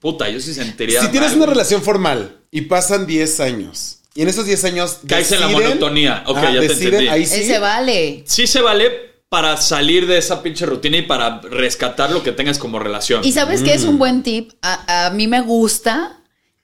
puta, 0.00 0.28
yo 0.28 0.40
sí 0.40 0.52
sentiría. 0.52 1.00
Si 1.00 1.08
tienes 1.08 1.34
una 1.34 1.46
relación 1.46 1.82
formal 1.82 2.38
y 2.50 2.62
pasan 2.62 3.06
10 3.06 3.40
años, 3.40 4.00
y 4.14 4.22
en 4.22 4.28
esos 4.28 4.46
10 4.46 4.64
años 4.64 4.98
Caes 5.06 5.30
en 5.32 5.40
la 5.40 5.48
monotonía. 5.48 6.24
Ok, 6.26 6.38
ya 6.52 6.60
te 6.60 6.72
entendí. 6.72 7.08
Ahí 7.08 7.24
sí. 7.24 7.40
Ese 7.42 7.58
vale. 7.58 8.24
sí 8.26 8.46
se 8.46 8.60
vale 8.60 8.90
para 9.28 9.56
salir 9.58 10.06
de 10.06 10.18
esa 10.18 10.42
pinche 10.42 10.66
rutina 10.66 10.96
y 10.96 11.02
para 11.02 11.40
rescatar 11.42 12.10
lo 12.10 12.22
que 12.22 12.32
tengas 12.32 12.58
como 12.58 12.78
relación. 12.78 13.24
Y 13.24 13.32
sabes 13.32 13.62
que 13.62 13.74
es 13.74 13.84
un 13.84 13.96
buen 13.98 14.22
tip. 14.22 14.52
A, 14.62 15.06
a 15.06 15.10
mí 15.10 15.28
me 15.28 15.40
gusta 15.40 16.20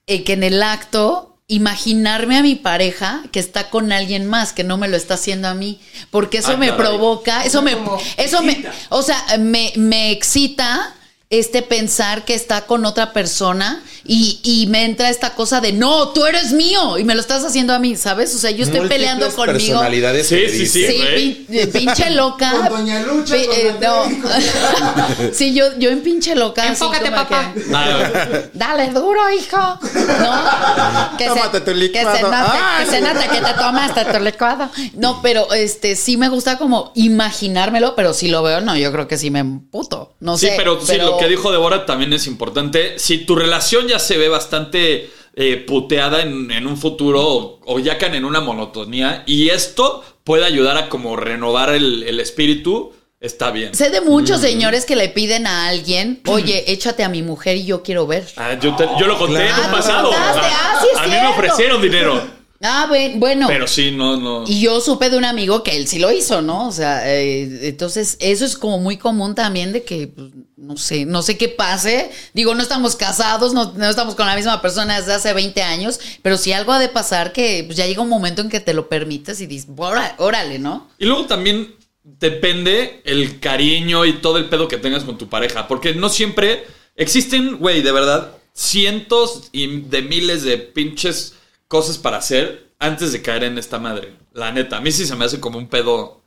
eh, 0.07 0.25
que 0.25 0.33
en 0.33 0.43
el 0.43 0.63
acto 0.63 1.24
imaginarme 1.47 2.39
a 2.39 2.43
mi 2.43 2.55
pareja 2.55 3.23
que 3.31 3.39
está 3.39 3.69
con 3.71 3.93
alguien 3.93 4.27
más, 4.27 4.53
que 4.53 4.65
no 4.65 4.77
me 4.79 4.89
lo 4.89 4.97
está 4.97 5.15
haciendo 5.15 5.49
a 5.49 5.55
mí, 5.55 5.79
porque 6.11 6.39
eso 6.39 6.53
Ah, 6.53 6.57
me 6.57 6.69
caray. 6.71 6.81
provoca, 6.87 7.45
eso 7.45 7.61
me, 7.63 7.77
eso 8.17 8.43
me, 8.43 8.65
o 8.89 9.03
sea, 9.03 9.23
me, 9.39 9.73
me 9.77 10.11
excita 10.11 10.95
este 11.39 11.63
pensar 11.63 12.25
que 12.25 12.35
está 12.35 12.63
con 12.67 12.85
otra 12.85 13.13
persona 13.13 13.83
y, 14.07 14.39
y 14.43 14.67
me 14.67 14.85
entra 14.85 15.09
esta 15.09 15.35
cosa 15.35 15.61
de 15.61 15.73
no, 15.73 16.09
tú 16.11 16.27
eres 16.27 16.53
mío 16.53 16.99
y 16.99 17.05
me 17.05 17.15
lo 17.15 17.21
estás 17.21 17.43
haciendo 17.45 17.73
a 17.73 17.79
mí, 17.79 17.97
¿sabes? 17.97 18.35
O 18.35 18.39
sea, 18.39 18.51
yo 18.51 18.65
estoy 18.65 18.81
Múltiples 18.81 18.99
peleando 18.99 19.27
conmigo. 19.35 19.53
personalidades 19.59 20.29
Sí, 20.29 20.49
sí, 20.51 20.67
sí. 20.67 20.87
Sí, 20.87 21.03
pin- 21.17 21.47
eh, 21.59 21.67
pinche 21.69 22.11
loca. 22.11 22.53
Con 22.69 22.81
Doña 22.81 23.01
Lucha, 23.03 23.35
Pi- 23.35 23.49
eh, 23.51 23.75
no. 23.81 24.05
Sí, 25.33 25.55
yo, 25.55 25.77
yo 25.79 25.91
en 25.91 26.03
pinche 26.03 26.35
loca. 26.35 26.67
Enfócate, 26.67 27.11
papá. 27.11 27.53
que, 27.55 27.63
Ah, 27.75 28.11
Dale 28.53 28.91
duro, 28.91 29.21
hijo. 29.31 29.57
¿No? 29.59 31.15
Que 31.19 31.27
Tómate 31.27 31.61
tu 31.61 31.73
licuado. 31.75 32.13
Que 32.13 32.17
se 32.19 32.23
note, 32.23 32.59
que 32.81 32.87
se 32.91 33.01
note 33.01 33.29
que 33.29 33.41
te 33.41 33.55
tomaste 33.55 34.05
tu 34.05 34.19
licuado. 34.25 34.69
No, 34.95 35.21
pero 35.23 35.53
este 35.53 35.97
sí 35.97 36.17
me 36.17 36.29
gusta 36.29 36.59
como 36.59 36.93
imaginármelo, 36.95 37.95
pero 37.95 38.13
si 38.15 38.29
lo 38.29 38.43
veo, 38.43 38.61
no, 38.61 38.77
yo 38.77 38.91
creo 38.93 39.07
que 39.09 39.17
sí 39.19 39.31
me 39.31 39.39
emputo. 39.41 40.15
No 40.21 40.37
sí, 40.37 40.47
sé. 40.49 40.55
pero, 40.57 40.81
sí, 40.85 40.97
lo 40.97 41.17
que 41.19 41.24
dijo 41.29 41.51
Débora 41.53 41.87
también 41.87 42.13
es 42.13 42.27
importante. 42.27 42.99
Si 42.99 43.19
tu 43.19 43.35
relación 43.37 43.87
ya 43.89 43.99
se 43.99 44.17
ve 44.19 44.29
bastante 44.29 45.11
eh, 45.37 45.57
puteada 45.67 46.23
en, 46.23 46.51
en 46.51 46.67
un 46.67 46.77
futuro 46.77 47.21
o, 47.27 47.61
o 47.67 47.79
ya 47.81 47.99
caen 47.99 48.15
en 48.15 48.25
una 48.25 48.41
monotonía 48.41 49.23
y 49.27 49.49
esto 49.51 50.05
puede 50.25 50.45
ayudar 50.45 50.77
a 50.77 50.89
como 50.89 51.17
renovar 51.17 51.71
el, 51.75 52.03
el 52.05 52.21
espíritu, 52.21 52.93
está 53.21 53.51
bien. 53.51 53.75
Sé 53.75 53.91
de 53.91 54.01
muchos 54.01 54.41
señores 54.41 54.85
que 54.87 54.97
le 54.97 55.09
piden 55.09 55.47
a 55.47 55.67
alguien, 55.69 56.21
oye, 56.27 56.71
échate 56.73 57.03
a 57.05 57.09
mi 57.09 57.23
mujer 57.23 57.57
y 57.57 57.65
yo 57.65 57.83
quiero 57.83 58.07
ver. 58.07 58.27
Ah, 58.37 58.55
yo, 58.61 58.75
te- 58.77 58.89
yo 59.01 59.07
lo 59.07 59.19
conté 59.19 59.41
en 59.43 59.49
Claro. 59.49 59.65
un 59.65 59.71
pasado. 59.73 60.11
ah, 60.15 60.79
sí 60.81 60.89
a 60.99 61.03
mí 61.07 61.11
me 61.11 61.27
ofrecieron 61.29 61.83
dinero. 61.83 62.23
Ah, 62.67 62.87
buen- 62.89 63.21
bueno. 63.21 63.47
Pero 63.47 63.69
sí, 63.69 63.91
no, 63.91 64.17
no. 64.17 64.45
Y 64.47 64.61
yo 64.61 64.81
supe 64.81 65.11
de 65.11 65.19
un 65.19 65.25
amigo 65.27 65.63
que 65.63 65.77
él 65.77 65.87
sí 65.87 65.99
lo 65.99 66.11
hizo, 66.11 66.41
¿no? 66.41 66.67
O 66.67 66.73
sea, 66.73 67.03
eh, 67.15 67.69
entonces 67.69 68.17
eso 68.21 68.45
es 68.47 68.57
como 68.57 68.79
muy 68.79 68.97
común 68.97 69.35
también 69.35 69.73
de 69.73 69.83
que, 69.85 70.07
pues, 70.09 70.29
no 70.57 70.77
sé, 70.79 71.05
no 71.05 71.21
sé 71.21 71.37
qué 71.37 71.51
pase. 71.51 72.11
Digo, 72.33 72.55
no 72.55 72.63
estamos 72.63 72.97
casados, 72.97 73.53
no, 73.53 73.73
no 73.75 73.89
estamos 73.91 74.15
con 74.15 74.27
la 74.27 74.35
misma 74.35 74.63
persona 74.63 74.99
desde 74.99 75.13
hace 75.13 75.33
20 75.35 75.63
años, 75.63 76.01
pero 76.23 76.39
si 76.39 76.53
algo 76.53 76.73
ha 76.73 76.79
de 76.79 76.89
pasar 76.89 77.33
que 77.35 77.65
pues, 77.67 77.77
ya 77.77 77.87
llega 77.87 78.01
un 78.01 78.09
momento 78.09 78.41
en 78.41 78.49
que 78.49 78.61
te 78.61 78.73
lo 78.73 78.89
permites 78.89 79.43
y 79.43 79.47
dices, 79.47 79.69
"Ora- 79.77 80.15
órale, 80.19 80.59
¿no? 80.59 80.89
Y 80.99 81.05
luego 81.05 81.27
también 81.27 81.75
depende 82.03 83.03
el 83.05 83.41
cariño 83.41 84.05
y 84.07 84.15
todo 84.15 84.39
el 84.39 84.49
pedo 84.49 84.69
que 84.69 84.79
tengas 84.79 85.05
con 85.05 85.19
tu 85.19 85.29
pareja. 85.29 85.69
Porque 85.69 85.95
no 85.95 86.09
siempre 86.09 86.65
existen, 86.97 87.57
güey, 87.59 87.83
de 87.83 87.93
verdad, 87.93 88.33
cientos 88.55 89.49
y 89.53 89.81
de 89.83 90.03
miles 90.03 90.43
de 90.45 90.57
pinches 90.59 91.35
cosas 91.69 91.99
para 91.99 92.19
hacer 92.19 92.71
antes 92.79 93.13
de 93.13 93.23
caer 93.23 93.45
en 93.45 93.59
esta 93.59 93.79
madre. 93.79 94.15
La 94.33 94.53
neta, 94.53 94.77
a 94.79 94.81
mí 94.81 94.93
sí 94.93 95.07
se 95.07 95.15
me 95.17 95.25
hace 95.25 95.41
como 95.41 95.59
un 95.59 95.69
pedo. 95.69 96.21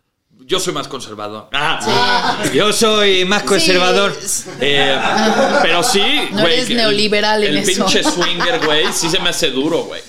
Yo 0.45 0.59
soy 0.59 0.71
más 0.73 0.87
conservador. 0.87 1.49
Ah, 1.51 2.43
yo 2.53 2.71
soy 2.71 3.25
más 3.25 3.43
conservador. 3.43 4.15
Sí. 4.23 4.43
Eh, 4.61 4.97
pero 5.61 5.83
sí, 5.83 6.01
No 6.31 6.41
güey. 6.41 6.53
eres 6.53 6.65
que 6.67 6.73
el- 6.73 6.77
neoliberal 6.77 7.43
en 7.43 7.57
el 7.57 7.69
eso. 7.69 7.85
pinche 7.85 8.03
swinger, 8.03 8.63
güey, 8.65 8.85
sí 8.93 9.09
se 9.09 9.19
me 9.19 9.29
hace 9.29 9.49
duro, 9.51 9.83
güey. 9.85 10.01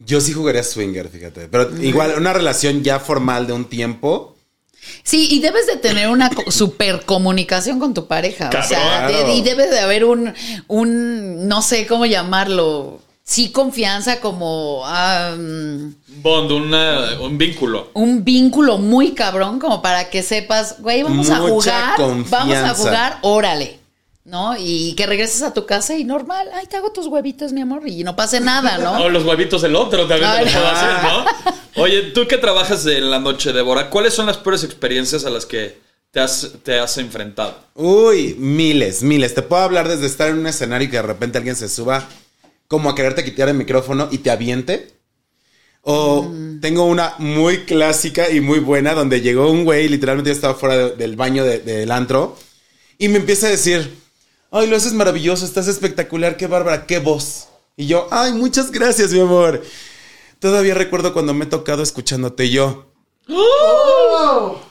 Yo 0.00 0.20
sí 0.20 0.32
jugaría 0.32 0.62
swinger, 0.62 1.08
fíjate. 1.08 1.48
Pero 1.48 1.70
igual, 1.82 2.14
una 2.16 2.32
relación 2.32 2.82
ya 2.82 3.00
formal 3.00 3.46
de 3.46 3.52
un 3.52 3.64
tiempo. 3.66 4.36
Sí, 5.02 5.28
y 5.30 5.40
debes 5.40 5.66
de 5.66 5.76
tener 5.76 6.08
una 6.08 6.30
super 6.50 7.04
comunicación 7.04 7.78
con 7.78 7.94
tu 7.94 8.06
pareja. 8.06 8.48
O 8.48 8.62
sea, 8.66 9.06
de- 9.08 9.34
y 9.34 9.42
debe 9.42 9.66
de 9.68 9.80
haber 9.80 10.04
un, 10.04 10.32
un, 10.66 11.48
no 11.48 11.62
sé 11.62 11.86
cómo 11.86 12.06
llamarlo, 12.06 13.00
sí 13.28 13.52
confianza 13.52 14.20
como 14.20 14.82
Bond, 16.22 16.50
una- 16.50 17.20
un 17.20 17.36
vínculo. 17.36 17.90
un 17.94 18.24
vínculo 18.24 18.78
muy 18.78 19.12
cabrón 19.12 19.58
como 19.58 19.82
para 19.82 20.08
que 20.08 20.22
sepas, 20.22 20.76
güey, 20.80 21.02
vamos 21.02 21.28
a 21.30 21.36
jugar, 21.36 21.94
vamos 22.30 22.56
a 22.56 22.74
jugar, 22.74 23.18
órale. 23.22 23.78
¿No? 24.24 24.54
Y 24.58 24.92
que 24.92 25.06
regreses 25.06 25.40
a 25.40 25.54
tu 25.54 25.64
casa 25.64 25.96
y 25.96 26.04
normal, 26.04 26.48
ay, 26.52 26.66
te 26.66 26.76
hago 26.76 26.92
tus 26.92 27.06
huevitos, 27.06 27.54
mi 27.54 27.62
amor, 27.62 27.88
y 27.88 28.04
no 28.04 28.14
pase 28.14 28.40
nada, 28.40 28.76
¿no? 28.76 28.92
O 29.04 29.08
los 29.08 29.24
huevitos 29.24 29.62
del 29.62 29.74
otro 29.74 30.06
también 30.06 30.30
te 30.30 30.38
Ay, 30.40 30.44
lo 30.44 30.50
puedo 30.52 30.64
no. 30.64 30.70
hacer, 30.70 31.02
¿no? 31.02 31.52
Oye, 31.82 32.02
tú 32.12 32.26
que 32.28 32.36
trabajas 32.36 32.84
en 32.84 33.10
la 33.10 33.20
noche, 33.20 33.54
Débora, 33.54 33.88
¿cuáles 33.88 34.12
son 34.12 34.26
las 34.26 34.36
peores 34.36 34.64
experiencias 34.64 35.24
a 35.24 35.30
las 35.30 35.46
que 35.46 35.78
te 36.10 36.20
has, 36.20 36.50
te 36.62 36.78
has 36.78 36.98
enfrentado? 36.98 37.56
Uy, 37.74 38.34
miles, 38.38 39.02
miles. 39.02 39.32
Te 39.34 39.40
puedo 39.40 39.62
hablar 39.62 39.88
desde 39.88 40.04
estar 40.04 40.28
en 40.28 40.40
un 40.40 40.46
escenario 40.46 40.88
y 40.88 40.90
que 40.90 40.98
de 40.98 41.02
repente 41.04 41.38
alguien 41.38 41.56
se 41.56 41.70
suba 41.70 42.06
como 42.68 42.90
a 42.90 42.94
quererte 42.94 43.24
quitar 43.24 43.48
el 43.48 43.54
micrófono 43.56 44.08
y 44.10 44.18
te 44.18 44.30
aviente. 44.30 44.92
O 45.82 46.22
Mm. 46.22 46.60
tengo 46.60 46.84
una 46.84 47.14
muy 47.18 47.64
clásica 47.64 48.30
y 48.30 48.40
muy 48.40 48.58
buena 48.60 48.94
donde 48.94 49.20
llegó 49.20 49.50
un 49.50 49.64
güey, 49.64 49.88
literalmente 49.88 50.30
yo 50.30 50.34
estaba 50.34 50.54
fuera 50.54 50.76
de- 50.76 50.96
del 50.96 51.16
baño 51.16 51.44
de- 51.44 51.60
del 51.60 51.90
antro. 51.90 52.36
Y 52.98 53.08
me 53.08 53.18
empieza 53.18 53.46
a 53.46 53.50
decir, 53.50 53.94
ay, 54.50 54.66
lo 54.66 54.76
haces 54.76 54.92
maravilloso, 54.92 55.44
estás 55.46 55.66
espectacular, 55.68 56.36
qué 56.36 56.46
bárbara, 56.46 56.84
qué 56.86 56.98
voz. 56.98 57.48
Y 57.76 57.86
yo, 57.86 58.06
ay, 58.10 58.32
muchas 58.32 58.70
gracias, 58.70 59.12
mi 59.12 59.20
amor. 59.20 59.62
Todavía 60.40 60.74
recuerdo 60.74 61.12
cuando 61.12 61.32
me 61.32 61.44
he 61.44 61.48
tocado 61.48 61.82
escuchándote 61.82 62.50
yo. 62.50 62.92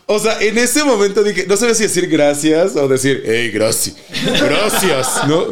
O 0.10 0.20
sea, 0.20 0.40
en 0.42 0.58
ese 0.58 0.84
momento 0.84 1.24
dije, 1.24 1.46
no 1.48 1.58
sabía 1.58 1.76
si 1.76 1.84
decir 1.84 2.08
gracias 2.08 2.76
o 2.76 2.88
decir, 2.88 3.24
hey, 3.26 3.50
gracias, 3.52 3.96
gracias, 4.42 5.28
¿no? 5.28 5.46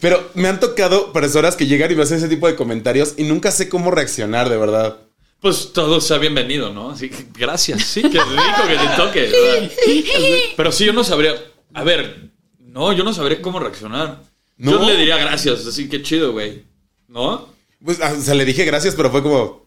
Pero 0.00 0.30
me 0.34 0.48
han 0.48 0.60
tocado 0.60 1.12
personas 1.12 1.56
que 1.56 1.66
llegan 1.66 1.90
y 1.92 1.94
me 1.94 2.02
hacen 2.02 2.18
ese 2.18 2.28
tipo 2.28 2.46
de 2.46 2.56
comentarios 2.56 3.14
y 3.16 3.24
nunca 3.24 3.50
sé 3.50 3.68
cómo 3.68 3.90
reaccionar, 3.90 4.48
de 4.48 4.56
verdad. 4.56 4.98
Pues 5.40 5.72
todo 5.72 6.00
sea 6.00 6.18
bienvenido, 6.18 6.72
¿no? 6.72 6.90
Así 6.90 7.08
que 7.08 7.26
gracias, 7.38 7.82
sí, 7.84 8.02
qué 8.02 8.20
rico 8.20 8.66
que 8.68 8.76
te 8.76 8.96
toque. 8.96 9.20
¿verdad? 9.30 9.70
Pero 10.56 10.72
sí, 10.72 10.84
yo 10.84 10.92
no 10.92 11.02
sabría. 11.04 11.34
A 11.74 11.82
ver, 11.84 12.30
no, 12.58 12.92
yo 12.92 13.04
no 13.04 13.12
sabría 13.14 13.40
cómo 13.40 13.58
reaccionar. 13.58 14.22
Yo 14.58 14.84
le 14.86 14.96
diría 14.96 15.16
gracias, 15.16 15.66
así 15.66 15.88
que 15.88 16.02
chido, 16.02 16.32
güey. 16.32 16.64
¿No? 17.08 17.48
Pues, 17.82 17.98
ah, 18.02 18.14
o 18.18 18.20
sea, 18.22 18.34
le 18.34 18.44
dije 18.44 18.64
gracias, 18.66 18.94
pero 18.94 19.10
fue 19.10 19.22
como, 19.22 19.66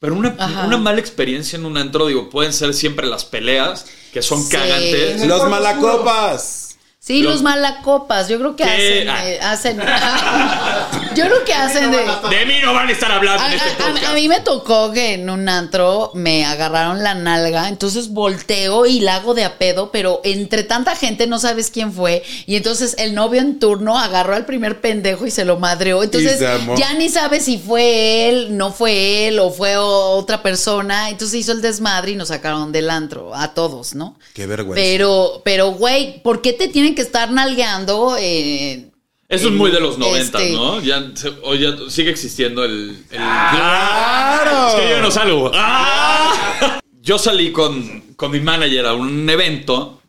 Pero 0.00 0.14
una, 0.14 0.34
una 0.66 0.78
mala 0.78 0.98
experiencia 1.00 1.58
en 1.58 1.66
un 1.66 1.76
antro, 1.76 2.06
digo, 2.06 2.30
pueden 2.30 2.52
ser 2.54 2.72
siempre 2.72 3.06
las 3.06 3.24
peleas, 3.26 3.86
que 4.12 4.22
son 4.22 4.42
Sí. 4.42 4.50
cagantes. 4.50 5.26
los 5.26 5.48
malacopas. 5.48 6.61
Sí, 7.04 7.20
Los- 7.20 7.32
los 7.34 7.42
malacopas, 7.42 8.28
yo 8.28 8.38
creo 8.38 8.54
que 8.54 8.62
¿Qué? 8.62 8.70
hacen, 8.70 9.08
Ah. 9.10 9.28
eh, 9.28 9.40
hacen 9.42 9.76
yo 11.16 11.24
creo 11.24 11.44
que 11.44 11.52
hacen 11.52 11.90
de 11.90 11.96
De 11.98 12.46
mí 12.46 12.54
no 12.62 12.72
van 12.72 12.86
a 12.88 12.92
estar 12.92 13.10
hablando 13.10 13.42
a, 13.42 13.48
en 13.48 13.54
este 13.54 13.82
a- 13.82 14.08
a- 14.08 14.10
a 14.12 14.14
mí 14.14 14.28
me 14.28 14.38
tocó 14.38 14.92
que 14.92 15.14
en 15.14 15.28
un 15.28 15.48
antro 15.48 16.12
me 16.14 16.44
agarraron 16.44 17.02
la 17.02 17.14
nalga, 17.14 17.68
entonces 17.68 18.10
volteo 18.10 18.86
y 18.86 19.00
la 19.00 19.16
hago 19.16 19.34
de 19.34 19.42
a 19.44 19.58
pedo, 19.58 19.90
pero 19.90 20.20
entre 20.22 20.62
tanta 20.62 20.94
gente 20.94 21.26
no 21.26 21.40
sabes 21.40 21.70
quién 21.72 21.92
fue. 21.92 22.22
Y 22.46 22.54
entonces 22.54 22.94
el 22.98 23.16
novio 23.16 23.40
en 23.40 23.58
turno 23.58 23.98
agarró 23.98 24.36
al 24.36 24.46
primer 24.46 24.80
pendejo 24.80 25.26
y 25.26 25.32
se 25.32 25.44
lo 25.44 25.58
madreó. 25.58 26.04
Entonces 26.04 26.38
ya 26.76 26.92
ni 26.94 27.08
sabes 27.08 27.44
si 27.46 27.58
fue 27.58 28.28
él, 28.28 28.56
no 28.56 28.72
fue 28.72 29.26
él 29.26 29.40
o 29.40 29.50
fue 29.50 29.76
otra 29.76 30.40
persona. 30.40 31.10
Entonces 31.10 31.40
hizo 31.40 31.50
el 31.50 31.62
desmadre 31.62 32.12
y 32.12 32.14
nos 32.14 32.28
sacaron 32.28 32.70
del 32.70 32.90
antro 32.90 33.34
a 33.34 33.54
todos, 33.54 33.96
¿no? 33.96 34.14
Qué 34.34 34.46
vergüenza. 34.46 34.80
Pero, 34.80 35.42
pero, 35.44 35.72
güey, 35.72 36.22
¿por 36.22 36.40
qué 36.42 36.52
te 36.52 36.68
tienen 36.68 36.91
que 36.94 37.02
estar 37.02 37.30
nalgueando? 37.30 38.16
eh, 38.18 38.88
Eso 39.28 39.48
es 39.48 39.54
muy 39.54 39.70
de 39.70 39.80
los 39.80 39.94
Este- 39.98 40.10
90, 40.10 40.38
¿no? 40.52 40.80
Ya, 40.82 41.10
se- 41.14 41.32
o 41.42 41.54
ya 41.54 41.76
sigue 41.88 42.10
existiendo 42.10 42.64
el. 42.64 42.96
el- 43.10 43.16
¡Claro! 43.18 44.68
Es 44.68 44.74
que 44.74 44.90
yo 44.90 45.00
no 45.00 45.10
salgo. 45.10 45.50
¡Ah! 45.54 46.78
Yo 47.04 47.18
salí 47.18 47.50
con, 47.50 48.00
con 48.14 48.30
mi 48.30 48.38
manager 48.38 48.86
a 48.86 48.94
un 48.94 49.28
evento 49.28 50.00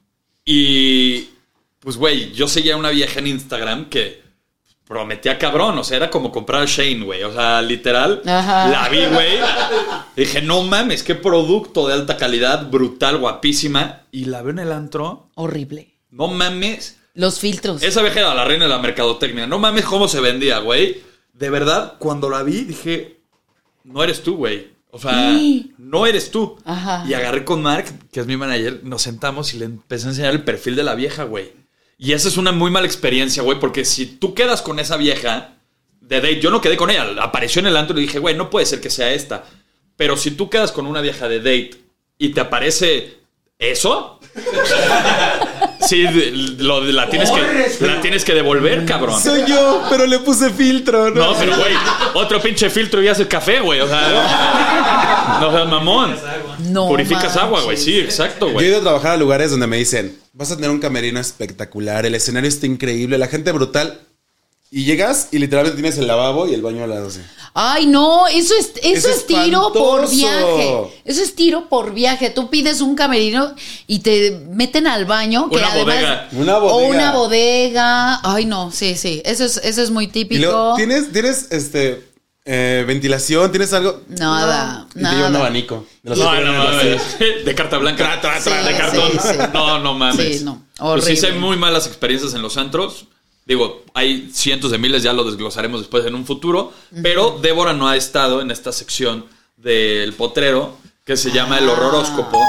y. 0.45 1.29
Pues, 1.79 1.97
güey, 1.97 2.31
yo 2.33 2.47
seguía 2.47 2.75
a 2.75 2.77
una 2.77 2.91
vieja 2.91 3.19
en 3.19 3.27
Instagram 3.27 3.89
que 3.89 4.21
prometía 4.87 5.39
cabrón. 5.39 5.77
O 5.79 5.83
sea, 5.83 5.97
era 5.97 6.09
como 6.11 6.31
comprar 6.31 6.61
a 6.61 6.65
Shane, 6.65 7.03
güey. 7.03 7.23
O 7.23 7.33
sea, 7.33 7.61
literal. 7.63 8.21
Ajá. 8.25 8.67
La 8.69 8.89
vi, 8.89 9.05
güey. 9.07 9.39
Dije, 10.15 10.41
no 10.43 10.61
mames, 10.63 11.01
qué 11.03 11.15
producto 11.15 11.87
de 11.87 11.95
alta 11.95 12.15
calidad, 12.15 12.69
brutal, 12.69 13.17
guapísima. 13.17 14.03
Y 14.11 14.25
la 14.25 14.41
veo 14.43 14.51
en 14.51 14.59
el 14.59 14.71
antro. 14.71 15.29
horrible. 15.35 15.92
No 16.13 16.27
mames. 16.27 16.99
Los 17.15 17.39
filtros. 17.39 17.81
Esa 17.81 18.03
vieja 18.03 18.19
era 18.19 18.35
la 18.35 18.45
reina 18.45 18.65
de 18.65 18.69
la 18.69 18.77
mercadotecnia. 18.77 19.47
No 19.47 19.57
mames 19.57 19.83
cómo 19.83 20.07
se 20.07 20.21
vendía, 20.21 20.59
güey. 20.59 21.01
De 21.33 21.49
verdad, 21.49 21.95
cuando 21.97 22.29
la 22.29 22.43
vi, 22.43 22.61
dije, 22.61 23.19
no 23.83 24.03
eres 24.03 24.21
tú, 24.21 24.37
güey. 24.37 24.71
O 24.91 24.99
sea, 24.99 25.35
no 25.79 26.05
eres 26.05 26.29
tú. 26.29 26.55
Ajá. 26.65 27.03
Y 27.07 27.15
agarré 27.15 27.43
con 27.43 27.63
Mark, 27.63 27.85
que 28.11 28.19
es 28.19 28.27
mi 28.27 28.37
manager, 28.37 28.81
nos 28.83 29.01
sentamos 29.01 29.55
y 29.55 29.57
le 29.57 29.65
empecé 29.65 30.05
a 30.05 30.09
enseñar 30.09 30.33
el 30.33 30.43
perfil 30.43 30.75
de 30.75 30.83
la 30.83 30.93
vieja, 30.93 31.23
güey. 31.23 31.51
Y 31.97 32.13
esa 32.13 32.27
es 32.27 32.37
una 32.37 32.51
muy 32.51 32.69
mala 32.69 32.85
experiencia, 32.85 33.41
güey, 33.41 33.59
porque 33.59 33.83
si 33.85 34.05
tú 34.05 34.35
quedas 34.35 34.61
con 34.61 34.77
esa 34.77 34.95
vieja 34.95 35.55
de 35.99 36.17
date, 36.17 36.39
yo 36.39 36.51
no 36.51 36.61
quedé 36.61 36.77
con 36.77 36.91
ella, 36.91 37.07
apareció 37.23 37.59
en 37.59 37.67
el 37.67 37.77
antro 37.77 37.97
y 37.97 38.03
dije, 38.03 38.19
güey, 38.19 38.35
no 38.35 38.51
puede 38.51 38.67
ser 38.67 38.81
que 38.81 38.91
sea 38.91 39.11
esta. 39.13 39.45
Pero 39.97 40.15
si 40.15 40.31
tú 40.31 40.47
quedas 40.47 40.71
con 40.71 40.85
una 40.85 41.01
vieja 41.01 41.27
de 41.27 41.39
date 41.39 41.71
y 42.19 42.29
te 42.29 42.41
aparece 42.41 43.17
eso, 43.57 44.19
sí, 45.93 46.55
lo, 46.57 46.81
la, 46.81 47.09
tienes 47.09 47.29
que, 47.29 47.85
la 47.85 48.01
tienes 48.01 48.25
que 48.25 48.33
devolver, 48.33 48.85
cabrón. 48.85 49.21
Soy 49.21 49.43
yo, 49.47 49.83
pero 49.89 50.05
le 50.05 50.19
puse 50.19 50.49
filtro, 50.49 51.11
¿no? 51.11 51.33
No, 51.33 51.37
pero 51.37 51.55
güey, 51.57 51.73
otro 52.15 52.41
pinche 52.41 52.69
filtro 52.69 53.01
y 53.01 53.07
haces 53.07 53.27
café, 53.27 53.59
güey. 53.59 53.79
O 53.79 53.87
sea, 53.87 55.37
no 55.39 55.51
seas 55.51 55.67
mamón. 55.69 56.15
No 56.69 56.87
Purificas 56.87 57.37
agua, 57.37 57.61
güey. 57.61 57.77
Sí, 57.77 57.99
exacto, 57.99 58.45
Yo 58.47 58.51
he 58.51 58.53
güey. 58.53 58.67
ido 58.67 58.77
a 58.77 58.81
trabajar 58.81 59.11
a 59.11 59.17
lugares 59.17 59.51
donde 59.51 59.67
me 59.67 59.77
dicen, 59.77 60.17
vas 60.33 60.51
a 60.51 60.55
tener 60.55 60.71
un 60.71 60.79
camerino 60.79 61.19
espectacular, 61.19 62.05
el 62.05 62.15
escenario 62.15 62.49
está 62.49 62.65
increíble, 62.65 63.17
la 63.17 63.27
gente 63.27 63.51
brutal. 63.51 63.99
Y 64.75 64.85
llegas 64.85 65.27
y 65.31 65.37
literalmente 65.37 65.79
tienes 65.79 65.99
el 65.99 66.07
lavabo 66.07 66.47
y 66.47 66.53
el 66.55 66.63
baño 66.63 66.83
al 66.83 66.89
lado. 66.89 67.07
así. 67.09 67.19
Ay, 67.53 67.85
no, 67.85 68.25
eso 68.27 68.55
es, 68.59 68.71
eso 68.81 69.07
Es 69.09 69.17
es 69.17 69.27
tiro 69.27 69.71
por 69.71 70.09
viaje. 70.09 70.73
Eso 71.05 71.21
es 71.21 71.35
tiro 71.35 71.69
por 71.69 71.93
viaje. 71.93 72.31
Tú 72.31 72.49
pides 72.49 72.81
un 72.81 72.95
camerino 72.95 73.53
y 73.85 73.99
te 73.99 74.31
meten 74.49 74.87
al 74.87 75.05
baño. 75.05 75.47
Que 75.51 75.57
Una 75.57 75.67
además, 75.71 75.95
bodega. 75.95 76.29
Una 76.31 76.57
O 76.57 76.61
bodega. 76.61 76.89
una 76.89 77.11
bodega. 77.11 78.19
Ay, 78.23 78.45
no, 78.45 78.71
sí, 78.71 78.95
sí. 78.95 79.21
Eso 79.23 79.45
es, 79.45 79.57
eso 79.57 79.83
es 79.83 79.91
muy 79.91 80.05
Y 80.05 80.07
típico. 80.07 80.41
luego, 80.41 80.75
¿tienes, 80.75 81.11
tienes 81.11 81.51
este, 81.51 82.03
eh, 82.43 82.83
ventilación? 82.87 83.51
¿Tienes 83.51 83.71
algo? 83.73 84.01
Nada, 84.07 84.87
Y 84.89 84.93
te 84.93 84.99
lleva 85.01 85.13
un 85.27 85.33
nada. 85.33 85.39
abanico. 85.45 85.85
De 86.01 86.15
No, 86.15 86.41
no 86.41 86.51
mames. 86.63 87.01
De 87.45 87.53
carta 87.53 87.77
blanca. 87.77 88.19
Tra, 88.19 88.21
tra, 88.21 88.39
tra, 88.43 88.61
Sí, 88.63 88.67
de 88.67 88.75
cartón. 88.77 89.11
sí, 89.11 89.19
sí. 89.33 89.37
No, 89.53 89.77
no 89.77 89.93
mames. 89.93 90.39
Sí, 90.39 90.43
no. 90.43 90.63
Pues 90.79 91.05
sí, 91.05 91.11
hay 91.11 91.17
Horrible. 91.19 91.39
muy 91.39 91.57
malas 91.57 91.85
experiencias 91.85 92.33
en 92.33 92.41
los 92.41 92.57
antros. 92.57 93.05
Digo, 93.45 93.83
hay 93.93 94.29
cientos 94.33 94.71
de 94.71 94.77
miles, 94.77 95.03
ya 95.03 95.11
lo 95.13 95.23
desglosaremos 95.25 95.81
después 95.81 96.05
en 96.05 96.15
un 96.15 96.25
futuro. 96.25 96.71
Pero 97.01 97.39
Débora 97.41 97.73
no 97.73 97.87
ha 97.89 97.95
estado 97.97 98.41
en 98.41 98.51
esta 98.51 98.71
sección 98.71 99.25
del 99.57 100.13
potrero 100.13 100.77
que 101.05 101.17
se 101.17 101.31
llama 101.31 101.57
el 101.59 101.67
horroróscopo. 101.67 102.39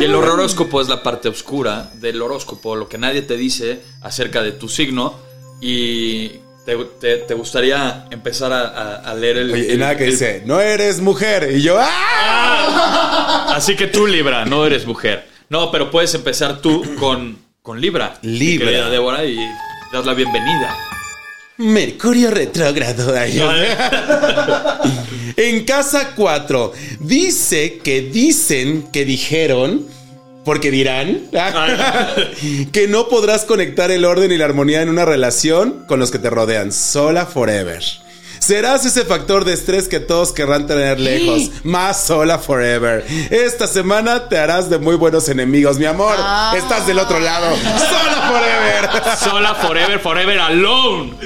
Y 0.00 0.04
el 0.04 0.14
horroróscopo 0.14 0.80
es 0.80 0.88
la 0.88 1.02
parte 1.02 1.28
oscura 1.28 1.90
del 1.94 2.20
horóscopo, 2.20 2.74
lo 2.74 2.88
que 2.88 2.98
nadie 2.98 3.22
te 3.22 3.36
dice 3.36 3.82
acerca 4.02 4.42
de 4.42 4.52
tu 4.52 4.68
signo. 4.68 5.14
Y 5.60 6.28
te, 6.66 6.76
te- 7.00 7.18
te 7.18 7.34
gustaría 7.34 8.06
empezar 8.10 8.52
a, 8.52 8.62
a- 8.66 8.96
a 9.10 9.14
leer 9.14 9.38
el. 9.38 9.52
Oye, 9.52 9.66
y 9.68 9.70
el- 9.72 9.78
nada 9.78 9.96
que 9.96 10.04
el- 10.04 10.10
dice, 10.10 10.42
no 10.44 10.60
eres 10.60 11.00
mujer. 11.00 11.52
Y 11.56 11.62
yo, 11.62 11.76
¡ah! 11.78 13.52
Así 13.54 13.76
que 13.76 13.86
tú, 13.86 14.06
Libra, 14.06 14.44
no 14.44 14.66
eres 14.66 14.84
mujer. 14.86 15.28
No, 15.48 15.70
pero 15.70 15.90
puedes 15.90 16.12
empezar 16.14 16.60
tú 16.60 16.82
con, 16.98 17.38
con 17.66 17.80
Libra. 17.80 18.16
mi 18.22 18.38
Libra. 18.38 18.66
querida 18.68 18.90
Débora, 18.90 19.24
y 19.24 19.36
das 19.92 20.06
la 20.06 20.14
bienvenida. 20.14 20.78
Mercurio 21.56 22.30
retrógrado. 22.30 23.12
Ay, 23.18 23.42
en 25.36 25.64
casa 25.64 26.12
4, 26.14 26.72
dice 27.00 27.78
que 27.82 28.02
dicen 28.02 28.86
que 28.92 29.04
dijeron, 29.04 29.84
porque 30.44 30.70
dirán, 30.70 31.22
que 32.72 32.86
no 32.86 33.08
podrás 33.08 33.44
conectar 33.44 33.90
el 33.90 34.04
orden 34.04 34.30
y 34.30 34.36
la 34.36 34.44
armonía 34.44 34.82
en 34.82 34.88
una 34.88 35.04
relación 35.04 35.86
con 35.88 35.98
los 35.98 36.12
que 36.12 36.20
te 36.20 36.30
rodean. 36.30 36.70
Sola 36.70 37.26
forever. 37.26 37.82
Serás 38.46 38.86
ese 38.86 39.04
factor 39.04 39.44
de 39.44 39.54
estrés 39.54 39.88
que 39.88 39.98
todos 39.98 40.30
querrán 40.30 40.68
tener 40.68 41.00
lejos. 41.00 41.50
Más 41.64 42.06
sola 42.06 42.38
forever. 42.38 43.04
Esta 43.28 43.66
semana 43.66 44.28
te 44.28 44.38
harás 44.38 44.70
de 44.70 44.78
muy 44.78 44.94
buenos 44.94 45.28
enemigos, 45.28 45.80
mi 45.80 45.84
amor. 45.84 46.14
Ah. 46.16 46.54
Estás 46.56 46.86
del 46.86 47.00
otro 47.00 47.18
lado. 47.18 47.56
Sola 47.56 48.30
forever. 48.30 49.18
Sola, 49.18 49.54
forever, 49.56 49.98
forever, 49.98 50.38
alone. 50.38 51.16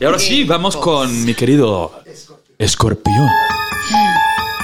Y 0.00 0.04
ahora 0.06 0.18
sí, 0.18 0.44
vamos 0.44 0.74
con 0.74 1.26
mi 1.26 1.34
querido 1.34 2.00
Escorpión. 2.56 3.28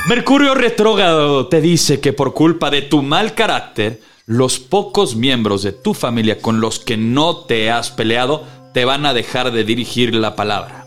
Mercurio 0.08 0.54
retrógrado 0.54 1.48
te 1.48 1.60
dice 1.60 2.00
que 2.00 2.14
por 2.14 2.32
culpa 2.32 2.70
de 2.70 2.80
tu 2.80 3.02
mal 3.02 3.34
carácter, 3.34 4.00
los 4.24 4.58
pocos 4.58 5.16
miembros 5.16 5.62
de 5.62 5.72
tu 5.72 5.92
familia 5.92 6.40
con 6.40 6.62
los 6.62 6.78
que 6.78 6.96
no 6.96 7.44
te 7.44 7.70
has 7.70 7.90
peleado 7.90 8.42
te 8.72 8.86
van 8.86 9.04
a 9.04 9.12
dejar 9.12 9.52
de 9.52 9.64
dirigir 9.64 10.14
la 10.14 10.34
palabra. 10.34 10.85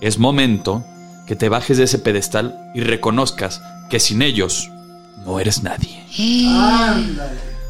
Es 0.00 0.18
momento 0.18 0.84
que 1.26 1.36
te 1.36 1.48
bajes 1.48 1.76
de 1.78 1.84
ese 1.84 1.98
pedestal 1.98 2.56
y 2.74 2.80
reconozcas 2.80 3.60
que 3.90 4.00
sin 4.00 4.22
ellos 4.22 4.70
no 5.24 5.40
eres 5.40 5.62
nadie. 5.62 6.04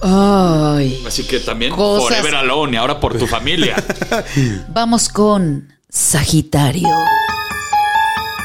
Ay. 0.01 1.03
Así 1.07 1.24
que 1.24 1.41
también 1.41 1.74
Cosas- 1.74 2.09
forever 2.18 2.35
alone 2.37 2.74
y 2.74 2.76
ahora 2.76 3.01
por 3.01 3.18
tu 3.18 3.26
familia. 3.26 3.83
Vamos 4.72 5.09
con 5.09 5.72
Sagitario. 5.89 6.89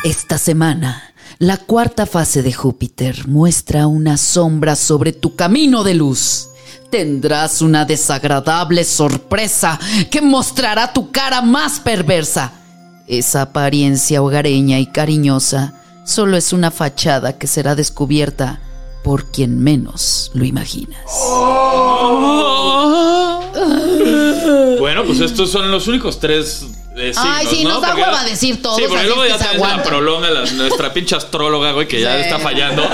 Esta 0.03 0.37
semana, 0.37 1.13
la 1.39 1.57
cuarta 1.57 2.05
fase 2.05 2.41
de 2.41 2.53
Júpiter 2.53 3.27
muestra 3.27 3.87
una 3.87 4.17
sombra 4.17 4.75
sobre 4.75 5.13
tu 5.13 5.35
camino 5.35 5.83
de 5.83 5.93
luz. 5.93 6.49
Tendrás 6.89 7.61
una 7.61 7.85
desagradable 7.85 8.83
sorpresa 8.83 9.79
que 10.11 10.21
mostrará 10.21 10.93
tu 10.93 11.11
cara 11.11 11.41
más 11.41 11.79
perversa. 11.79 12.51
Esa 13.07 13.41
apariencia 13.41 14.21
hogareña 14.21 14.79
y 14.79 14.87
cariñosa 14.87 15.73
solo 16.05 16.37
es 16.37 16.53
una 16.53 16.71
fachada 16.71 17.33
que 17.33 17.47
será 17.47 17.75
descubierta 17.75 18.59
por 19.03 19.31
quien 19.31 19.59
menos 19.59 20.31
lo 20.33 20.45
imaginas. 20.45 20.99
Bueno, 24.83 25.05
pues 25.05 25.21
estos 25.21 25.49
son 25.49 25.71
los 25.71 25.87
únicos 25.87 26.19
tres 26.19 26.65
eh, 26.97 27.13
signos, 27.13 27.17
Ay, 27.37 27.47
sí, 27.49 27.63
¿no? 27.63 27.69
nos 27.69 27.81
da 27.81 27.87
Porque- 27.87 28.01
hueva 28.03 28.23
decir 28.25 28.61
todos, 28.61 28.75
Sí, 28.77 28.83
porque 28.85 28.97
así 28.99 29.07
luego 29.07 29.23
es 29.23 29.29
ya 29.31 29.37
que 29.37 29.43
se 29.45 29.49
tenemos 29.51 29.77
la 29.77 29.83
prolonga, 29.83 30.29
la- 30.29 30.51
nuestra 30.51 30.93
pinche 30.93 31.15
astróloga, 31.15 31.71
güey, 31.71 31.87
que 31.87 32.01
ya 32.01 32.15
Sí. 32.17 32.21
está 32.23 32.37
fallando. 32.39 32.83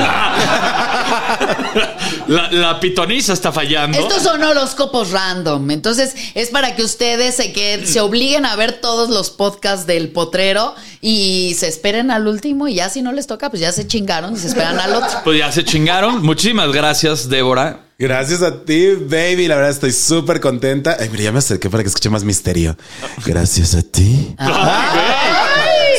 La, 2.28 2.52
la 2.52 2.80
pitoniza 2.80 3.34
está 3.34 3.52
fallando. 3.52 3.98
Estos 3.98 4.22
son 4.22 4.44
horóscopos 4.44 5.10
random. 5.10 5.72
Entonces, 5.72 6.14
es 6.36 6.50
para 6.50 6.76
que 6.76 6.84
ustedes 6.84 7.34
se, 7.36 7.52
que, 7.54 7.86
se 7.88 8.02
obliguen 8.02 8.46
a 8.46 8.56
ver 8.56 8.74
todos 8.82 9.10
los 9.10 9.32
podcasts 9.32 9.88
del 9.88 10.10
potrero 10.12 10.76
y 11.02 11.56
se 11.58 11.68
esperen 11.68 12.12
al 12.12 12.28
último. 12.28 12.68
Y 12.68 12.76
ya 12.76 12.90
si 12.90 13.02
no 13.02 13.12
les 13.14 13.26
toca, 13.26 13.50
pues 13.50 13.62
ya 13.62 13.72
se 13.72 13.88
chingaron 13.88 14.36
y 14.36 14.38
se 14.38 14.48
esperan 14.48 14.80
al 14.80 14.94
otro. 14.94 15.10
Pues 15.24 15.40
ya 15.40 15.52
se 15.52 15.66
chingaron. 15.66 16.22
Muchísimas 16.22 16.72
gracias, 16.72 17.30
Débora. 17.30 17.80
Gracias 18.02 18.42
a 18.42 18.64
ti, 18.64 18.94
baby. 18.96 19.50
La 19.50 19.58
verdad 19.58 19.72
estoy 19.72 19.92
súper 19.92 20.40
contenta. 20.40 20.96
Ay, 20.98 21.10
mira, 21.10 21.26
ya 21.26 21.32
me 21.34 21.40
acerqué 21.40 21.70
para 21.70 21.84
que 21.84 21.90
escuche 21.90 22.10
más 22.10 22.24
misterio. 22.24 22.78
Gracias 23.26 23.76
a 23.76 23.82
ti. 23.82 24.34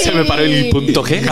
Se 0.02 0.10
me 0.10 0.24
paró 0.24 0.42
el 0.42 0.70
punto 0.70 1.04
G. 1.04 1.20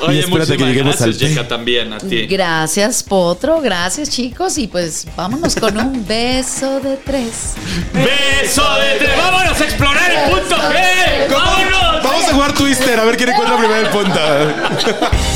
Y 0.00 0.04
Oye, 0.04 0.20
espérate 0.20 0.56
que 0.56 0.64
lleguemos 0.64 0.96
gracias, 0.96 1.38
al 1.38 1.48
también 1.48 1.92
a 1.92 1.98
ti. 1.98 2.26
Gracias, 2.26 3.02
Potro. 3.02 3.60
Gracias, 3.60 4.10
chicos. 4.10 4.56
Y 4.56 4.68
pues 4.68 5.06
vámonos 5.16 5.56
con 5.56 5.76
un 5.76 6.06
beso 6.06 6.78
de 6.78 6.96
tres. 6.98 7.54
¡Beso 7.92 8.62
de 8.78 8.98
tres! 8.98 9.16
¡Vámonos 9.16 9.60
a 9.60 9.64
explorar 9.64 10.10
el 10.10 10.30
punto 10.30 10.54
G! 10.54 11.32
¡Vámonos! 11.32 12.04
Vamos 12.04 12.24
a 12.26 12.32
jugar 12.32 12.52
Twister, 12.54 13.00
a 13.00 13.04
ver 13.04 13.16
quién 13.16 13.30
encuentra 13.30 13.58
primero 13.58 13.80
el 13.80 13.88
punto. 13.88 14.20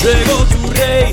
Llegó 0.02 0.44
tu 0.44 0.70
rey, 0.70 1.12